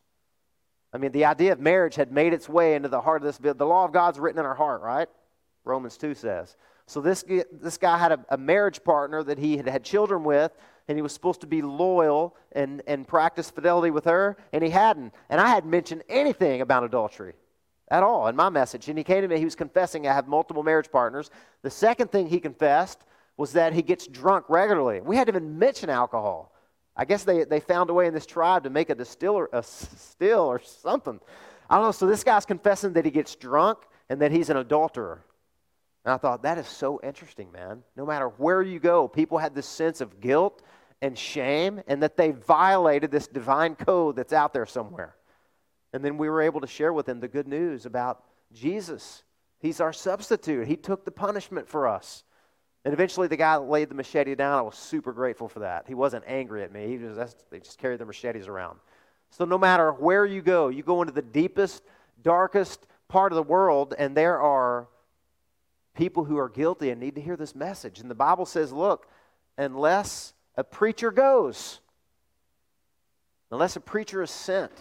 I 0.93 0.99
mean, 0.99 1.11
the 1.11 1.25
idea 1.25 1.53
of 1.53 1.59
marriage 1.59 1.97
had 1.97 2.13
made 2.13 2.33
its 2.33 2.49
way 2.49 2.77
into 2.77 2.89
the 2.89 3.01
heart 3.01 3.23
of 3.23 3.27
this. 3.27 3.55
The 3.57 3.67
law 3.67 3.85
of 3.85 3.93
God's 3.93 4.21
written 4.21 4.39
in 4.39 4.47
our 4.47 4.55
heart, 4.55 4.83
right? 4.83 5.09
Romans 5.65 5.97
2 5.97 6.15
says. 6.15 6.57
So 6.87 7.01
this, 7.01 7.25
this 7.51 7.77
guy 7.77 7.99
had 7.99 8.13
a, 8.13 8.25
a 8.29 8.39
marriage 8.39 8.85
partner 8.85 9.25
that 9.25 9.39
he 9.39 9.57
had 9.57 9.67
had 9.67 9.83
children 9.83 10.23
with 10.23 10.53
and 10.87 10.97
he 10.97 11.03
was 11.03 11.13
supposed 11.13 11.41
to 11.41 11.47
be 11.49 11.63
loyal 11.63 12.37
and, 12.53 12.83
and 12.87 13.09
practice 13.09 13.51
fidelity 13.51 13.91
with 13.91 14.05
her, 14.05 14.37
and 14.53 14.63
he 14.63 14.69
hadn't. 14.69 15.15
And 15.31 15.41
I 15.41 15.49
hadn't 15.49 15.71
mentioned 15.71 16.03
anything 16.11 16.61
about 16.61 16.85
adultery 16.85 17.35
at 17.89 18.03
all 18.03 18.29
in 18.29 18.37
my 18.37 18.49
message. 18.49 18.89
And 18.89 18.97
he 18.97 19.05
came 19.05 19.23
to 19.23 19.29
me, 19.29 19.39
he 19.39 19.45
was 19.45 19.55
confessing, 19.55 20.07
I 20.07 20.13
have 20.13 20.29
multiple 20.29 20.63
marriage 20.63 20.91
partners. 20.91 21.31
The 21.63 21.71
second 21.71 22.11
thing 22.11 22.27
he 22.29 22.41
confessed 22.41 23.05
was 23.37 23.53
that 23.53 23.73
he 23.73 23.83
gets 23.83 24.07
drunk 24.07 24.47
regularly. 24.49 25.01
We 25.01 25.17
hadn't 25.17 25.35
even 25.35 25.59
mentioned 25.59 25.91
alcohol. 25.91 26.53
I 26.97 27.05
guess 27.05 27.25
they, 27.25 27.45
they 27.45 27.61
found 27.61 27.91
a 27.91 27.95
way 27.95 28.07
in 28.07 28.15
this 28.15 28.27
tribe 28.27 28.63
to 28.65 28.71
make 28.71 28.89
a 28.91 28.95
distiller, 28.95 29.49
a 29.53 29.63
still 29.63 30.43
or 30.43 30.61
something. 30.61 31.21
I 31.69 31.77
don't 31.77 31.85
know. 31.85 31.93
So 31.93 32.07
this 32.07 32.23
guy's 32.23 32.47
confessing 32.47 32.93
that 32.93 33.05
he 33.05 33.11
gets 33.11 33.35
drunk 33.35 33.79
and 34.09 34.21
that 34.21 34.31
he's 34.31 34.51
an 34.51 34.57
adulterer. 34.57 35.25
And 36.05 36.13
I 36.13 36.19
thought, 36.19 36.43
that 36.43 36.59
is 36.59 36.69
so 36.69 37.01
interesting, 37.03 37.51
man. 37.51 37.83
No 37.97 38.07
matter 38.07 38.29
where 38.29 38.63
you 38.63 38.79
go, 38.79 39.09
people 39.09 39.39
had 39.39 39.55
this 39.55 39.67
sense 39.67 40.01
of 40.01 40.21
guilt 40.21 40.63
and 41.03 41.19
shame 41.19 41.83
and 41.89 42.03
that 42.03 42.17
they 42.17 42.31
violated 42.31 43.11
this 43.11 43.27
divine 43.27 43.75
code 43.75 44.17
that's 44.17 44.33
out 44.33 44.53
there 44.53 44.67
somewhere. 44.67 45.17
And 45.95 46.05
then 46.05 46.19
we 46.19 46.29
were 46.29 46.43
able 46.43 46.61
to 46.61 46.67
share 46.67 46.93
with 46.93 47.07
them 47.07 47.21
the 47.21 47.29
good 47.29 47.47
news 47.47 47.87
about 47.87 48.25
Jesus. 48.53 49.23
He's 49.61 49.81
our 49.81 49.93
substitute, 49.93 50.67
He 50.67 50.77
took 50.77 51.05
the 51.05 51.13
punishment 51.13 51.69
for 51.69 51.87
us. 51.87 52.25
And 52.85 52.93
eventually 52.93 53.29
the 53.29 53.37
guy 53.37 53.57
laid 53.57 53.89
the 53.89 53.95
machete 53.95 54.35
down. 54.35 54.59
I 54.59 54.63
was 54.63 54.77
super 54.77 55.13
grateful 55.13 55.49
for 55.49 55.61
that. 55.61 55.85
He 55.87 55.95
wasn't 55.95 56.25
angry 56.27 56.65
at 56.65 56.73
me. 56.73 56.89
He 56.89 56.99
just, 56.99 57.45
they 57.49 57.61
just 57.61 57.79
carried 57.79 58.01
the 58.01 58.05
machetes 58.05 58.49
around. 58.49 58.79
So 59.31 59.45
no 59.45 59.57
matter 59.57 59.93
where 59.93 60.27
you 60.27 60.43
go, 60.43 60.69
you 60.69 60.83
go 60.83 61.01
into 61.01 61.15
the 61.15 61.23
deepest, 61.23 61.83
darkest 62.23 62.87
part 63.09 63.31
of 63.31 63.37
the 63.37 63.43
world, 63.43 63.95
and 63.97 64.17
there 64.17 64.41
are 64.41 64.89
people 65.95 66.25
who 66.25 66.37
are 66.39 66.49
guilty 66.49 66.91
and 66.91 67.01
need 67.01 67.15
to 67.15 67.21
hear 67.21 67.37
this 67.37 67.55
message. 67.55 68.01
And 68.01 68.11
the 68.11 68.17
Bible 68.17 68.47
says, 68.47 68.73
look, 68.73 69.07
unless 69.57 70.35
a 70.57 70.65
preacher 70.65 71.13
goes, 71.13 71.79
unless 73.51 73.77
a 73.77 73.81
preacher 73.81 74.23
is 74.23 74.31
sent, 74.31 74.73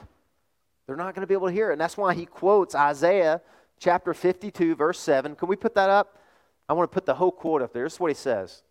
they're 0.85 0.95
not 0.95 1.15
going 1.15 1.21
to 1.21 1.27
be 1.27 1.33
able 1.33 1.47
to 1.47 1.53
hear 1.53 1.69
it. 1.69 1.73
And 1.73 1.81
that's 1.81 1.97
why 1.97 2.13
he 2.13 2.25
quotes 2.25 2.75
Isaiah 2.75 3.41
chapter 3.79 4.13
52, 4.13 4.75
verse 4.75 4.99
7. 4.99 5.35
Can 5.35 5.47
we 5.47 5.55
put 5.55 5.75
that 5.75 5.89
up? 5.89 6.19
I 6.67 6.73
want 6.73 6.89
to 6.89 6.93
put 6.93 7.05
the 7.05 7.15
whole 7.15 7.31
quote 7.31 7.61
up 7.61 7.73
there. 7.73 7.83
This 7.83 7.93
is 7.93 7.99
what 7.99 8.11
he 8.11 8.15
says 8.15 8.63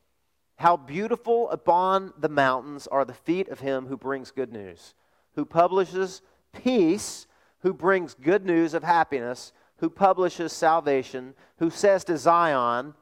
How 0.57 0.77
beautiful 0.77 1.51
upon 1.51 2.13
the 2.19 2.29
mountains 2.29 2.87
are 2.87 3.05
the 3.05 3.15
feet 3.15 3.49
of 3.49 3.61
him 3.61 3.87
who 3.87 3.97
brings 3.97 4.31
good 4.31 4.53
news, 4.53 4.95
who 5.35 5.45
publishes 5.45 6.23
peace, 6.53 7.27
who 7.61 7.73
brings 7.73 8.15
good 8.15 8.45
news 8.45 8.75
of 8.75 8.83
happiness, 8.83 9.53
who 9.79 9.91
publishes 9.91 10.53
salvation, 10.53 11.35
who 11.59 11.71
says 11.71 12.05
to 12.05 12.17
Zion, 12.17 12.95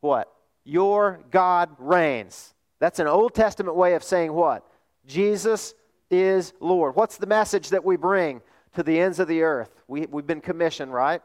What? 0.00 0.32
Your 0.64 1.20
God 1.30 1.70
reigns. 1.78 2.54
That's 2.78 2.98
an 2.98 3.06
Old 3.06 3.34
Testament 3.34 3.76
way 3.76 3.94
of 3.94 4.04
saying 4.04 4.32
what? 4.32 4.64
Jesus 5.06 5.74
is 6.10 6.52
Lord. 6.60 6.96
What's 6.96 7.16
the 7.16 7.26
message 7.26 7.70
that 7.70 7.84
we 7.84 7.96
bring 7.96 8.42
to 8.74 8.82
the 8.82 9.00
ends 9.00 9.18
of 9.18 9.28
the 9.28 9.42
earth? 9.42 9.82
We, 9.88 10.06
we've 10.06 10.26
been 10.26 10.40
commissioned, 10.40 10.92
right? 10.92 11.22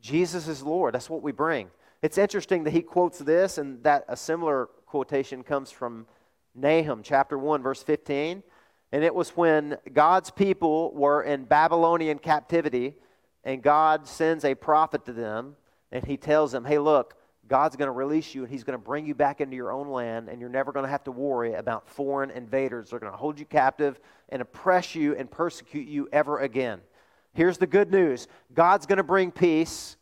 Jesus 0.00 0.48
is 0.48 0.62
Lord. 0.62 0.94
That's 0.94 1.10
what 1.10 1.22
we 1.22 1.32
bring. 1.32 1.70
It's 2.02 2.18
interesting 2.18 2.64
that 2.64 2.72
he 2.72 2.82
quotes 2.82 3.18
this, 3.18 3.58
and 3.58 3.82
that 3.84 4.04
a 4.08 4.16
similar 4.16 4.66
quotation 4.86 5.42
comes 5.42 5.70
from 5.70 6.06
Nahum 6.54 7.02
chapter 7.02 7.38
1, 7.38 7.62
verse 7.62 7.82
15. 7.82 8.42
And 8.92 9.04
it 9.04 9.14
was 9.14 9.30
when 9.30 9.76
God's 9.92 10.30
people 10.30 10.92
were 10.94 11.22
in 11.22 11.44
Babylonian 11.44 12.18
captivity, 12.18 12.94
and 13.44 13.62
God 13.62 14.06
sends 14.06 14.44
a 14.44 14.54
prophet 14.54 15.04
to 15.06 15.12
them, 15.12 15.56
and 15.92 16.04
he 16.04 16.16
tells 16.16 16.52
them, 16.52 16.64
Hey, 16.64 16.78
look, 16.78 17.14
God's 17.50 17.74
going 17.74 17.88
to 17.88 17.92
release 17.92 18.32
you 18.32 18.44
and 18.44 18.50
He's 18.50 18.62
going 18.62 18.78
to 18.78 18.82
bring 18.82 19.04
you 19.04 19.14
back 19.14 19.40
into 19.40 19.56
your 19.56 19.72
own 19.72 19.88
land, 19.88 20.28
and 20.28 20.40
you're 20.40 20.48
never 20.48 20.70
going 20.70 20.84
to 20.84 20.90
have 20.90 21.02
to 21.04 21.10
worry 21.10 21.54
about 21.54 21.88
foreign 21.88 22.30
invaders. 22.30 22.90
They're 22.90 23.00
going 23.00 23.12
to 23.12 23.18
hold 23.18 23.40
you 23.40 23.44
captive 23.44 23.98
and 24.28 24.40
oppress 24.40 24.94
you 24.94 25.16
and 25.16 25.28
persecute 25.28 25.88
you 25.88 26.08
ever 26.12 26.38
again. 26.38 26.80
Here's 27.34 27.58
the 27.58 27.66
good 27.66 27.90
news 27.90 28.28
God's 28.54 28.86
going 28.86 28.98
to 28.98 29.02
bring 29.02 29.32
peace. 29.32 29.96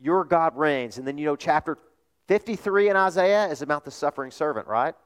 Your 0.00 0.24
God 0.24 0.56
reigns. 0.56 0.98
And 0.98 1.06
then, 1.06 1.16
you 1.16 1.26
know, 1.26 1.36
chapter 1.36 1.78
53 2.26 2.88
in 2.88 2.96
Isaiah 2.96 3.46
is 3.46 3.62
about 3.62 3.84
the 3.84 3.92
suffering 3.92 4.32
servant, 4.32 4.66
right? 4.66 4.96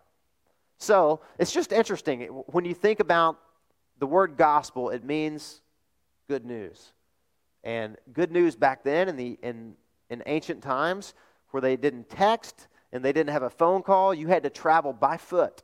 So 0.78 1.20
it's 1.38 1.52
just 1.52 1.70
interesting. 1.70 2.22
When 2.46 2.64
you 2.64 2.72
think 2.72 3.00
about 3.00 3.38
the 3.98 4.06
word 4.06 4.38
gospel, 4.38 4.88
it 4.88 5.04
means 5.04 5.60
good 6.28 6.46
news. 6.46 6.92
And 7.62 7.96
good 8.14 8.32
news 8.32 8.56
back 8.56 8.84
then 8.84 9.10
in, 9.10 9.16
the, 9.16 9.38
in, 9.42 9.74
in 10.08 10.22
ancient 10.24 10.62
times 10.62 11.12
where 11.56 11.62
they 11.62 11.76
didn't 11.76 12.10
text 12.10 12.68
and 12.92 13.02
they 13.02 13.14
didn't 13.14 13.30
have 13.30 13.42
a 13.42 13.48
phone 13.48 13.82
call, 13.82 14.12
you 14.12 14.26
had 14.26 14.42
to 14.42 14.50
travel 14.50 14.92
by 14.92 15.16
foot. 15.16 15.62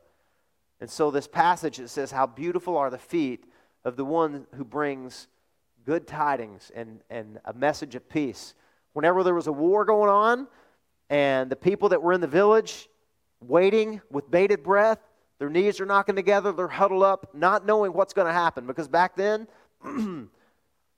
And 0.81 0.89
so 0.89 1.11
this 1.11 1.27
passage 1.27 1.79
it 1.79 1.87
says, 1.89 2.09
How 2.09 2.25
beautiful 2.25 2.77
are 2.77 2.89
the 2.89 2.97
feet 2.97 3.45
of 3.85 3.95
the 3.95 4.03
one 4.03 4.47
who 4.55 4.63
brings 4.65 5.27
good 5.85 6.07
tidings 6.07 6.71
and, 6.73 7.01
and 7.11 7.39
a 7.45 7.53
message 7.53 7.93
of 7.93 8.09
peace. 8.09 8.55
Whenever 8.93 9.23
there 9.23 9.35
was 9.35 9.45
a 9.45 9.51
war 9.51 9.85
going 9.85 10.09
on, 10.09 10.47
and 11.11 11.47
the 11.51 11.55
people 11.55 11.89
that 11.89 12.01
were 12.01 12.13
in 12.13 12.21
the 12.21 12.27
village 12.27 12.89
waiting 13.39 14.01
with 14.09 14.31
bated 14.31 14.63
breath, 14.63 14.97
their 15.37 15.51
knees 15.51 15.79
are 15.79 15.85
knocking 15.85 16.15
together, 16.15 16.51
they're 16.53 16.67
huddled 16.67 17.03
up, 17.03 17.35
not 17.35 17.67
knowing 17.67 17.93
what's 17.93 18.13
going 18.13 18.25
to 18.25 18.33
happen. 18.33 18.65
Because 18.65 18.87
back 18.87 19.15
then, 19.15 19.47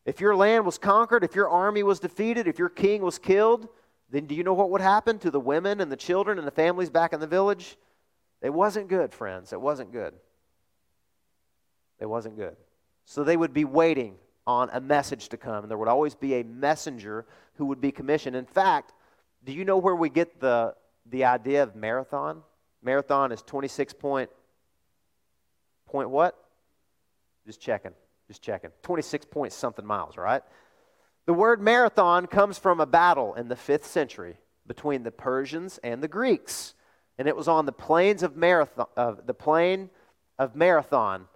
if 0.05 0.21
your 0.21 0.37
land 0.37 0.65
was 0.65 0.77
conquered, 0.77 1.25
if 1.25 1.35
your 1.35 1.49
army 1.49 1.83
was 1.83 1.99
defeated, 1.99 2.47
if 2.47 2.57
your 2.57 2.69
king 2.69 3.01
was 3.01 3.19
killed, 3.19 3.67
then 4.09 4.25
do 4.27 4.35
you 4.35 4.43
know 4.43 4.53
what 4.53 4.69
would 4.69 4.81
happen 4.81 5.19
to 5.19 5.31
the 5.31 5.39
women 5.39 5.81
and 5.81 5.91
the 5.91 5.97
children 5.97 6.37
and 6.37 6.45
the 6.45 6.51
families 6.51 6.89
back 6.89 7.13
in 7.13 7.19
the 7.19 7.27
village? 7.27 7.77
It 8.41 8.53
wasn't 8.53 8.87
good, 8.87 9.13
friends. 9.13 9.53
It 9.53 9.59
wasn't 9.59 9.91
good. 9.91 10.13
It 11.99 12.05
wasn't 12.05 12.37
good. 12.37 12.55
So 13.05 13.23
they 13.23 13.37
would 13.37 13.53
be 13.53 13.65
waiting 13.65 14.15
on 14.47 14.69
a 14.73 14.79
message 14.79 15.29
to 15.29 15.37
come, 15.37 15.63
and 15.63 15.71
there 15.71 15.77
would 15.77 15.87
always 15.87 16.13
be 16.13 16.35
a 16.35 16.43
messenger 16.43 17.25
who 17.55 17.65
would 17.65 17.81
be 17.81 17.91
commissioned. 17.91 18.35
In 18.35 18.45
fact, 18.45 18.93
do 19.43 19.51
you 19.51 19.65
know 19.65 19.77
where 19.77 19.95
we 19.95 20.09
get 20.09 20.39
the, 20.39 20.75
the 21.07 21.25
idea 21.25 21.63
of 21.63 21.75
marathon? 21.75 22.41
Marathon 22.83 23.31
is 23.31 23.41
26 23.41 23.93
point, 23.93 24.29
point 25.87 26.09
what? 26.09 26.37
Just 27.45 27.59
checking. 27.59 27.93
Just 28.27 28.41
checking. 28.41 28.71
26 28.83 29.25
point 29.25 29.53
something 29.53 29.85
miles, 29.85 30.17
right? 30.17 30.43
The 31.25 31.33
word 31.33 31.59
marathon 31.59 32.27
comes 32.27 32.59
from 32.59 32.79
a 32.79 32.85
battle 32.85 33.33
in 33.33 33.47
the 33.47 33.55
fifth 33.55 33.87
century 33.87 34.37
between 34.67 35.01
the 35.03 35.11
Persians 35.11 35.79
and 35.83 36.01
the 36.01 36.07
Greeks. 36.07 36.75
And 37.17 37.27
it 37.27 37.35
was 37.35 37.47
on 37.47 37.65
the 37.65 37.71
plains 37.71 38.21
of 38.21 38.35
Marathon, 38.35 38.87
the 38.95 39.33
plain 39.33 39.89
of 40.37 40.55
Marathon. 40.55 41.27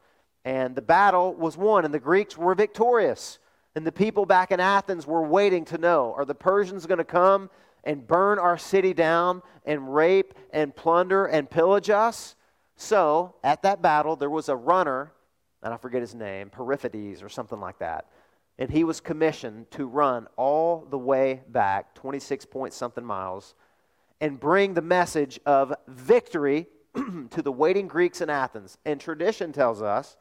And 0.45 0.75
the 0.75 0.81
battle 0.81 1.33
was 1.33 1.57
won, 1.57 1.85
and 1.85 1.93
the 1.93 1.99
Greeks 1.99 2.37
were 2.37 2.53
victorious. 2.53 3.39
And 3.75 3.85
the 3.85 3.91
people 3.91 4.25
back 4.25 4.51
in 4.51 4.59
Athens 4.59 5.07
were 5.07 5.23
waiting 5.23 5.65
to 5.65 5.77
know 5.77 6.13
are 6.15 6.25
the 6.25 6.35
Persians 6.35 6.85
going 6.85 6.97
to 6.99 7.03
come 7.03 7.49
and 7.83 8.05
burn 8.05 8.37
our 8.37 8.57
city 8.57 8.93
down 8.93 9.41
and 9.65 9.93
rape 9.93 10.33
and 10.51 10.75
plunder 10.75 11.25
and 11.25 11.49
pillage 11.49 11.89
us? 11.89 12.35
So, 12.75 13.35
at 13.43 13.63
that 13.63 13.81
battle, 13.81 14.15
there 14.15 14.29
was 14.29 14.49
a 14.49 14.55
runner, 14.55 15.11
and 15.63 15.73
I 15.73 15.77
forget 15.77 16.01
his 16.01 16.15
name, 16.15 16.49
Periphetes 16.49 17.23
or 17.23 17.29
something 17.29 17.59
like 17.59 17.79
that 17.79 18.05
and 18.59 18.69
he 18.69 18.83
was 18.83 18.99
commissioned 18.99 19.71
to 19.71 19.87
run 19.87 20.27
all 20.35 20.85
the 20.89 20.97
way 20.97 21.41
back, 21.47 21.95
26 21.95 22.45
point 22.45 22.73
something 22.73 23.05
miles, 23.05 23.55
and 24.19 24.37
bring 24.37 24.73
the 24.73 24.81
message 24.81 25.39
of 25.45 25.73
victory 25.87 26.67
to 27.29 27.41
the 27.41 27.51
waiting 27.51 27.87
Greeks 27.87 28.19
in 28.19 28.29
Athens. 28.29 28.77
And 28.85 28.99
tradition 28.99 29.53
tells 29.53 29.81
us 29.81 30.17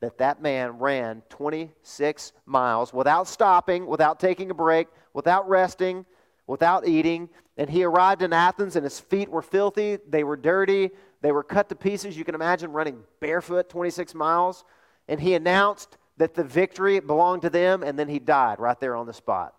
that 0.00 0.16
that 0.18 0.40
man 0.40 0.78
ran 0.78 1.22
26 1.28 2.32
miles 2.46 2.94
without 2.94 3.28
stopping, 3.28 3.86
without 3.86 4.18
taking 4.18 4.50
a 4.50 4.54
break, 4.54 4.88
without 5.12 5.46
resting, 5.46 6.06
without 6.46 6.88
eating. 6.88 7.28
And 7.58 7.68
he 7.68 7.84
arrived 7.84 8.22
in 8.22 8.32
Athens, 8.32 8.74
and 8.74 8.84
his 8.84 8.98
feet 8.98 9.28
were 9.28 9.42
filthy, 9.42 9.98
they 10.08 10.24
were 10.24 10.36
dirty, 10.36 10.90
they 11.20 11.30
were 11.30 11.44
cut 11.44 11.68
to 11.68 11.76
pieces. 11.76 12.16
You 12.16 12.24
can 12.24 12.34
imagine 12.34 12.72
running 12.72 13.02
barefoot 13.20 13.68
26 13.68 14.14
miles. 14.14 14.64
And 15.08 15.20
he 15.20 15.34
announced 15.34 15.98
that 16.16 16.34
the 16.34 16.44
victory 16.44 17.00
belonged 17.00 17.42
to 17.42 17.50
them, 17.50 17.82
and 17.82 17.98
then 17.98 18.08
he 18.08 18.18
died 18.18 18.60
right 18.60 18.78
there 18.78 18.96
on 18.96 19.06
the 19.06 19.12
spot. 19.12 19.54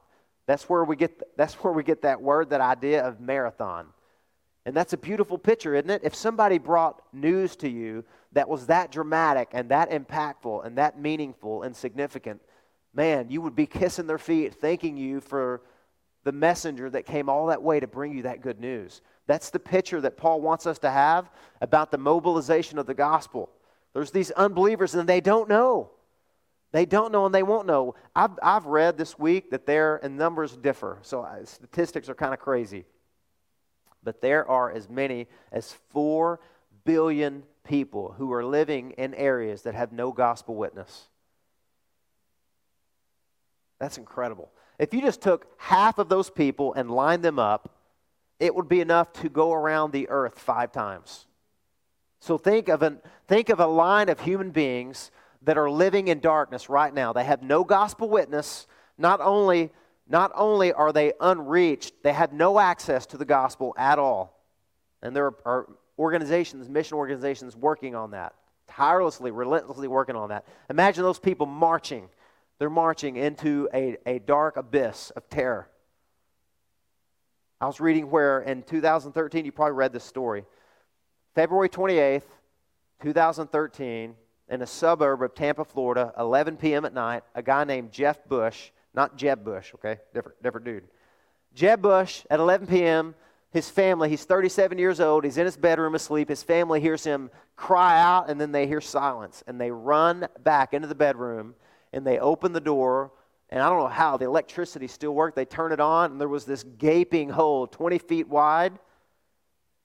That's 0.45 0.69
where 0.69 0.83
we 0.83 0.95
get, 0.95 1.21
that's 1.37 1.55
where 1.55 1.73
we 1.73 1.83
get 1.83 2.01
that 2.01 2.21
word, 2.21 2.49
that 2.49 2.61
idea 2.61 3.03
of 3.03 3.19
marathon. 3.19 3.87
And 4.65 4.75
that's 4.75 4.93
a 4.93 4.97
beautiful 4.97 5.37
picture, 5.37 5.75
isn't 5.75 5.89
it? 5.89 6.01
If 6.03 6.15
somebody 6.15 6.57
brought 6.57 7.01
news 7.13 7.55
to 7.57 7.69
you 7.69 8.05
that 8.31 8.47
was 8.47 8.67
that 8.67 8.91
dramatic 8.91 9.49
and 9.51 9.69
that 9.69 9.91
impactful 9.91 10.65
and 10.65 10.77
that 10.77 10.99
meaningful 10.99 11.63
and 11.63 11.75
significant, 11.75 12.41
man, 12.93 13.29
you 13.29 13.41
would 13.41 13.55
be 13.55 13.65
kissing 13.65 14.07
their 14.07 14.17
feet, 14.17 14.55
thanking 14.55 14.95
you 14.95 15.19
for 15.19 15.61
the 16.23 16.31
messenger 16.31 16.89
that 16.89 17.05
came 17.05 17.27
all 17.27 17.47
that 17.47 17.61
way 17.61 17.79
to 17.79 17.87
bring 17.87 18.15
you 18.15 18.23
that 18.23 18.41
good 18.41 18.59
news. 18.59 19.01
That's 19.27 19.49
the 19.49 19.59
picture 19.59 19.99
that 20.01 20.17
Paul 20.17 20.41
wants 20.41 20.65
us 20.65 20.79
to 20.79 20.91
have 20.91 21.29
about 21.61 21.91
the 21.91 21.97
mobilization 21.97 22.79
of 22.79 22.85
the 22.85 22.93
gospel. 22.93 23.49
There's 23.93 24.11
these 24.11 24.31
unbelievers 24.31 24.95
and 24.95 25.07
they 25.07 25.21
don't 25.21 25.49
know. 25.49 25.91
They 26.73 26.85
don't 26.87 27.11
know 27.11 27.27
and 27.27 27.33
they 27.33 27.43
won't 27.43 27.67
know. 27.67 27.93
I've, 28.15 28.31
I've 28.41 28.65
read 28.65 28.97
this 28.97 29.17
week 29.17 29.51
that 29.51 29.67
their 29.67 29.97
and 30.03 30.17
numbers 30.17 30.57
differ, 30.57 30.97
so 31.03 31.21
uh, 31.21 31.45
statistics 31.45 32.09
are 32.09 32.15
kind 32.15 32.33
of 32.33 32.39
crazy. 32.39 32.85
But 34.03 34.21
there 34.21 34.49
are 34.49 34.71
as 34.71 34.89
many 34.89 35.27
as 35.51 35.71
4 35.91 36.39
billion 36.83 37.43
people 37.63 38.15
who 38.17 38.33
are 38.33 38.43
living 38.43 38.91
in 38.97 39.13
areas 39.13 39.61
that 39.61 39.75
have 39.75 39.93
no 39.93 40.11
gospel 40.11 40.55
witness. 40.55 41.07
That's 43.79 43.99
incredible. 43.99 44.49
If 44.79 44.95
you 44.95 45.01
just 45.01 45.21
took 45.21 45.47
half 45.57 45.99
of 45.99 46.09
those 46.09 46.31
people 46.31 46.73
and 46.73 46.89
lined 46.89 47.23
them 47.23 47.37
up, 47.37 47.77
it 48.39 48.55
would 48.55 48.67
be 48.67 48.81
enough 48.81 49.13
to 49.13 49.29
go 49.29 49.53
around 49.53 49.91
the 49.91 50.09
earth 50.09 50.39
five 50.39 50.71
times. 50.71 51.27
So 52.19 52.39
think 52.39 52.67
of, 52.67 52.81
an, 52.81 52.99
think 53.27 53.49
of 53.49 53.59
a 53.59 53.67
line 53.67 54.09
of 54.09 54.19
human 54.19 54.49
beings 54.49 55.11
that 55.45 55.57
are 55.57 55.69
living 55.69 56.07
in 56.07 56.19
darkness 56.19 56.69
right 56.69 56.93
now. 56.93 57.13
They 57.13 57.23
have 57.23 57.41
no 57.43 57.63
gospel 57.63 58.09
witness. 58.09 58.67
Not 58.97 59.19
only, 59.21 59.71
not 60.07 60.31
only 60.35 60.73
are 60.73 60.91
they 60.91 61.13
unreached, 61.19 62.03
they 62.03 62.13
have 62.13 62.33
no 62.33 62.59
access 62.59 63.05
to 63.07 63.17
the 63.17 63.25
gospel 63.25 63.73
at 63.77 63.99
all. 63.99 64.39
And 65.01 65.15
there 65.15 65.33
are 65.45 65.67
organizations, 65.99 66.69
mission 66.69 66.97
organizations, 66.97 67.55
working 67.55 67.95
on 67.95 68.11
that, 68.11 68.33
tirelessly, 68.67 69.31
relentlessly 69.31 69.87
working 69.87 70.15
on 70.15 70.29
that. 70.29 70.45
Imagine 70.69 71.03
those 71.03 71.19
people 71.19 71.45
marching. 71.45 72.09
They're 72.59 72.69
marching 72.69 73.17
into 73.17 73.67
a, 73.73 73.97
a 74.05 74.19
dark 74.19 74.57
abyss 74.57 75.11
of 75.11 75.29
terror. 75.29 75.67
I 77.59 77.65
was 77.65 77.79
reading 77.79 78.09
where 78.09 78.41
in 78.41 78.63
2013, 78.63 79.45
you 79.45 79.51
probably 79.51 79.73
read 79.73 79.93
this 79.93 80.03
story. 80.03 80.45
February 81.35 81.69
28th, 81.69 82.23
2013, 83.01 84.15
in 84.49 84.61
a 84.61 84.67
suburb 84.67 85.21
of 85.21 85.33
Tampa, 85.35 85.65
Florida, 85.65 86.13
11 86.17 86.57
p.m. 86.57 86.85
at 86.85 86.93
night, 86.93 87.23
a 87.35 87.41
guy 87.41 87.63
named 87.63 87.91
Jeff 87.91 88.23
Bush, 88.27 88.71
not 88.93 89.17
Jeb 89.17 89.43
Bush, 89.43 89.73
okay, 89.75 89.99
different, 90.13 90.41
different 90.43 90.65
dude. 90.65 90.83
Jeb 91.55 91.81
Bush 91.81 92.25
at 92.29 92.39
11 92.39 92.67
p.m., 92.67 93.15
his 93.51 93.69
family, 93.69 94.09
he's 94.09 94.25
37 94.25 94.79
years 94.79 94.99
old, 94.99 95.23
he's 95.23 95.37
in 95.37 95.45
his 95.45 95.55
bedroom 95.55 95.93
asleep. 95.93 96.27
His 96.27 96.41
family 96.41 96.81
hears 96.81 97.03
him 97.03 97.29
cry 97.55 98.01
out, 98.01 98.27
and 98.27 98.41
then 98.41 98.51
they 98.51 98.65
hear 98.65 98.81
silence. 98.81 99.43
And 99.45 99.61
they 99.61 99.69
run 99.69 100.27
back 100.43 100.73
into 100.73 100.87
the 100.87 100.95
bedroom 100.95 101.53
and 101.93 102.05
they 102.05 102.17
open 102.17 102.51
the 102.51 102.59
door. 102.59 103.11
And 103.49 103.61
I 103.61 103.69
don't 103.69 103.77
know 103.77 103.87
how, 103.87 104.17
the 104.17 104.25
electricity 104.25 104.87
still 104.87 105.13
worked. 105.13 105.35
They 105.35 105.45
turn 105.45 105.71
it 105.71 105.79
on, 105.79 106.13
and 106.13 106.19
there 106.19 106.27
was 106.27 106.45
this 106.45 106.63
gaping 106.63 107.29
hole 107.29 107.67
20 107.67 107.99
feet 107.99 108.27
wide. 108.27 108.73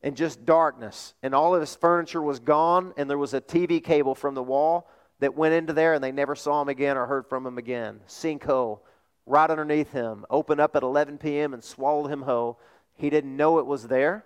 And 0.02 0.16
just 0.16 0.44
darkness. 0.44 1.14
And 1.22 1.34
all 1.34 1.54
of 1.54 1.60
his 1.60 1.74
furniture 1.74 2.22
was 2.22 2.38
gone, 2.38 2.94
and 2.96 3.08
there 3.08 3.18
was 3.18 3.34
a 3.34 3.40
TV 3.40 3.82
cable 3.82 4.14
from 4.14 4.34
the 4.34 4.42
wall 4.42 4.90
that 5.20 5.36
went 5.36 5.54
into 5.54 5.72
there, 5.72 5.94
and 5.94 6.02
they 6.02 6.12
never 6.12 6.34
saw 6.34 6.62
him 6.62 6.68
again 6.68 6.96
or 6.96 7.06
heard 7.06 7.26
from 7.26 7.46
him 7.46 7.58
again. 7.58 8.00
Sinkhole 8.06 8.80
right 9.28 9.50
underneath 9.50 9.92
him, 9.92 10.24
opened 10.30 10.60
up 10.60 10.74
at 10.74 10.82
11 10.82 11.18
p.m. 11.18 11.54
and 11.54 11.62
swallowed 11.62 12.10
him 12.10 12.22
whole. 12.22 12.58
He 12.94 13.10
didn't 13.10 13.36
know 13.36 13.58
it 13.58 13.66
was 13.66 13.86
there. 13.86 14.24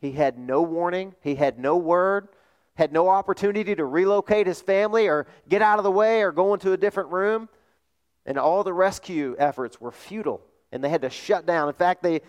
He 0.00 0.12
had 0.12 0.38
no 0.38 0.62
warning, 0.62 1.14
he 1.20 1.34
had 1.34 1.58
no 1.58 1.76
word, 1.76 2.28
had 2.74 2.92
no 2.92 3.08
opportunity 3.08 3.74
to 3.74 3.84
relocate 3.84 4.46
his 4.46 4.62
family 4.62 5.08
or 5.08 5.26
get 5.48 5.60
out 5.60 5.78
of 5.78 5.84
the 5.84 5.90
way 5.90 6.22
or 6.22 6.32
go 6.32 6.54
into 6.54 6.72
a 6.72 6.76
different 6.76 7.10
room. 7.10 7.48
And 8.24 8.38
all 8.38 8.64
the 8.64 8.72
rescue 8.72 9.34
efforts 9.38 9.80
were 9.80 9.90
futile, 9.90 10.40
and 10.72 10.82
they 10.82 10.88
had 10.88 11.02
to 11.02 11.10
shut 11.10 11.44
down. 11.44 11.68
In 11.68 11.74
fact, 11.74 12.02
they, 12.02 12.20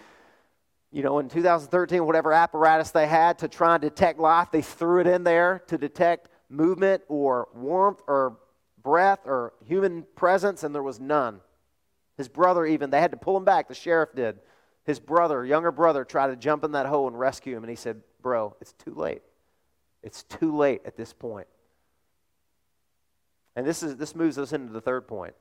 you 0.92 1.04
know, 1.04 1.20
in 1.20 1.30
2013, 1.30 2.06
whatever 2.06 2.34
apparatus 2.34 2.92
they 2.92 3.08
had 3.08 3.40
to 3.40 3.48
try 3.48 3.76
and 3.76 3.82
detect 3.82 4.20
life, 4.20 4.50
they 4.52 4.62
threw 4.62 5.00
it 5.00 5.08
in 5.08 5.24
there 5.24 5.64
to 5.68 5.78
detect 5.78 6.28
movement 6.50 7.02
or 7.08 7.48
warmth 7.54 8.02
or 8.08 8.38
breath 8.84 9.20
or 9.26 9.54
human 9.66 10.06
presence, 10.16 10.64
and 10.64 10.76
there 10.76 10.84
was 10.84 11.00
none. 11.00 11.40
His 12.18 12.28
brother, 12.28 12.66
even, 12.66 12.90
they 12.90 13.00
had 13.00 13.12
to 13.12 13.18
pull 13.18 13.38
him 13.38 13.46
back. 13.46 13.68
The 13.68 13.74
sheriff 13.74 14.10
did. 14.14 14.40
His 14.84 15.00
brother, 15.00 15.46
younger 15.46 15.72
brother, 15.72 16.04
tried 16.04 16.28
to 16.28 16.36
jump 16.36 16.64
in 16.64 16.74
that 16.74 16.88
hole 16.88 17.08
and 17.08 17.18
rescue 17.18 17.56
him, 17.56 17.64
and 17.64 17.70
he 17.70 17.76
said, 17.76 18.02
Bro, 18.22 18.58
it's 18.60 18.74
too 18.74 18.94
late. 18.94 19.22
It's 20.04 20.24
too 20.24 20.56
late 20.56 20.82
at 20.86 20.98
this 20.98 21.14
point. 21.14 21.48
And 23.56 23.66
this, 23.66 23.84
is, 23.84 23.96
this 23.98 24.16
moves 24.16 24.38
us 24.38 24.54
into 24.54 24.74
the 24.74 24.82
third 24.82 25.08
point. 25.08 25.36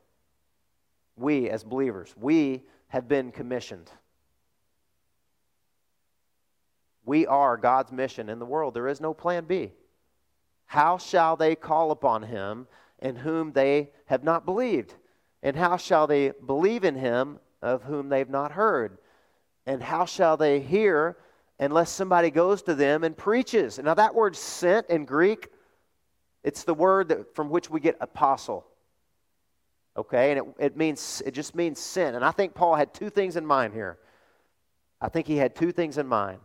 We, 1.16 1.50
as 1.50 1.64
believers, 1.64 2.14
we 2.16 2.64
have 2.88 3.08
been 3.08 3.32
commissioned. 3.32 3.90
We 7.10 7.26
are 7.26 7.56
God's 7.56 7.90
mission 7.90 8.28
in 8.28 8.38
the 8.38 8.46
world. 8.46 8.72
There 8.72 8.86
is 8.86 9.00
no 9.00 9.12
plan 9.12 9.44
B. 9.44 9.72
How 10.66 10.96
shall 10.96 11.34
they 11.34 11.56
call 11.56 11.90
upon 11.90 12.22
him 12.22 12.68
in 13.00 13.16
whom 13.16 13.50
they 13.50 13.90
have 14.06 14.22
not 14.22 14.44
believed? 14.44 14.94
And 15.42 15.56
how 15.56 15.76
shall 15.76 16.06
they 16.06 16.30
believe 16.46 16.84
in 16.84 16.94
him 16.94 17.40
of 17.62 17.82
whom 17.82 18.10
they've 18.10 18.30
not 18.30 18.52
heard? 18.52 18.98
And 19.66 19.82
how 19.82 20.04
shall 20.04 20.36
they 20.36 20.60
hear 20.60 21.16
unless 21.58 21.90
somebody 21.90 22.30
goes 22.30 22.62
to 22.62 22.76
them 22.76 23.02
and 23.02 23.16
preaches? 23.16 23.80
Now, 23.80 23.94
that 23.94 24.14
word 24.14 24.36
sent 24.36 24.88
in 24.88 25.04
Greek, 25.04 25.48
it's 26.44 26.62
the 26.62 26.74
word 26.74 27.08
that, 27.08 27.34
from 27.34 27.50
which 27.50 27.68
we 27.68 27.80
get 27.80 27.96
apostle. 28.00 28.64
Okay, 29.96 30.30
and 30.30 30.38
it, 30.38 30.64
it 30.66 30.76
means 30.76 31.24
it 31.26 31.32
just 31.32 31.56
means 31.56 31.80
sent. 31.80 32.14
And 32.14 32.24
I 32.24 32.30
think 32.30 32.54
Paul 32.54 32.76
had 32.76 32.94
two 32.94 33.10
things 33.10 33.34
in 33.34 33.44
mind 33.44 33.74
here. 33.74 33.98
I 35.00 35.08
think 35.08 35.26
he 35.26 35.38
had 35.38 35.56
two 35.56 35.72
things 35.72 35.98
in 35.98 36.06
mind. 36.06 36.38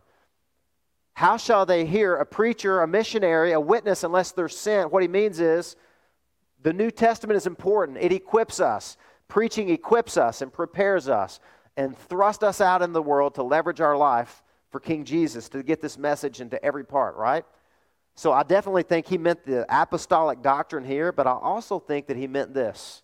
How 1.16 1.38
shall 1.38 1.64
they 1.64 1.86
hear 1.86 2.16
a 2.16 2.26
preacher, 2.26 2.82
a 2.82 2.86
missionary, 2.86 3.52
a 3.52 3.58
witness 3.58 4.04
unless 4.04 4.32
they're 4.32 4.50
sent? 4.50 4.92
What 4.92 5.00
he 5.00 5.08
means 5.08 5.40
is 5.40 5.74
the 6.62 6.74
New 6.74 6.90
Testament 6.90 7.38
is 7.38 7.46
important. 7.46 7.96
It 7.98 8.12
equips 8.12 8.60
us. 8.60 8.98
Preaching 9.26 9.70
equips 9.70 10.18
us 10.18 10.42
and 10.42 10.52
prepares 10.52 11.08
us 11.08 11.40
and 11.74 11.96
thrust 11.96 12.44
us 12.44 12.60
out 12.60 12.82
in 12.82 12.92
the 12.92 13.00
world 13.00 13.36
to 13.36 13.42
leverage 13.42 13.80
our 13.80 13.96
life 13.96 14.42
for 14.68 14.78
King 14.78 15.06
Jesus 15.06 15.48
to 15.48 15.62
get 15.62 15.80
this 15.80 15.96
message 15.96 16.42
into 16.42 16.62
every 16.62 16.84
part, 16.84 17.16
right? 17.16 17.46
So 18.14 18.30
I 18.30 18.42
definitely 18.42 18.82
think 18.82 19.06
he 19.06 19.16
meant 19.16 19.42
the 19.46 19.64
apostolic 19.70 20.42
doctrine 20.42 20.84
here, 20.84 21.12
but 21.12 21.26
I 21.26 21.32
also 21.32 21.78
think 21.78 22.08
that 22.08 22.18
he 22.18 22.26
meant 22.26 22.52
this. 22.52 23.02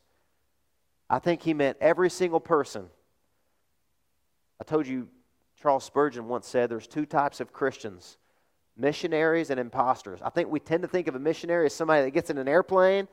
I 1.09 1.19
think 1.19 1.41
he 1.41 1.55
meant 1.55 1.79
every 1.81 2.11
single 2.11 2.41
person. 2.41 2.91
I 4.61 4.65
told 4.65 4.87
you, 4.87 5.09
Charles 5.63 5.85
Spurgeon 5.85 6.27
once 6.27 6.49
said 6.49 6.69
there's 6.69 6.89
two 6.89 7.07
types 7.07 7.41
of 7.41 7.53
Christians 7.53 8.19
missionaries 8.77 9.51
and 9.51 9.61
imposters. 9.61 10.21
I 10.23 10.31
think 10.31 10.49
we 10.49 10.59
tend 10.59 10.83
to 10.83 10.89
think 10.89 11.07
of 11.07 11.15
a 11.15 11.19
missionary 11.19 11.67
as 11.67 11.75
somebody 11.75 12.03
that 12.03 12.11
gets 12.13 12.31
in 12.31 12.39
an 12.39 12.49
airplane 12.49 13.07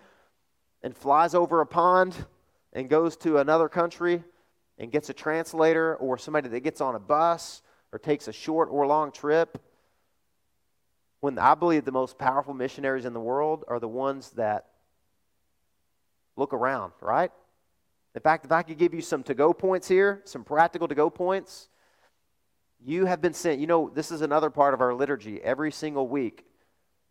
and 0.82 0.96
flies 0.96 1.36
over 1.36 1.60
a 1.60 1.66
pond 1.66 2.16
and 2.72 2.90
goes 2.90 3.18
to 3.18 3.40
another 3.40 3.68
country 3.68 4.24
and 4.78 4.90
gets 4.90 5.10
a 5.10 5.14
translator 5.14 5.98
or 5.98 6.18
somebody 6.18 6.48
that 6.48 6.62
gets 6.62 6.80
on 6.80 6.96
a 6.96 7.00
bus 7.00 7.62
or 7.92 8.00
takes 8.00 8.30
a 8.30 8.34
short 8.34 8.70
or 8.72 8.88
long 8.88 9.12
trip. 9.12 9.62
When 11.20 11.38
I 11.38 11.56
believe 11.56 11.84
the 11.84 11.92
most 11.92 12.18
powerful 12.18 12.54
missionaries 12.54 13.04
in 13.04 13.14
the 13.14 13.20
world 13.20 13.66
are 13.68 13.82
the 13.82 13.88
ones 13.90 14.30
that 14.32 14.66
look 16.38 16.54
around, 16.54 16.94
right? 17.02 17.32
In 18.16 18.22
fact, 18.22 18.46
if 18.46 18.52
I 18.54 18.64
could 18.64 18.78
give 18.78 18.94
you 18.94 19.02
some 19.02 19.24
to 19.24 19.34
go 19.34 19.54
points 19.54 19.90
here, 19.90 20.22
some 20.24 20.46
practical 20.46 20.88
to 20.88 20.96
go 20.96 21.10
points, 21.10 21.68
you 22.86 23.06
have 23.06 23.22
been 23.22 23.34
sent. 23.34 23.60
You 23.60 23.68
know, 23.68 23.90
this 23.90 24.12
is 24.12 24.22
another 24.22 24.50
part 24.50 24.74
of 24.74 24.82
our 24.82 24.94
liturgy. 24.94 25.42
Every 25.42 25.72
single 25.72 26.08
week, 26.08 26.46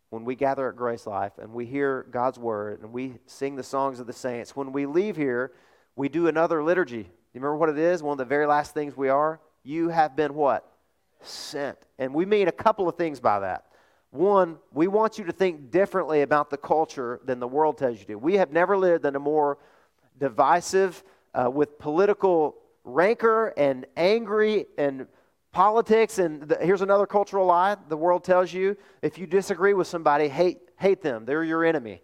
when 0.09 0.25
we 0.25 0.35
gather 0.35 0.67
at 0.69 0.75
GraceLife 0.75 1.37
and 1.37 1.53
we 1.53 1.65
hear 1.65 2.07
God's 2.09 2.39
word 2.39 2.81
and 2.81 2.91
we 2.91 3.19
sing 3.27 3.55
the 3.55 3.63
songs 3.63 3.99
of 3.99 4.07
the 4.07 4.13
saints, 4.13 4.55
when 4.55 4.71
we 4.71 4.85
leave 4.85 5.15
here, 5.15 5.51
we 5.95 6.09
do 6.09 6.27
another 6.27 6.63
liturgy. 6.63 6.97
You 7.33 7.41
remember 7.41 7.57
what 7.57 7.69
it 7.69 7.77
is? 7.77 8.01
One 8.01 8.13
of 8.13 8.17
the 8.17 8.25
very 8.25 8.47
last 8.47 8.73
things 8.73 8.97
we 8.97 9.09
are? 9.09 9.39
You 9.63 9.89
have 9.89 10.15
been 10.15 10.33
what? 10.33 10.71
Sent. 11.21 11.77
And 11.99 12.13
we 12.13 12.25
mean 12.25 12.47
a 12.47 12.51
couple 12.51 12.89
of 12.89 12.95
things 12.95 13.19
by 13.19 13.39
that. 13.41 13.65
One, 14.11 14.57
we 14.73 14.87
want 14.87 15.19
you 15.19 15.25
to 15.25 15.31
think 15.31 15.69
differently 15.69 16.23
about 16.23 16.49
the 16.49 16.57
culture 16.57 17.19
than 17.25 17.39
the 17.39 17.47
world 17.47 17.77
tells 17.77 17.99
you 17.99 18.05
to. 18.05 18.15
We 18.15 18.35
have 18.35 18.51
never 18.51 18.75
lived 18.75 19.05
in 19.05 19.15
a 19.15 19.19
more 19.19 19.59
divisive, 20.17 21.03
uh, 21.33 21.49
with 21.51 21.77
political 21.77 22.55
rancor 22.83 23.53
and 23.55 23.85
angry 23.95 24.65
and 24.77 25.05
politics. 25.51 26.19
And 26.19 26.43
the, 26.43 26.57
here's 26.61 26.81
another 26.81 27.05
cultural 27.05 27.45
lie 27.45 27.75
the 27.87 27.97
world 27.97 28.23
tells 28.23 28.53
you 28.53 28.75
if 29.01 29.17
you 29.17 29.27
disagree 29.27 29.73
with 29.73 29.87
somebody, 29.87 30.27
hate, 30.27 30.59
hate 30.77 31.01
them, 31.01 31.25
they're 31.25 31.43
your 31.43 31.65
enemy. 31.65 32.01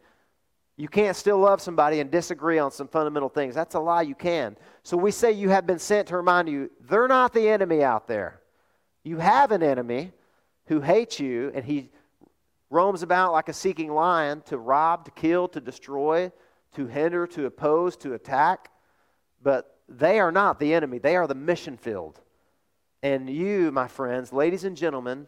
You 0.78 0.90
can't 0.90 1.16
still 1.16 1.38
love 1.38 1.62
somebody 1.62 2.02
and 2.02 2.12
disagree 2.12 2.60
on 2.60 2.70
some 2.70 2.90
fundamental 2.90 3.30
things. 3.30 3.56
That's 3.56 3.76
a 3.76 3.80
lie. 3.80 4.02
You 4.02 4.16
can. 4.16 4.58
So 4.84 4.98
we 4.98 5.12
say 5.12 5.32
you 5.32 5.50
have 5.50 5.66
been 5.66 5.80
sent 5.80 6.10
to 6.10 6.18
remind 6.18 6.50
you 6.50 6.70
they're 6.82 7.08
not 7.08 7.34
the 7.34 7.48
enemy 7.48 7.82
out 7.82 8.08
there. 8.08 8.42
You 9.04 9.18
have 9.18 9.52
an 9.52 9.64
enemy 9.64 10.12
who 10.66 10.82
hates 10.82 11.20
you, 11.20 11.52
and 11.56 11.64
he 11.64 11.92
roams 12.70 13.04
about 13.04 13.32
like 13.32 13.48
a 13.48 13.54
seeking 13.54 13.94
lion 13.94 14.42
to 14.48 14.58
rob, 14.58 15.06
to 15.06 15.12
kill, 15.12 15.48
to 15.50 15.62
destroy, 15.62 16.32
to 16.74 16.88
hinder, 16.88 17.26
to 17.28 17.46
oppose, 17.46 17.96
to 17.98 18.14
attack. 18.14 18.70
But 19.42 19.78
they 19.88 20.20
are 20.20 20.32
not 20.32 20.60
the 20.60 20.74
enemy, 20.74 20.98
they 20.98 21.16
are 21.16 21.28
the 21.28 21.36
mission 21.36 21.78
field. 21.78 22.20
And 23.06 23.30
you, 23.30 23.72
my 23.72 23.88
friends, 23.88 24.34
ladies 24.34 24.64
and 24.64 24.76
gentlemen, 24.76 25.28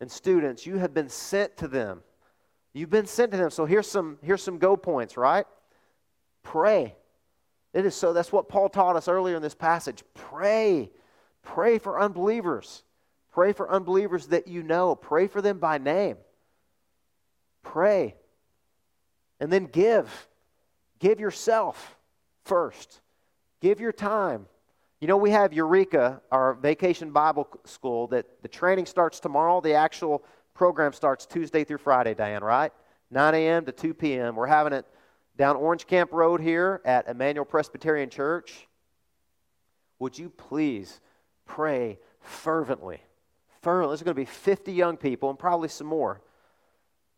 and 0.00 0.10
students, 0.10 0.66
you 0.66 0.78
have 0.78 0.92
been 0.92 1.08
sent 1.08 1.56
to 1.58 1.68
them. 1.68 2.02
You've 2.72 2.90
been 2.90 3.06
sent 3.06 3.30
to 3.30 3.36
them. 3.36 3.50
So 3.50 3.64
here's 3.64 3.88
some 3.88 4.18
here's 4.22 4.42
some 4.42 4.58
go 4.58 4.76
points, 4.76 5.16
right? 5.16 5.46
Pray. 6.42 6.96
It 7.72 7.86
is 7.86 7.94
so 7.94 8.12
that's 8.12 8.32
what 8.32 8.48
Paul 8.48 8.68
taught 8.68 8.96
us 8.96 9.06
earlier 9.06 9.36
in 9.36 9.42
this 9.42 9.54
passage. 9.54 10.02
Pray. 10.14 10.90
Pray 11.42 11.78
for 11.78 12.00
unbelievers. 12.00 12.82
Pray 13.30 13.52
for 13.52 13.70
unbelievers 13.70 14.26
that 14.26 14.48
you 14.48 14.64
know. 14.64 14.96
Pray 14.96 15.28
for 15.28 15.40
them 15.40 15.60
by 15.60 15.78
name. 15.78 16.16
Pray. 17.62 18.16
And 19.38 19.52
then 19.52 19.66
give. 19.66 20.10
Give 20.98 21.20
yourself 21.20 21.96
first. 22.46 23.00
Give 23.60 23.78
your 23.78 23.92
time. 23.92 24.46
You 25.02 25.08
know, 25.08 25.16
we 25.16 25.32
have 25.32 25.52
Eureka, 25.52 26.22
our 26.30 26.54
vacation 26.54 27.10
Bible 27.10 27.48
school, 27.64 28.06
that 28.06 28.40
the 28.42 28.46
training 28.46 28.86
starts 28.86 29.18
tomorrow. 29.18 29.60
The 29.60 29.74
actual 29.74 30.22
program 30.54 30.92
starts 30.92 31.26
Tuesday 31.26 31.64
through 31.64 31.78
Friday, 31.78 32.14
Diane, 32.14 32.44
right? 32.44 32.72
9 33.10 33.34
a.m. 33.34 33.64
to 33.64 33.72
2 33.72 33.94
p.m. 33.94 34.36
We're 34.36 34.46
having 34.46 34.72
it 34.72 34.86
down 35.36 35.56
Orange 35.56 35.88
Camp 35.88 36.12
Road 36.12 36.40
here 36.40 36.80
at 36.84 37.08
Emmanuel 37.08 37.44
Presbyterian 37.44 38.10
Church. 38.10 38.68
Would 39.98 40.16
you 40.16 40.30
please 40.30 41.00
pray 41.46 41.98
fervently? 42.20 43.00
Fervently. 43.60 43.94
There's 43.94 44.04
going 44.04 44.14
to 44.14 44.20
be 44.20 44.24
50 44.24 44.72
young 44.72 44.96
people 44.96 45.30
and 45.30 45.36
probably 45.38 45.68
some 45.68 45.88
more 45.88 46.20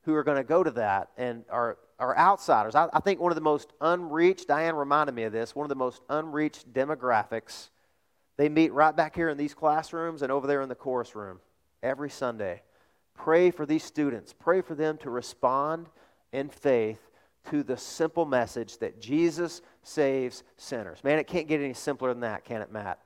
who 0.04 0.14
are 0.14 0.24
going 0.24 0.38
to 0.38 0.44
go 0.44 0.64
to 0.64 0.70
that 0.70 1.10
and 1.18 1.44
are, 1.50 1.76
are 1.98 2.16
outsiders. 2.16 2.74
I, 2.74 2.88
I 2.94 3.00
think 3.00 3.20
one 3.20 3.30
of 3.30 3.36
the 3.36 3.42
most 3.42 3.74
unreached, 3.82 4.48
Diane 4.48 4.74
reminded 4.74 5.14
me 5.14 5.24
of 5.24 5.34
this, 5.34 5.54
one 5.54 5.66
of 5.66 5.68
the 5.68 5.74
most 5.74 6.00
unreached 6.08 6.72
demographics. 6.72 7.68
They 8.36 8.48
meet 8.48 8.72
right 8.72 8.94
back 8.94 9.14
here 9.14 9.28
in 9.28 9.36
these 9.36 9.54
classrooms 9.54 10.22
and 10.22 10.32
over 10.32 10.46
there 10.46 10.62
in 10.62 10.68
the 10.68 10.74
chorus 10.74 11.14
room 11.14 11.40
every 11.82 12.10
Sunday. 12.10 12.62
Pray 13.14 13.50
for 13.50 13.64
these 13.64 13.84
students. 13.84 14.32
Pray 14.32 14.60
for 14.60 14.74
them 14.74 14.98
to 14.98 15.10
respond 15.10 15.86
in 16.32 16.48
faith 16.48 16.98
to 17.50 17.62
the 17.62 17.76
simple 17.76 18.24
message 18.24 18.78
that 18.78 19.00
Jesus 19.00 19.62
saves 19.82 20.42
sinners. 20.56 21.04
Man, 21.04 21.18
it 21.18 21.26
can't 21.26 21.46
get 21.46 21.60
any 21.60 21.74
simpler 21.74 22.08
than 22.08 22.20
that, 22.20 22.44
can 22.44 22.62
it, 22.62 22.72
Matt? 22.72 22.98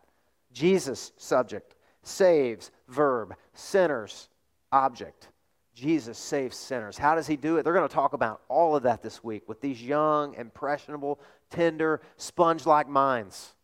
Jesus, 0.53 1.13
subject. 1.17 1.75
Saves, 2.03 2.71
verb. 2.89 3.35
Sinners, 3.53 4.29
object. 4.73 5.29
Jesus 5.75 6.19
saves 6.19 6.57
sinners. 6.57 6.97
How 6.97 7.15
does 7.15 7.27
he 7.27 7.37
do 7.37 7.57
it? 7.57 7.63
They're 7.63 7.75
going 7.75 7.89
to 7.89 7.95
talk 7.95 8.13
about 8.13 8.41
all 8.49 8.75
of 8.75 8.85
that 8.85 9.03
this 9.03 9.23
week 9.23 9.49
with 9.49 9.61
these 9.61 9.83
young, 9.83 10.35
impressionable, 10.35 11.21
tender, 11.51 12.01
sponge 12.17 12.67
like 12.67 12.89
minds. 12.89 13.55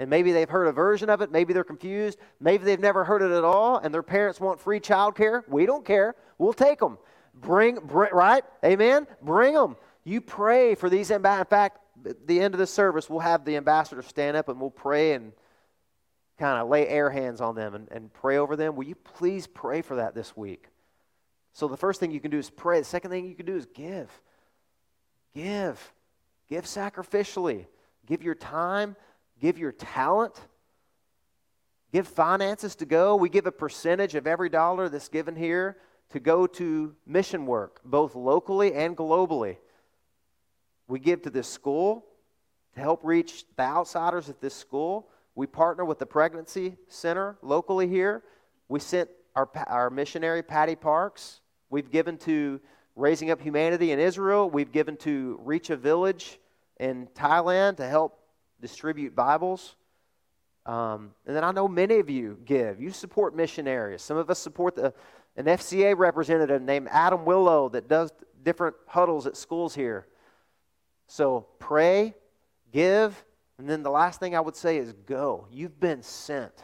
And 0.00 0.08
maybe 0.08 0.32
they've 0.32 0.48
heard 0.48 0.66
a 0.66 0.72
version 0.72 1.10
of 1.10 1.20
it. 1.20 1.30
Maybe 1.30 1.52
they're 1.52 1.62
confused. 1.62 2.18
Maybe 2.40 2.64
they've 2.64 2.80
never 2.80 3.04
heard 3.04 3.20
it 3.20 3.30
at 3.32 3.44
all, 3.44 3.76
and 3.76 3.92
their 3.92 4.02
parents 4.02 4.40
want 4.40 4.58
free 4.58 4.80
child 4.80 5.14
care. 5.14 5.44
We 5.46 5.66
don't 5.66 5.84
care. 5.84 6.14
We'll 6.38 6.54
take 6.54 6.78
them. 6.78 6.96
Bring, 7.34 7.74
bring 7.80 8.10
right? 8.10 8.42
Amen? 8.64 9.06
Bring 9.20 9.52
them. 9.52 9.76
You 10.04 10.22
pray 10.22 10.74
for 10.74 10.88
these. 10.88 11.10
In 11.10 11.22
fact, 11.22 11.52
at 11.52 12.26
the 12.26 12.40
end 12.40 12.54
of 12.54 12.58
the 12.58 12.66
service, 12.66 13.10
we'll 13.10 13.20
have 13.20 13.44
the 13.44 13.56
ambassador 13.56 14.00
stand 14.00 14.38
up 14.38 14.48
and 14.48 14.58
we'll 14.58 14.70
pray 14.70 15.12
and 15.12 15.32
kind 16.38 16.58
of 16.58 16.70
lay 16.70 16.88
air 16.88 17.10
hands 17.10 17.42
on 17.42 17.54
them 17.54 17.74
and, 17.74 17.86
and 17.90 18.10
pray 18.10 18.38
over 18.38 18.56
them. 18.56 18.76
Will 18.76 18.86
you 18.86 18.94
please 18.94 19.46
pray 19.46 19.82
for 19.82 19.96
that 19.96 20.14
this 20.14 20.34
week? 20.34 20.68
So 21.52 21.68
the 21.68 21.76
first 21.76 22.00
thing 22.00 22.10
you 22.10 22.20
can 22.20 22.30
do 22.30 22.38
is 22.38 22.48
pray. 22.48 22.78
The 22.78 22.86
second 22.86 23.10
thing 23.10 23.28
you 23.28 23.34
can 23.34 23.44
do 23.44 23.56
is 23.56 23.66
give. 23.66 24.10
Give. 25.34 25.92
Give 26.48 26.64
sacrificially. 26.64 27.66
Give 28.06 28.22
your 28.22 28.34
time 28.34 28.96
give 29.40 29.58
your 29.58 29.72
talent, 29.72 30.38
give 31.92 32.06
finances 32.06 32.76
to 32.76 32.86
go. 32.86 33.16
We 33.16 33.28
give 33.28 33.46
a 33.46 33.52
percentage 33.52 34.14
of 34.14 34.26
every 34.26 34.48
dollar 34.48 34.88
that's 34.88 35.08
given 35.08 35.34
here 35.34 35.78
to 36.10 36.20
go 36.20 36.46
to 36.46 36.94
mission 37.06 37.46
work, 37.46 37.80
both 37.84 38.14
locally 38.14 38.74
and 38.74 38.96
globally. 38.96 39.56
We 40.88 40.98
give 40.98 41.22
to 41.22 41.30
this 41.30 41.48
school 41.48 42.04
to 42.74 42.80
help 42.80 43.00
reach 43.04 43.44
the 43.56 43.62
outsiders 43.62 44.28
at 44.28 44.40
this 44.40 44.54
school. 44.54 45.08
We 45.34 45.46
partner 45.46 45.84
with 45.84 45.98
the 45.98 46.06
pregnancy 46.06 46.76
center 46.88 47.36
locally 47.42 47.88
here. 47.88 48.22
We 48.68 48.80
sent 48.80 49.08
our, 49.34 49.48
our 49.68 49.90
missionary, 49.90 50.42
Patty 50.42 50.74
Parks. 50.74 51.40
We've 51.70 51.90
given 51.90 52.18
to 52.18 52.60
Raising 52.96 53.30
Up 53.30 53.40
Humanity 53.40 53.92
in 53.92 54.00
Israel. 54.00 54.50
We've 54.50 54.72
given 54.72 54.96
to 54.98 55.40
Reach 55.44 55.70
a 55.70 55.76
Village 55.76 56.40
in 56.78 57.06
Thailand 57.14 57.76
to 57.76 57.86
help 57.86 58.19
distribute 58.60 59.14
Bibles. 59.14 59.76
Um, 60.66 61.12
and 61.26 61.34
then 61.34 61.44
I 61.44 61.52
know 61.52 61.66
many 61.66 61.98
of 61.98 62.10
you 62.10 62.38
give. 62.44 62.80
You 62.80 62.90
support 62.90 63.34
missionaries. 63.34 64.02
Some 64.02 64.16
of 64.16 64.30
us 64.30 64.38
support 64.38 64.76
the, 64.76 64.92
an 65.36 65.46
FCA 65.46 65.96
representative 65.96 66.62
named 66.62 66.88
Adam 66.90 67.24
Willow 67.24 67.68
that 67.70 67.88
does 67.88 68.12
different 68.42 68.76
huddles 68.86 69.26
at 69.26 69.36
schools 69.36 69.74
here. 69.74 70.06
So 71.06 71.46
pray, 71.58 72.14
give, 72.72 73.24
and 73.58 73.68
then 73.68 73.82
the 73.82 73.90
last 73.90 74.20
thing 74.20 74.34
I 74.34 74.40
would 74.40 74.56
say 74.56 74.78
is 74.78 74.92
go. 74.92 75.46
You've 75.50 75.78
been 75.78 76.02
sent. 76.02 76.54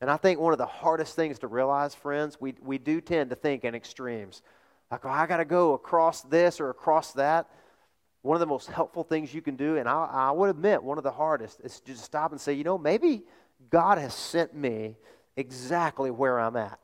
And 0.00 0.10
I 0.10 0.16
think 0.16 0.40
one 0.40 0.52
of 0.52 0.58
the 0.58 0.66
hardest 0.66 1.14
things 1.14 1.38
to 1.40 1.46
realize, 1.46 1.94
friends, 1.94 2.40
we, 2.40 2.54
we 2.62 2.78
do 2.78 3.00
tend 3.00 3.30
to 3.30 3.36
think 3.36 3.64
in 3.64 3.74
extremes. 3.74 4.42
Like, 4.90 5.04
oh, 5.04 5.10
I 5.10 5.26
got 5.26 5.36
to 5.36 5.44
go 5.44 5.74
across 5.74 6.22
this 6.22 6.58
or 6.58 6.70
across 6.70 7.12
that. 7.12 7.50
One 8.22 8.36
of 8.36 8.40
the 8.40 8.46
most 8.46 8.68
helpful 8.68 9.02
things 9.02 9.34
you 9.34 9.42
can 9.42 9.56
do, 9.56 9.76
and 9.76 9.88
I, 9.88 10.04
I 10.04 10.30
would 10.30 10.50
admit 10.50 10.82
one 10.82 10.96
of 10.96 11.04
the 11.04 11.10
hardest, 11.10 11.60
is 11.60 11.80
to 11.80 11.92
just 11.92 12.04
stop 12.04 12.30
and 12.30 12.40
say, 12.40 12.52
you 12.52 12.64
know, 12.64 12.78
maybe 12.78 13.24
God 13.68 13.98
has 13.98 14.14
sent 14.14 14.54
me 14.54 14.96
exactly 15.36 16.10
where 16.10 16.38
I'm 16.38 16.56
at. 16.56 16.80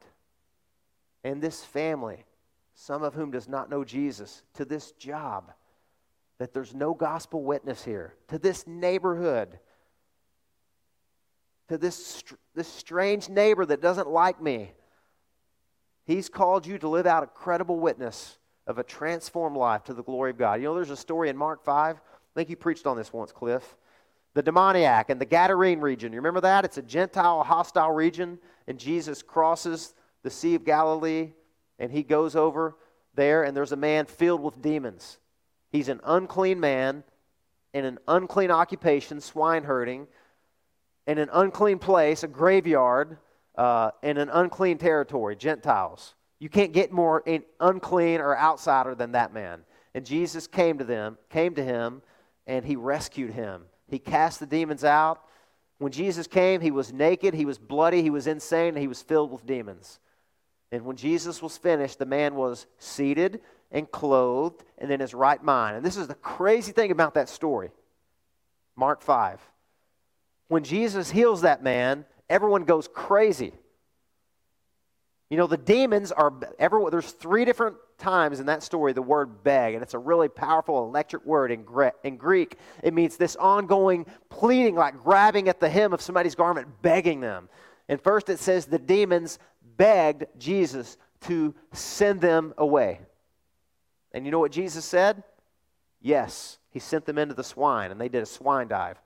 And 1.22 1.40
this 1.40 1.64
family, 1.64 2.24
some 2.74 3.02
of 3.02 3.14
whom 3.14 3.30
does 3.30 3.48
not 3.48 3.70
know 3.70 3.84
Jesus, 3.84 4.42
to 4.54 4.64
this 4.64 4.92
job, 4.92 5.52
that 6.38 6.52
there's 6.52 6.74
no 6.74 6.94
gospel 6.94 7.42
witness 7.42 7.84
here, 7.84 8.14
to 8.28 8.38
this 8.38 8.66
neighborhood, 8.66 9.58
to 11.68 11.78
this, 11.78 12.24
this 12.54 12.68
strange 12.68 13.28
neighbor 13.28 13.66
that 13.66 13.82
doesn't 13.82 14.08
like 14.08 14.40
me. 14.40 14.72
He's 16.04 16.28
called 16.28 16.66
you 16.66 16.78
to 16.78 16.88
live 16.88 17.06
out 17.06 17.22
a 17.22 17.26
credible 17.26 17.78
witness 17.78 18.37
of 18.68 18.78
a 18.78 18.84
transformed 18.84 19.56
life 19.56 19.82
to 19.84 19.94
the 19.94 20.02
glory 20.04 20.30
of 20.30 20.38
God. 20.38 20.60
You 20.60 20.68
know, 20.68 20.74
there's 20.74 20.90
a 20.90 20.96
story 20.96 21.30
in 21.30 21.36
Mark 21.36 21.64
5. 21.64 21.96
I 21.96 22.00
think 22.34 22.50
you 22.50 22.56
preached 22.56 22.86
on 22.86 22.96
this 22.96 23.12
once, 23.12 23.32
Cliff. 23.32 23.76
The 24.34 24.42
demoniac 24.42 25.08
in 25.08 25.18
the 25.18 25.26
Gadarene 25.26 25.80
region. 25.80 26.12
You 26.12 26.18
remember 26.18 26.42
that? 26.42 26.66
It's 26.66 26.76
a 26.76 26.82
Gentile, 26.82 27.42
hostile 27.42 27.90
region, 27.90 28.38
and 28.68 28.78
Jesus 28.78 29.22
crosses 29.22 29.94
the 30.22 30.30
Sea 30.30 30.54
of 30.54 30.64
Galilee, 30.64 31.32
and 31.78 31.90
he 31.90 32.02
goes 32.02 32.36
over 32.36 32.76
there, 33.14 33.42
and 33.42 33.56
there's 33.56 33.72
a 33.72 33.76
man 33.76 34.04
filled 34.04 34.42
with 34.42 34.60
demons. 34.60 35.18
He's 35.72 35.88
an 35.88 36.00
unclean 36.04 36.60
man 36.60 37.04
in 37.72 37.86
an 37.86 37.98
unclean 38.06 38.50
occupation, 38.50 39.20
swine 39.20 39.64
herding, 39.64 40.06
in 41.06 41.16
an 41.16 41.30
unclean 41.32 41.78
place, 41.78 42.22
a 42.22 42.28
graveyard, 42.28 43.16
uh, 43.56 43.92
in 44.02 44.18
an 44.18 44.28
unclean 44.28 44.76
territory, 44.76 45.36
Gentiles. 45.36 46.14
You 46.38 46.48
can't 46.48 46.72
get 46.72 46.92
more 46.92 47.24
unclean 47.60 48.20
or 48.20 48.36
outsider 48.36 48.94
than 48.94 49.12
that 49.12 49.32
man. 49.32 49.60
And 49.94 50.06
Jesus 50.06 50.46
came 50.46 50.78
to 50.78 50.84
them, 50.84 51.18
came 51.30 51.54
to 51.54 51.64
him, 51.64 52.02
and 52.46 52.64
he 52.64 52.76
rescued 52.76 53.32
him. 53.32 53.62
He 53.88 53.98
cast 53.98 54.38
the 54.38 54.46
demons 54.46 54.84
out. 54.84 55.22
When 55.78 55.92
Jesus 55.92 56.26
came, 56.26 56.60
he 56.60 56.70
was 56.70 56.92
naked, 56.92 57.34
he 57.34 57.44
was 57.44 57.58
bloody, 57.58 58.02
he 58.02 58.10
was 58.10 58.26
insane, 58.26 58.76
he 58.76 58.88
was 58.88 59.02
filled 59.02 59.30
with 59.30 59.46
demons. 59.46 60.00
And 60.70 60.84
when 60.84 60.96
Jesus 60.96 61.40
was 61.40 61.56
finished, 61.56 61.98
the 61.98 62.06
man 62.06 62.34
was 62.34 62.66
seated 62.78 63.40
and 63.70 63.90
clothed 63.90 64.62
and 64.76 64.90
in 64.90 65.00
his 65.00 65.14
right 65.14 65.42
mind. 65.42 65.76
And 65.76 65.84
this 65.84 65.96
is 65.96 66.08
the 66.08 66.14
crazy 66.14 66.72
thing 66.72 66.90
about 66.90 67.14
that 67.14 67.28
story. 67.28 67.70
Mark 68.76 69.02
5. 69.02 69.40
When 70.48 70.64
Jesus 70.64 71.10
heals 71.10 71.42
that 71.42 71.62
man, 71.62 72.04
everyone 72.28 72.64
goes 72.64 72.88
crazy. 72.88 73.52
You 75.30 75.36
know, 75.36 75.46
the 75.46 75.58
demons 75.58 76.10
are. 76.10 76.32
There's 76.58 77.12
three 77.12 77.44
different 77.44 77.76
times 77.98 78.40
in 78.40 78.46
that 78.46 78.62
story 78.62 78.92
the 78.92 79.02
word 79.02 79.42
beg, 79.44 79.74
and 79.74 79.82
it's 79.82 79.94
a 79.94 79.98
really 79.98 80.28
powerful 80.28 80.84
electric 80.84 81.26
word 81.26 81.50
in, 81.50 81.64
Gre- 81.64 81.88
in 82.02 82.16
Greek. 82.16 82.56
It 82.82 82.94
means 82.94 83.16
this 83.16 83.36
ongoing 83.36 84.06
pleading, 84.30 84.74
like 84.74 85.02
grabbing 85.02 85.48
at 85.48 85.60
the 85.60 85.68
hem 85.68 85.92
of 85.92 86.00
somebody's 86.00 86.34
garment, 86.34 86.68
begging 86.80 87.20
them. 87.20 87.48
And 87.88 88.00
first 88.00 88.28
it 88.30 88.38
says 88.38 88.66
the 88.66 88.78
demons 88.78 89.38
begged 89.76 90.26
Jesus 90.38 90.96
to 91.22 91.54
send 91.72 92.20
them 92.20 92.54
away. 92.56 93.00
And 94.12 94.24
you 94.24 94.30
know 94.30 94.38
what 94.38 94.52
Jesus 94.52 94.84
said? 94.84 95.22
Yes, 96.00 96.58
he 96.70 96.78
sent 96.78 97.04
them 97.04 97.18
into 97.18 97.34
the 97.34 97.44
swine, 97.44 97.90
and 97.90 98.00
they 98.00 98.08
did 98.08 98.22
a 98.22 98.26
swine 98.26 98.68
dive. 98.68 98.98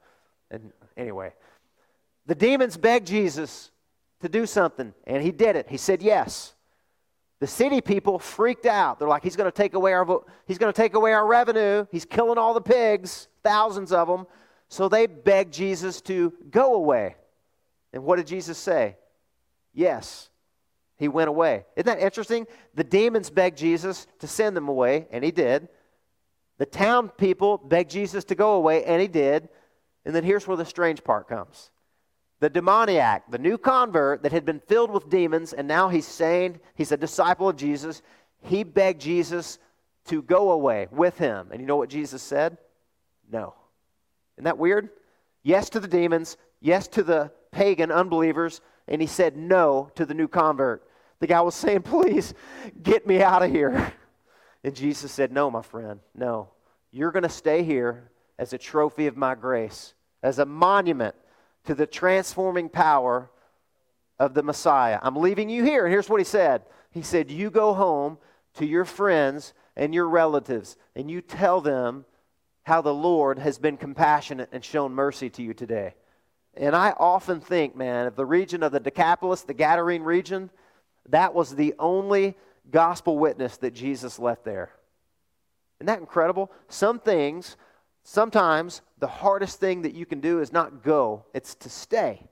And 0.51 0.73
anyway, 0.97 1.33
the 2.27 2.35
demons 2.35 2.77
begged 2.77 3.07
Jesus 3.07 3.71
to 4.23 4.29
do 4.29 4.47
something, 4.47 4.95
and 5.07 5.23
he 5.23 5.31
did 5.31 5.57
it. 5.57 5.69
He 5.69 5.77
said 5.77 6.03
yes. 6.03 6.55
The 7.41 7.47
city 7.47 7.81
people 7.81 8.19
freaked 8.19 8.67
out. 8.67 8.99
They're 8.99 9.09
like, 9.09 9.25
he's 9.25 9.37
going 9.37 9.51
to 9.51 9.57
take 9.57 9.75
away 9.75 9.93
our 9.93 10.05
vo- 10.05 10.27
he's 10.47 10.59
going 10.59 10.73
to 10.73 10.77
take 10.77 10.95
away 10.95 11.13
our 11.13 11.27
revenue. 11.27 11.87
He's 11.91 12.05
killing 12.05 12.39
all 12.39 12.55
the 12.55 12.61
pigs, 12.61 13.29
thousands 13.43 13.93
of 13.93 14.07
them. 14.09 14.27
So 14.69 14.89
they 14.89 15.07
begged 15.07 15.53
Jesus 15.53 16.01
to 16.03 16.33
go 16.51 16.75
away. 16.75 17.17
And 17.93 18.05
what 18.05 18.17
did 18.17 18.29
Jesus 18.29 18.57
say? 18.57 18.97
Yes. 19.75 20.31
He 20.99 21.09
went 21.09 21.29
away. 21.29 21.67
Isn't 21.77 21.87
that 21.87 21.99
interesting? 21.99 22.47
The 22.75 22.85
demons 22.85 23.29
begged 23.29 23.59
Jesus 23.59 24.07
to 24.21 24.29
send 24.29 24.57
them 24.57 24.69
away, 24.69 25.09
and 25.11 25.25
he 25.25 25.33
did. 25.33 25.69
The 26.59 26.67
town 26.67 27.09
people 27.09 27.59
begged 27.59 27.91
Jesus 27.91 28.23
to 28.27 28.37
go 28.37 28.53
away, 28.53 28.85
and 28.85 29.03
he 29.03 29.09
did. 29.09 29.49
And 30.05 30.15
then 30.15 30.23
here's 30.23 30.47
where 30.47 30.57
the 30.57 30.65
strange 30.65 31.03
part 31.03 31.29
comes. 31.29 31.73
The 32.43 32.51
demoniac, 32.51 33.31
the 33.31 33.39
new 33.39 33.57
convert 33.57 34.25
that 34.25 34.33
had 34.33 34.45
been 34.45 34.59
filled 34.59 34.91
with 34.91 35.09
demons, 35.09 35.53
and 35.53 35.69
now 35.69 35.89
he's 35.89 36.09
saying 36.09 36.59
he's 36.75 36.91
a 36.91 36.97
disciple 36.97 37.49
of 37.49 37.55
Jesus, 37.55 38.03
he 38.41 38.65
begged 38.65 39.01
Jesus 39.01 39.61
to 40.07 40.23
go 40.23 40.51
away 40.51 40.89
with 40.91 41.17
him. 41.19 41.51
And 41.53 41.61
you 41.61 41.69
know 41.69 41.77
what 41.77 41.89
Jesus 41.89 42.21
said? 42.21 42.59
No. 43.31 43.55
Isn't 44.37 44.47
that 44.47 44.59
weird? 44.59 44.89
Yes 45.45 45.71
to 45.71 45.79
the 45.79 45.87
demons, 45.87 46.37
yes 46.61 46.89
to 46.89 47.05
the 47.05 47.31
pagan 47.53 47.93
unbelievers, 47.93 48.61
and 48.89 49.01
he 49.01 49.07
said 49.07 49.37
no 49.37 49.93
to 49.95 50.05
the 50.05 50.13
new 50.13 50.27
convert. 50.27 50.83
The 51.21 51.29
guy 51.29 51.43
was 51.43 51.55
saying, 51.55 51.83
Please 51.83 52.35
get 52.83 53.07
me 53.07 53.23
out 53.23 53.45
of 53.45 53.53
here. 53.53 53.93
And 54.65 54.75
Jesus 54.75 55.13
said, 55.13 55.31
No, 55.31 55.49
my 55.49 55.63
friend, 55.63 56.01
no. 56.13 56.49
You're 56.91 57.13
going 57.13 57.23
to 57.23 57.29
stay 57.29 57.63
here 57.63 58.11
as 58.37 58.53
a 58.53 58.59
trophy 58.59 59.07
of 59.07 59.17
my 59.17 59.37
grace, 59.37 59.95
as 60.25 60.41
a 60.41 60.45
monument 60.45 61.15
to 61.65 61.75
the 61.75 61.87
transforming 61.87 62.69
power 62.69 63.31
of 64.19 64.35
the 64.35 64.43
Messiah. 64.43 64.99
I'm 65.03 65.17
leaving 65.17 65.49
you 65.49 65.65
here. 65.65 65.85
And 65.85 65.93
here's 65.93 66.09
what 66.09 66.21
he 66.21 66.25
said 66.25 66.63
He 66.91 67.03
said, 67.03 67.31
You 67.31 67.51
go 67.51 67.75
home 67.75 68.19
to 68.55 68.67
your 68.67 68.85
friends 68.85 69.55
and 69.77 69.95
your 69.95 70.09
relatives, 70.09 70.77
and 70.95 71.11
you 71.11 71.21
tell 71.21 71.61
them 71.61 72.05
how 72.65 72.81
the 72.81 72.95
Lord 72.95 73.39
has 73.39 73.59
been 73.59 73.77
compassionate 73.77 74.51
and 74.53 74.65
shown 74.65 74.93
mercy 74.93 75.31
to 75.31 75.43
you 75.43 75.55
today. 75.55 75.95
And 76.55 76.77
I 76.77 76.91
often 76.91 77.41
think, 77.41 77.75
man, 77.75 78.07
of 78.07 78.15
the 78.15 78.27
region 78.27 78.63
of 78.63 78.73
the 78.73 78.81
Decapolis, 78.81 79.43
the 79.43 79.55
Gadarene 79.55 80.05
region, 80.05 80.51
that 81.09 81.35
was 81.35 81.55
the 81.55 81.75
only 81.79 82.37
gospel 82.71 83.19
witness 83.19 83.57
that 83.59 83.75
Jesus 83.75 84.19
left 84.19 84.45
there. 84.45 84.71
Isn't 85.79 85.87
that 85.87 85.99
incredible? 85.99 86.53
Some 86.69 87.01
things 87.01 87.57
Sometimes 88.05 88.83
the 88.99 89.07
hardest 89.07 89.61
thing 89.61 89.83
that 89.83 89.95
you 89.95 90.07
can 90.07 90.21
do 90.21 90.41
is 90.41 90.53
not 90.53 90.83
go, 90.83 91.25
it's 91.35 91.55
to 91.57 91.69
stay. 91.69 92.29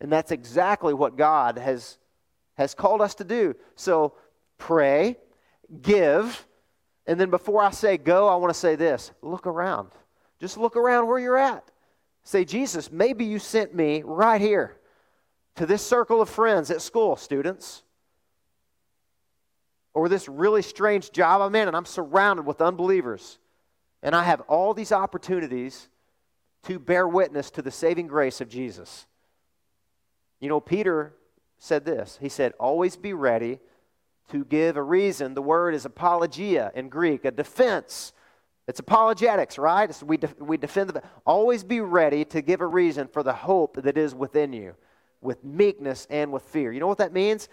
And 0.00 0.10
that's 0.10 0.30
exactly 0.30 0.94
what 0.94 1.16
God 1.16 1.58
has, 1.58 1.98
has 2.56 2.74
called 2.74 3.00
us 3.00 3.14
to 3.16 3.24
do. 3.24 3.54
So 3.74 4.14
pray, 4.56 5.16
give, 5.82 6.46
and 7.06 7.18
then 7.18 7.30
before 7.30 7.62
I 7.62 7.70
say 7.70 7.96
go, 7.96 8.28
I 8.28 8.36
want 8.36 8.52
to 8.52 8.58
say 8.58 8.76
this 8.76 9.12
look 9.22 9.46
around. 9.46 9.90
Just 10.38 10.56
look 10.56 10.76
around 10.76 11.08
where 11.08 11.18
you're 11.18 11.38
at. 11.38 11.68
Say, 12.22 12.44
Jesus, 12.44 12.92
maybe 12.92 13.24
you 13.24 13.38
sent 13.38 13.74
me 13.74 14.02
right 14.04 14.40
here 14.40 14.76
to 15.56 15.66
this 15.66 15.84
circle 15.84 16.20
of 16.20 16.28
friends 16.28 16.70
at 16.70 16.82
school, 16.82 17.16
students, 17.16 17.82
or 19.94 20.08
this 20.08 20.28
really 20.28 20.62
strange 20.62 21.10
job 21.10 21.40
I'm 21.40 21.54
in, 21.54 21.66
and 21.66 21.76
I'm 21.76 21.86
surrounded 21.86 22.46
with 22.46 22.60
unbelievers, 22.60 23.38
and 24.02 24.14
I 24.14 24.24
have 24.24 24.40
all 24.42 24.74
these 24.74 24.92
opportunities 24.92 25.88
to 26.64 26.78
bear 26.78 27.06
witness 27.06 27.50
to 27.52 27.62
the 27.62 27.70
saving 27.70 28.06
grace 28.06 28.40
of 28.40 28.48
Jesus. 28.48 29.06
You 30.40 30.48
know, 30.48 30.60
Peter 30.60 31.14
said 31.58 31.84
this. 31.84 32.18
He 32.20 32.28
said, 32.28 32.52
Always 32.60 32.96
be 32.96 33.12
ready 33.12 33.60
to 34.30 34.44
give 34.44 34.76
a 34.76 34.82
reason. 34.82 35.34
The 35.34 35.42
word 35.42 35.74
is 35.74 35.84
apologia 35.84 36.70
in 36.74 36.88
Greek, 36.88 37.24
a 37.24 37.30
defense 37.30 38.12
it's 38.68 38.80
apologetics, 38.80 39.56
right? 39.56 39.88
It's 39.88 40.02
we, 40.02 40.18
de- 40.18 40.28
we 40.38 40.58
defend 40.58 40.90
the. 40.90 41.02
Always 41.26 41.64
be 41.64 41.80
ready 41.80 42.26
to 42.26 42.42
give 42.42 42.60
a 42.60 42.66
reason 42.66 43.08
for 43.08 43.22
the 43.22 43.32
hope 43.32 43.82
that 43.82 43.96
is 43.96 44.14
within 44.14 44.52
you 44.52 44.74
with 45.22 45.42
meekness 45.42 46.06
and 46.10 46.30
with 46.30 46.42
fear. 46.42 46.70
You 46.70 46.78
know 46.78 46.86
what 46.86 46.98
that 46.98 47.14
means? 47.14 47.48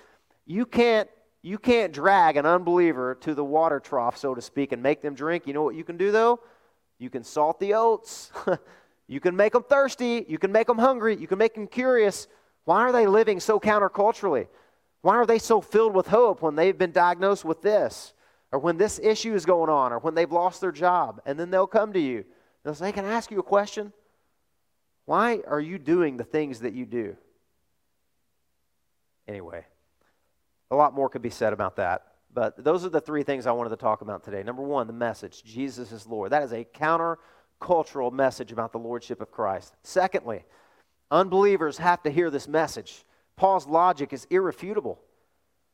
You 0.45 0.65
can't, 0.65 1.09
you 1.45 1.57
can't 1.57 1.93
drag 1.93 2.37
an 2.37 2.45
unbeliever 2.45 3.15
to 3.21 3.33
the 3.33 3.43
water 3.43 3.79
trough, 3.79 4.17
so 4.17 4.33
to 4.33 4.41
speak, 4.41 4.71
and 4.71 4.81
make 4.81 5.01
them 5.01 5.13
drink. 5.13 5.45
You 5.47 5.53
know 5.53 5.63
what 5.63 5.75
you 5.75 5.83
can 5.83 5.97
do, 5.97 6.11
though? 6.11 6.39
You 6.97 7.09
can 7.09 7.23
salt 7.23 7.59
the 7.59 7.73
oats. 7.75 8.31
you 9.07 9.19
can 9.19 9.35
make 9.35 9.53
them 9.53 9.63
thirsty. 9.63 10.25
You 10.27 10.37
can 10.37 10.51
make 10.51 10.67
them 10.67 10.77
hungry. 10.77 11.15
You 11.15 11.27
can 11.27 11.37
make 11.37 11.53
them 11.53 11.67
curious. 11.67 12.27
Why 12.63 12.81
are 12.81 12.91
they 12.91 13.05
living 13.05 13.39
so 13.39 13.59
counterculturally? 13.59 14.47
Why 15.01 15.15
are 15.15 15.25
they 15.25 15.39
so 15.39 15.61
filled 15.61 15.93
with 15.93 16.07
hope 16.07 16.41
when 16.41 16.55
they've 16.55 16.77
been 16.77 16.91
diagnosed 16.91 17.45
with 17.45 17.61
this? 17.61 18.13
or 18.55 18.59
when 18.59 18.77
this 18.77 18.99
issue 19.03 19.35
is 19.35 19.45
going 19.45 19.69
on, 19.69 19.91
or 19.91 19.99
when 19.99 20.15
they've 20.15 20.31
lost 20.31 20.61
their 20.61 20.71
job, 20.71 21.21
and 21.25 21.37
then 21.37 21.51
they'll 21.51 21.67
come 21.67 21.91
to 21.91 21.99
you. 21.99 22.23
They'll 22.63 22.73
say, 22.73 22.93
Can 22.93 23.03
I 23.03 23.11
ask 23.11 23.29
you 23.29 23.39
a 23.39 23.43
question? 23.43 23.91
Why 25.03 25.41
are 25.45 25.59
you 25.59 25.77
doing 25.77 26.15
the 26.15 26.23
things 26.23 26.61
that 26.61 26.73
you 26.73 26.85
do? 26.85 27.17
Anyway, 29.27 29.65
a 30.71 30.75
lot 30.75 30.93
more 30.93 31.09
could 31.09 31.21
be 31.21 31.29
said 31.29 31.53
about 31.53 31.75
that. 31.77 32.07
But 32.33 32.61
those 32.61 32.83
are 32.83 32.89
the 32.89 32.99
three 32.99 33.23
things 33.23 33.47
I 33.47 33.51
wanted 33.51 33.69
to 33.69 33.77
talk 33.77 34.01
about 34.01 34.23
today. 34.23 34.43
Number 34.43 34.61
one, 34.61 34.87
the 34.87 34.93
message 34.93 35.43
Jesus 35.43 35.91
is 35.91 36.05
Lord. 36.05 36.31
That 36.31 36.43
is 36.43 36.51
a 36.51 36.65
counter-cultural 36.65 38.11
message 38.11 38.51
about 38.51 38.73
the 38.73 38.77
Lordship 38.77 39.21
of 39.21 39.31
Christ. 39.31 39.73
Secondly, 39.83 40.43
unbelievers 41.09 41.77
have 41.77 42.03
to 42.03 42.09
hear 42.09 42.29
this 42.29 42.47
message. 42.47 43.05
Paul's 43.37 43.67
logic 43.67 44.11
is 44.11 44.27
irrefutable. 44.29 44.99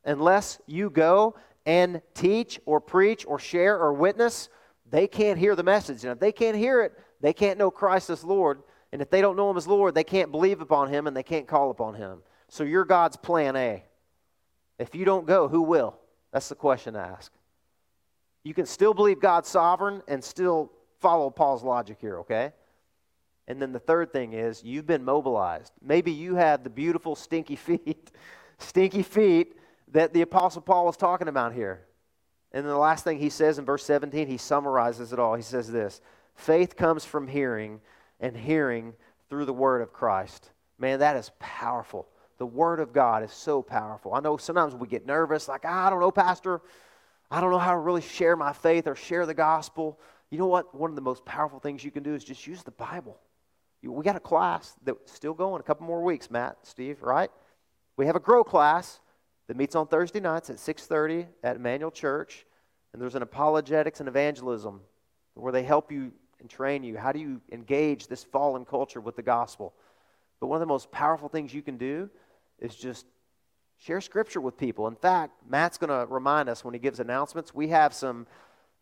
Unless 0.05 0.59
you 0.67 0.89
go 0.89 1.35
and 1.65 2.01
teach 2.13 2.59
or 2.65 2.79
preach 2.79 3.25
or 3.27 3.39
share 3.39 3.79
or 3.79 3.93
witness, 3.93 4.49
they 4.89 5.07
can't 5.07 5.39
hear 5.39 5.55
the 5.55 5.63
message. 5.63 6.03
And 6.03 6.11
if 6.11 6.19
they 6.19 6.31
can't 6.31 6.57
hear 6.57 6.81
it, 6.81 6.93
they 7.21 7.33
can't 7.33 7.57
know 7.57 7.71
Christ 7.71 8.09
as 8.09 8.23
Lord. 8.23 8.61
And 8.91 9.01
if 9.01 9.09
they 9.09 9.21
don't 9.21 9.37
know 9.37 9.49
Him 9.49 9.57
as 9.57 9.67
Lord, 9.67 9.95
they 9.95 10.03
can't 10.03 10.31
believe 10.31 10.59
upon 10.59 10.89
Him 10.89 11.07
and 11.07 11.15
they 11.15 11.23
can't 11.23 11.47
call 11.47 11.71
upon 11.71 11.95
Him. 11.95 12.23
So 12.49 12.63
you're 12.63 12.85
God's 12.85 13.15
plan 13.15 13.55
A. 13.55 13.83
If 14.81 14.95
you 14.95 15.05
don't 15.05 15.27
go, 15.27 15.47
who 15.47 15.61
will? 15.61 15.95
That's 16.33 16.49
the 16.49 16.55
question 16.55 16.95
to 16.95 16.99
ask. 16.99 17.31
You 18.43 18.55
can 18.55 18.65
still 18.65 18.95
believe 18.95 19.19
God's 19.19 19.47
sovereign 19.47 20.01
and 20.07 20.23
still 20.23 20.71
follow 20.99 21.29
Paul's 21.29 21.63
logic 21.63 21.97
here, 22.01 22.19
okay? 22.19 22.53
And 23.47 23.61
then 23.61 23.73
the 23.73 23.79
third 23.79 24.11
thing 24.11 24.33
is 24.33 24.63
you've 24.63 24.87
been 24.87 25.03
mobilized. 25.03 25.71
Maybe 25.83 26.11
you 26.11 26.35
have 26.35 26.63
the 26.63 26.69
beautiful, 26.71 27.15
stinky 27.15 27.55
feet, 27.67 28.09
stinky 28.57 29.03
feet 29.03 29.55
that 29.91 30.13
the 30.13 30.21
Apostle 30.21 30.63
Paul 30.63 30.87
was 30.87 30.97
talking 30.97 31.27
about 31.27 31.53
here. 31.53 31.85
And 32.51 32.65
then 32.65 32.71
the 32.71 32.79
last 32.79 33.03
thing 33.03 33.19
he 33.19 33.29
says 33.29 33.59
in 33.59 33.65
verse 33.65 33.85
17, 33.85 34.27
he 34.27 34.37
summarizes 34.37 35.13
it 35.13 35.19
all. 35.19 35.35
He 35.35 35.43
says 35.43 35.71
this 35.71 36.01
Faith 36.33 36.75
comes 36.75 37.05
from 37.05 37.27
hearing, 37.27 37.81
and 38.19 38.35
hearing 38.35 38.93
through 39.29 39.45
the 39.45 39.53
word 39.53 39.83
of 39.83 39.93
Christ. 39.93 40.49
Man, 40.79 40.99
that 40.99 41.17
is 41.17 41.29
powerful. 41.37 42.07
The 42.41 42.47
word 42.47 42.79
of 42.79 42.91
God 42.91 43.21
is 43.21 43.31
so 43.31 43.61
powerful. 43.61 44.15
I 44.15 44.19
know 44.19 44.35
sometimes 44.35 44.73
we 44.73 44.87
get 44.87 45.05
nervous, 45.05 45.47
like, 45.47 45.61
ah, 45.63 45.85
I 45.85 45.91
don't 45.91 45.99
know, 45.99 46.09
Pastor. 46.09 46.59
I 47.29 47.39
don't 47.39 47.51
know 47.51 47.59
how 47.59 47.69
to 47.69 47.77
really 47.77 48.01
share 48.01 48.35
my 48.35 48.51
faith 48.51 48.87
or 48.87 48.95
share 48.95 49.27
the 49.27 49.35
gospel. 49.35 49.99
You 50.31 50.39
know 50.39 50.47
what? 50.47 50.73
One 50.73 50.89
of 50.89 50.95
the 50.95 51.03
most 51.03 51.23
powerful 51.23 51.59
things 51.59 51.83
you 51.83 51.91
can 51.91 52.01
do 52.01 52.15
is 52.15 52.23
just 52.23 52.47
use 52.47 52.63
the 52.63 52.71
Bible. 52.71 53.19
We 53.83 54.03
got 54.03 54.15
a 54.15 54.19
class 54.19 54.73
that's 54.83 55.11
still 55.11 55.35
going, 55.35 55.59
a 55.59 55.63
couple 55.63 55.85
more 55.85 56.01
weeks, 56.01 56.31
Matt, 56.31 56.57
Steve, 56.63 57.03
right? 57.03 57.29
We 57.95 58.07
have 58.07 58.15
a 58.15 58.19
grow 58.19 58.43
class 58.43 59.01
that 59.45 59.55
meets 59.55 59.75
on 59.75 59.85
Thursday 59.85 60.19
nights 60.19 60.49
at 60.49 60.57
6:30 60.57 61.27
at 61.43 61.57
Emmanuel 61.57 61.91
Church, 61.91 62.47
and 62.91 62.99
there's 62.99 63.13
an 63.13 63.21
apologetics 63.21 63.99
and 63.99 64.09
evangelism 64.09 64.81
where 65.35 65.51
they 65.51 65.61
help 65.61 65.91
you 65.91 66.11
and 66.39 66.49
train 66.49 66.83
you. 66.83 66.97
How 66.97 67.11
do 67.11 67.19
you 67.19 67.39
engage 67.51 68.07
this 68.07 68.23
fallen 68.23 68.65
culture 68.65 68.99
with 68.99 69.15
the 69.15 69.21
gospel? 69.21 69.75
But 70.39 70.47
one 70.47 70.55
of 70.55 70.61
the 70.61 70.73
most 70.73 70.89
powerful 70.89 71.29
things 71.29 71.53
you 71.53 71.61
can 71.61 71.77
do 71.77 72.09
is 72.61 72.75
just 72.75 73.05
share 73.77 73.99
scripture 73.99 74.39
with 74.39 74.57
people. 74.57 74.87
In 74.87 74.95
fact, 74.95 75.33
Matt's 75.49 75.77
going 75.77 75.89
to 75.89 76.11
remind 76.11 76.47
us 76.47 76.63
when 76.63 76.73
he 76.73 76.79
gives 76.79 76.99
announcements. 76.99 77.53
We 77.53 77.69
have 77.69 77.93
some 77.93 78.27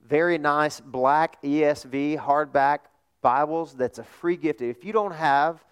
very 0.05 0.37
nice 0.37 0.79
black 0.79 1.41
ESV 1.41 2.19
hardback 2.19 2.79
Bibles 3.21 3.73
that's 3.73 3.99
a 3.99 4.03
free 4.03 4.37
gift. 4.37 4.61
If 4.61 4.85
you 4.85 4.93
don't 4.93 5.13
have 5.13 5.63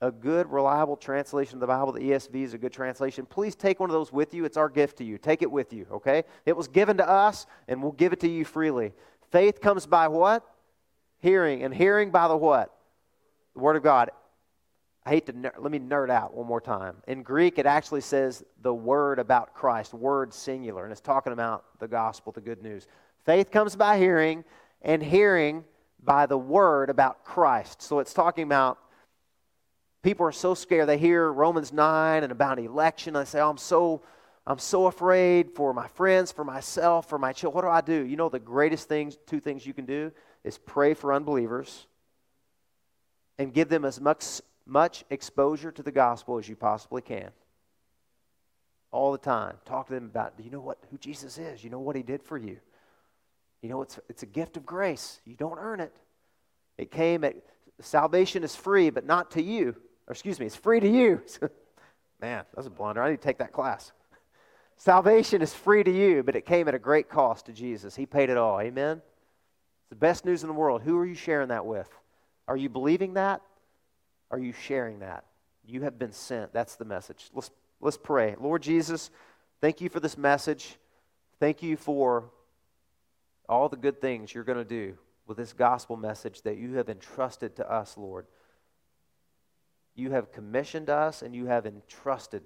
a 0.00 0.10
good, 0.10 0.50
reliable 0.50 0.96
translation 0.96 1.56
of 1.56 1.60
the 1.60 1.66
Bible, 1.66 1.92
the 1.92 2.00
ESV 2.00 2.34
is 2.42 2.54
a 2.54 2.58
good 2.58 2.72
translation, 2.72 3.26
please 3.26 3.54
take 3.54 3.80
one 3.80 3.90
of 3.90 3.94
those 3.94 4.12
with 4.12 4.32
you. 4.32 4.46
It's 4.46 4.56
our 4.56 4.68
gift 4.70 4.96
to 4.98 5.04
you. 5.04 5.18
Take 5.18 5.42
it 5.42 5.50
with 5.50 5.72
you, 5.72 5.86
okay? 5.92 6.24
It 6.46 6.56
was 6.56 6.68
given 6.68 6.96
to 6.98 7.08
us, 7.08 7.46
and 7.68 7.82
we'll 7.82 7.92
give 7.92 8.12
it 8.12 8.20
to 8.20 8.28
you 8.28 8.44
freely. 8.44 8.92
Faith 9.30 9.60
comes 9.60 9.86
by 9.86 10.08
what? 10.08 10.42
Hearing. 11.18 11.62
And 11.62 11.74
hearing 11.74 12.10
by 12.10 12.28
the 12.28 12.36
what? 12.36 12.74
The 13.54 13.60
Word 13.60 13.76
of 13.76 13.82
God. 13.82 14.10
I 15.04 15.10
hate 15.10 15.26
to, 15.26 15.32
ner- 15.32 15.54
let 15.58 15.72
me 15.72 15.78
nerd 15.78 16.10
out 16.10 16.34
one 16.34 16.46
more 16.46 16.60
time. 16.60 16.96
In 17.06 17.22
Greek, 17.22 17.58
it 17.58 17.66
actually 17.66 18.02
says 18.02 18.44
the 18.62 18.74
word 18.74 19.18
about 19.18 19.54
Christ, 19.54 19.94
word 19.94 20.34
singular, 20.34 20.84
and 20.84 20.92
it's 20.92 21.00
talking 21.00 21.32
about 21.32 21.64
the 21.78 21.88
gospel, 21.88 22.32
the 22.32 22.40
good 22.40 22.62
news. 22.62 22.86
Faith 23.24 23.50
comes 23.50 23.76
by 23.76 23.98
hearing, 23.98 24.44
and 24.82 25.02
hearing 25.02 25.64
by 26.02 26.26
the 26.26 26.38
word 26.38 26.90
about 26.90 27.24
Christ. 27.24 27.82
So 27.82 27.98
it's 27.98 28.12
talking 28.12 28.44
about 28.44 28.78
People 30.02 30.26
are 30.26 30.32
so 30.32 30.54
scared. 30.54 30.88
They 30.88 30.96
hear 30.96 31.30
Romans 31.30 31.72
9 31.72 32.22
and 32.22 32.32
about 32.32 32.58
election. 32.58 33.14
They 33.14 33.24
say, 33.26 33.40
oh, 33.40 33.50
I'm 33.50 33.58
so, 33.58 34.02
I'm 34.46 34.58
so 34.58 34.86
afraid 34.86 35.50
for 35.54 35.74
my 35.74 35.88
friends, 35.88 36.32
for 36.32 36.44
myself, 36.44 37.08
for 37.08 37.18
my 37.18 37.32
children. 37.32 37.56
What 37.56 37.62
do 37.62 37.68
I 37.68 37.82
do? 37.82 38.06
You 38.06 38.16
know, 38.16 38.30
the 38.30 38.38
greatest 38.38 38.88
things, 38.88 39.18
two 39.26 39.40
things 39.40 39.66
you 39.66 39.74
can 39.74 39.84
do 39.84 40.10
is 40.42 40.56
pray 40.56 40.94
for 40.94 41.12
unbelievers 41.12 41.86
and 43.38 43.52
give 43.52 43.68
them 43.68 43.84
as 43.84 44.00
much, 44.00 44.40
much 44.66 45.04
exposure 45.10 45.72
to 45.72 45.82
the 45.82 45.92
gospel 45.92 46.38
as 46.38 46.48
you 46.48 46.56
possibly 46.56 47.02
can. 47.02 47.30
All 48.92 49.12
the 49.12 49.18
time. 49.18 49.56
Talk 49.64 49.88
to 49.88 49.94
them 49.94 50.06
about, 50.06 50.36
do 50.36 50.42
you 50.42 50.50
know 50.50 50.60
what, 50.60 50.78
who 50.90 50.98
Jesus 50.98 51.38
is? 51.38 51.62
You 51.62 51.70
know 51.70 51.80
what 51.80 51.96
he 51.96 52.02
did 52.02 52.22
for 52.22 52.36
you? 52.38 52.58
You 53.62 53.68
know, 53.68 53.82
it's, 53.82 53.98
it's 54.08 54.22
a 54.22 54.26
gift 54.26 54.56
of 54.56 54.64
grace. 54.66 55.20
You 55.24 55.36
don't 55.36 55.58
earn 55.58 55.80
it. 55.80 55.94
It 56.78 56.90
came 56.90 57.24
at, 57.24 57.36
salvation 57.80 58.42
is 58.42 58.56
free, 58.56 58.90
but 58.90 59.04
not 59.04 59.32
to 59.32 59.42
you 59.42 59.76
or 60.10 60.12
excuse 60.12 60.40
me, 60.40 60.46
it's 60.46 60.56
free 60.56 60.80
to 60.80 60.88
you. 60.88 61.22
Man, 62.20 62.42
that's 62.52 62.66
a 62.66 62.70
blunder. 62.70 63.00
I 63.00 63.10
need 63.10 63.18
to 63.18 63.22
take 63.22 63.38
that 63.38 63.52
class. 63.52 63.92
Salvation 64.76 65.40
is 65.40 65.54
free 65.54 65.84
to 65.84 65.90
you, 65.90 66.24
but 66.24 66.34
it 66.34 66.44
came 66.44 66.66
at 66.66 66.74
a 66.74 66.80
great 66.80 67.08
cost 67.08 67.46
to 67.46 67.52
Jesus. 67.52 67.94
He 67.94 68.06
paid 68.06 68.28
it 68.28 68.36
all. 68.36 68.60
Amen? 68.60 68.96
It's 68.96 69.88
the 69.88 69.94
best 69.94 70.24
news 70.24 70.42
in 70.42 70.48
the 70.48 70.52
world. 70.52 70.82
Who 70.82 70.98
are 70.98 71.06
you 71.06 71.14
sharing 71.14 71.48
that 71.48 71.64
with? 71.64 71.88
Are 72.48 72.56
you 72.56 72.68
believing 72.68 73.14
that? 73.14 73.40
Are 74.30 74.38
you 74.38 74.52
sharing 74.52 75.00
that? 75.00 75.24
You 75.64 75.82
have 75.82 75.98
been 75.98 76.12
sent. 76.12 76.52
That's 76.52 76.76
the 76.76 76.84
message. 76.84 77.30
Let's, 77.32 77.50
let's 77.80 77.98
pray. 77.98 78.36
Lord 78.38 78.62
Jesus, 78.62 79.10
thank 79.60 79.80
you 79.80 79.88
for 79.88 80.00
this 80.00 80.16
message. 80.16 80.76
Thank 81.38 81.62
you 81.62 81.76
for 81.76 82.30
all 83.48 83.68
the 83.68 83.76
good 83.76 84.00
things 84.00 84.34
you're 84.34 84.44
going 84.44 84.58
to 84.58 84.64
do 84.64 84.96
with 85.26 85.36
this 85.36 85.52
gospel 85.52 85.96
message 85.96 86.42
that 86.42 86.56
you 86.56 86.74
have 86.74 86.88
entrusted 86.88 87.56
to 87.56 87.70
us, 87.70 87.96
Lord 87.96 88.26
you 90.00 90.10
have 90.12 90.32
commissioned 90.32 90.90
us 90.90 91.22
and 91.22 91.34
you 91.34 91.46
have 91.46 91.66
entrusted 91.66 92.42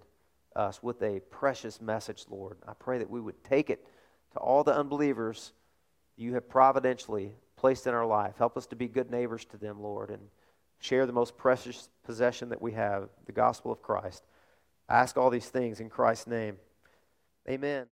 us 0.56 0.82
with 0.82 1.02
a 1.02 1.20
precious 1.30 1.80
message, 1.80 2.24
Lord. 2.28 2.58
I 2.66 2.72
pray 2.74 2.98
that 2.98 3.10
we 3.10 3.20
would 3.20 3.42
take 3.44 3.70
it 3.70 3.86
to 4.32 4.38
all 4.38 4.64
the 4.64 4.74
unbelievers 4.74 5.52
you 6.16 6.34
have 6.34 6.48
providentially 6.48 7.34
placed 7.56 7.86
in 7.86 7.94
our 7.94 8.06
life. 8.06 8.34
Help 8.38 8.56
us 8.56 8.66
to 8.66 8.76
be 8.76 8.88
good 8.88 9.10
neighbors 9.10 9.44
to 9.46 9.56
them, 9.56 9.80
Lord, 9.80 10.10
and 10.10 10.20
share 10.84 11.06
the 11.06 11.12
most 11.12 11.38
precious 11.38 11.88
possession 12.04 12.50
that 12.50 12.60
we 12.60 12.72
have, 12.72 13.08
the 13.24 13.32
gospel 13.32 13.72
of 13.72 13.80
Christ. 13.80 14.22
I 14.86 14.96
ask 14.98 15.16
all 15.16 15.30
these 15.30 15.48
things 15.48 15.80
in 15.80 15.88
Christ's 15.88 16.26
name. 16.26 16.58
Amen. 17.48 17.82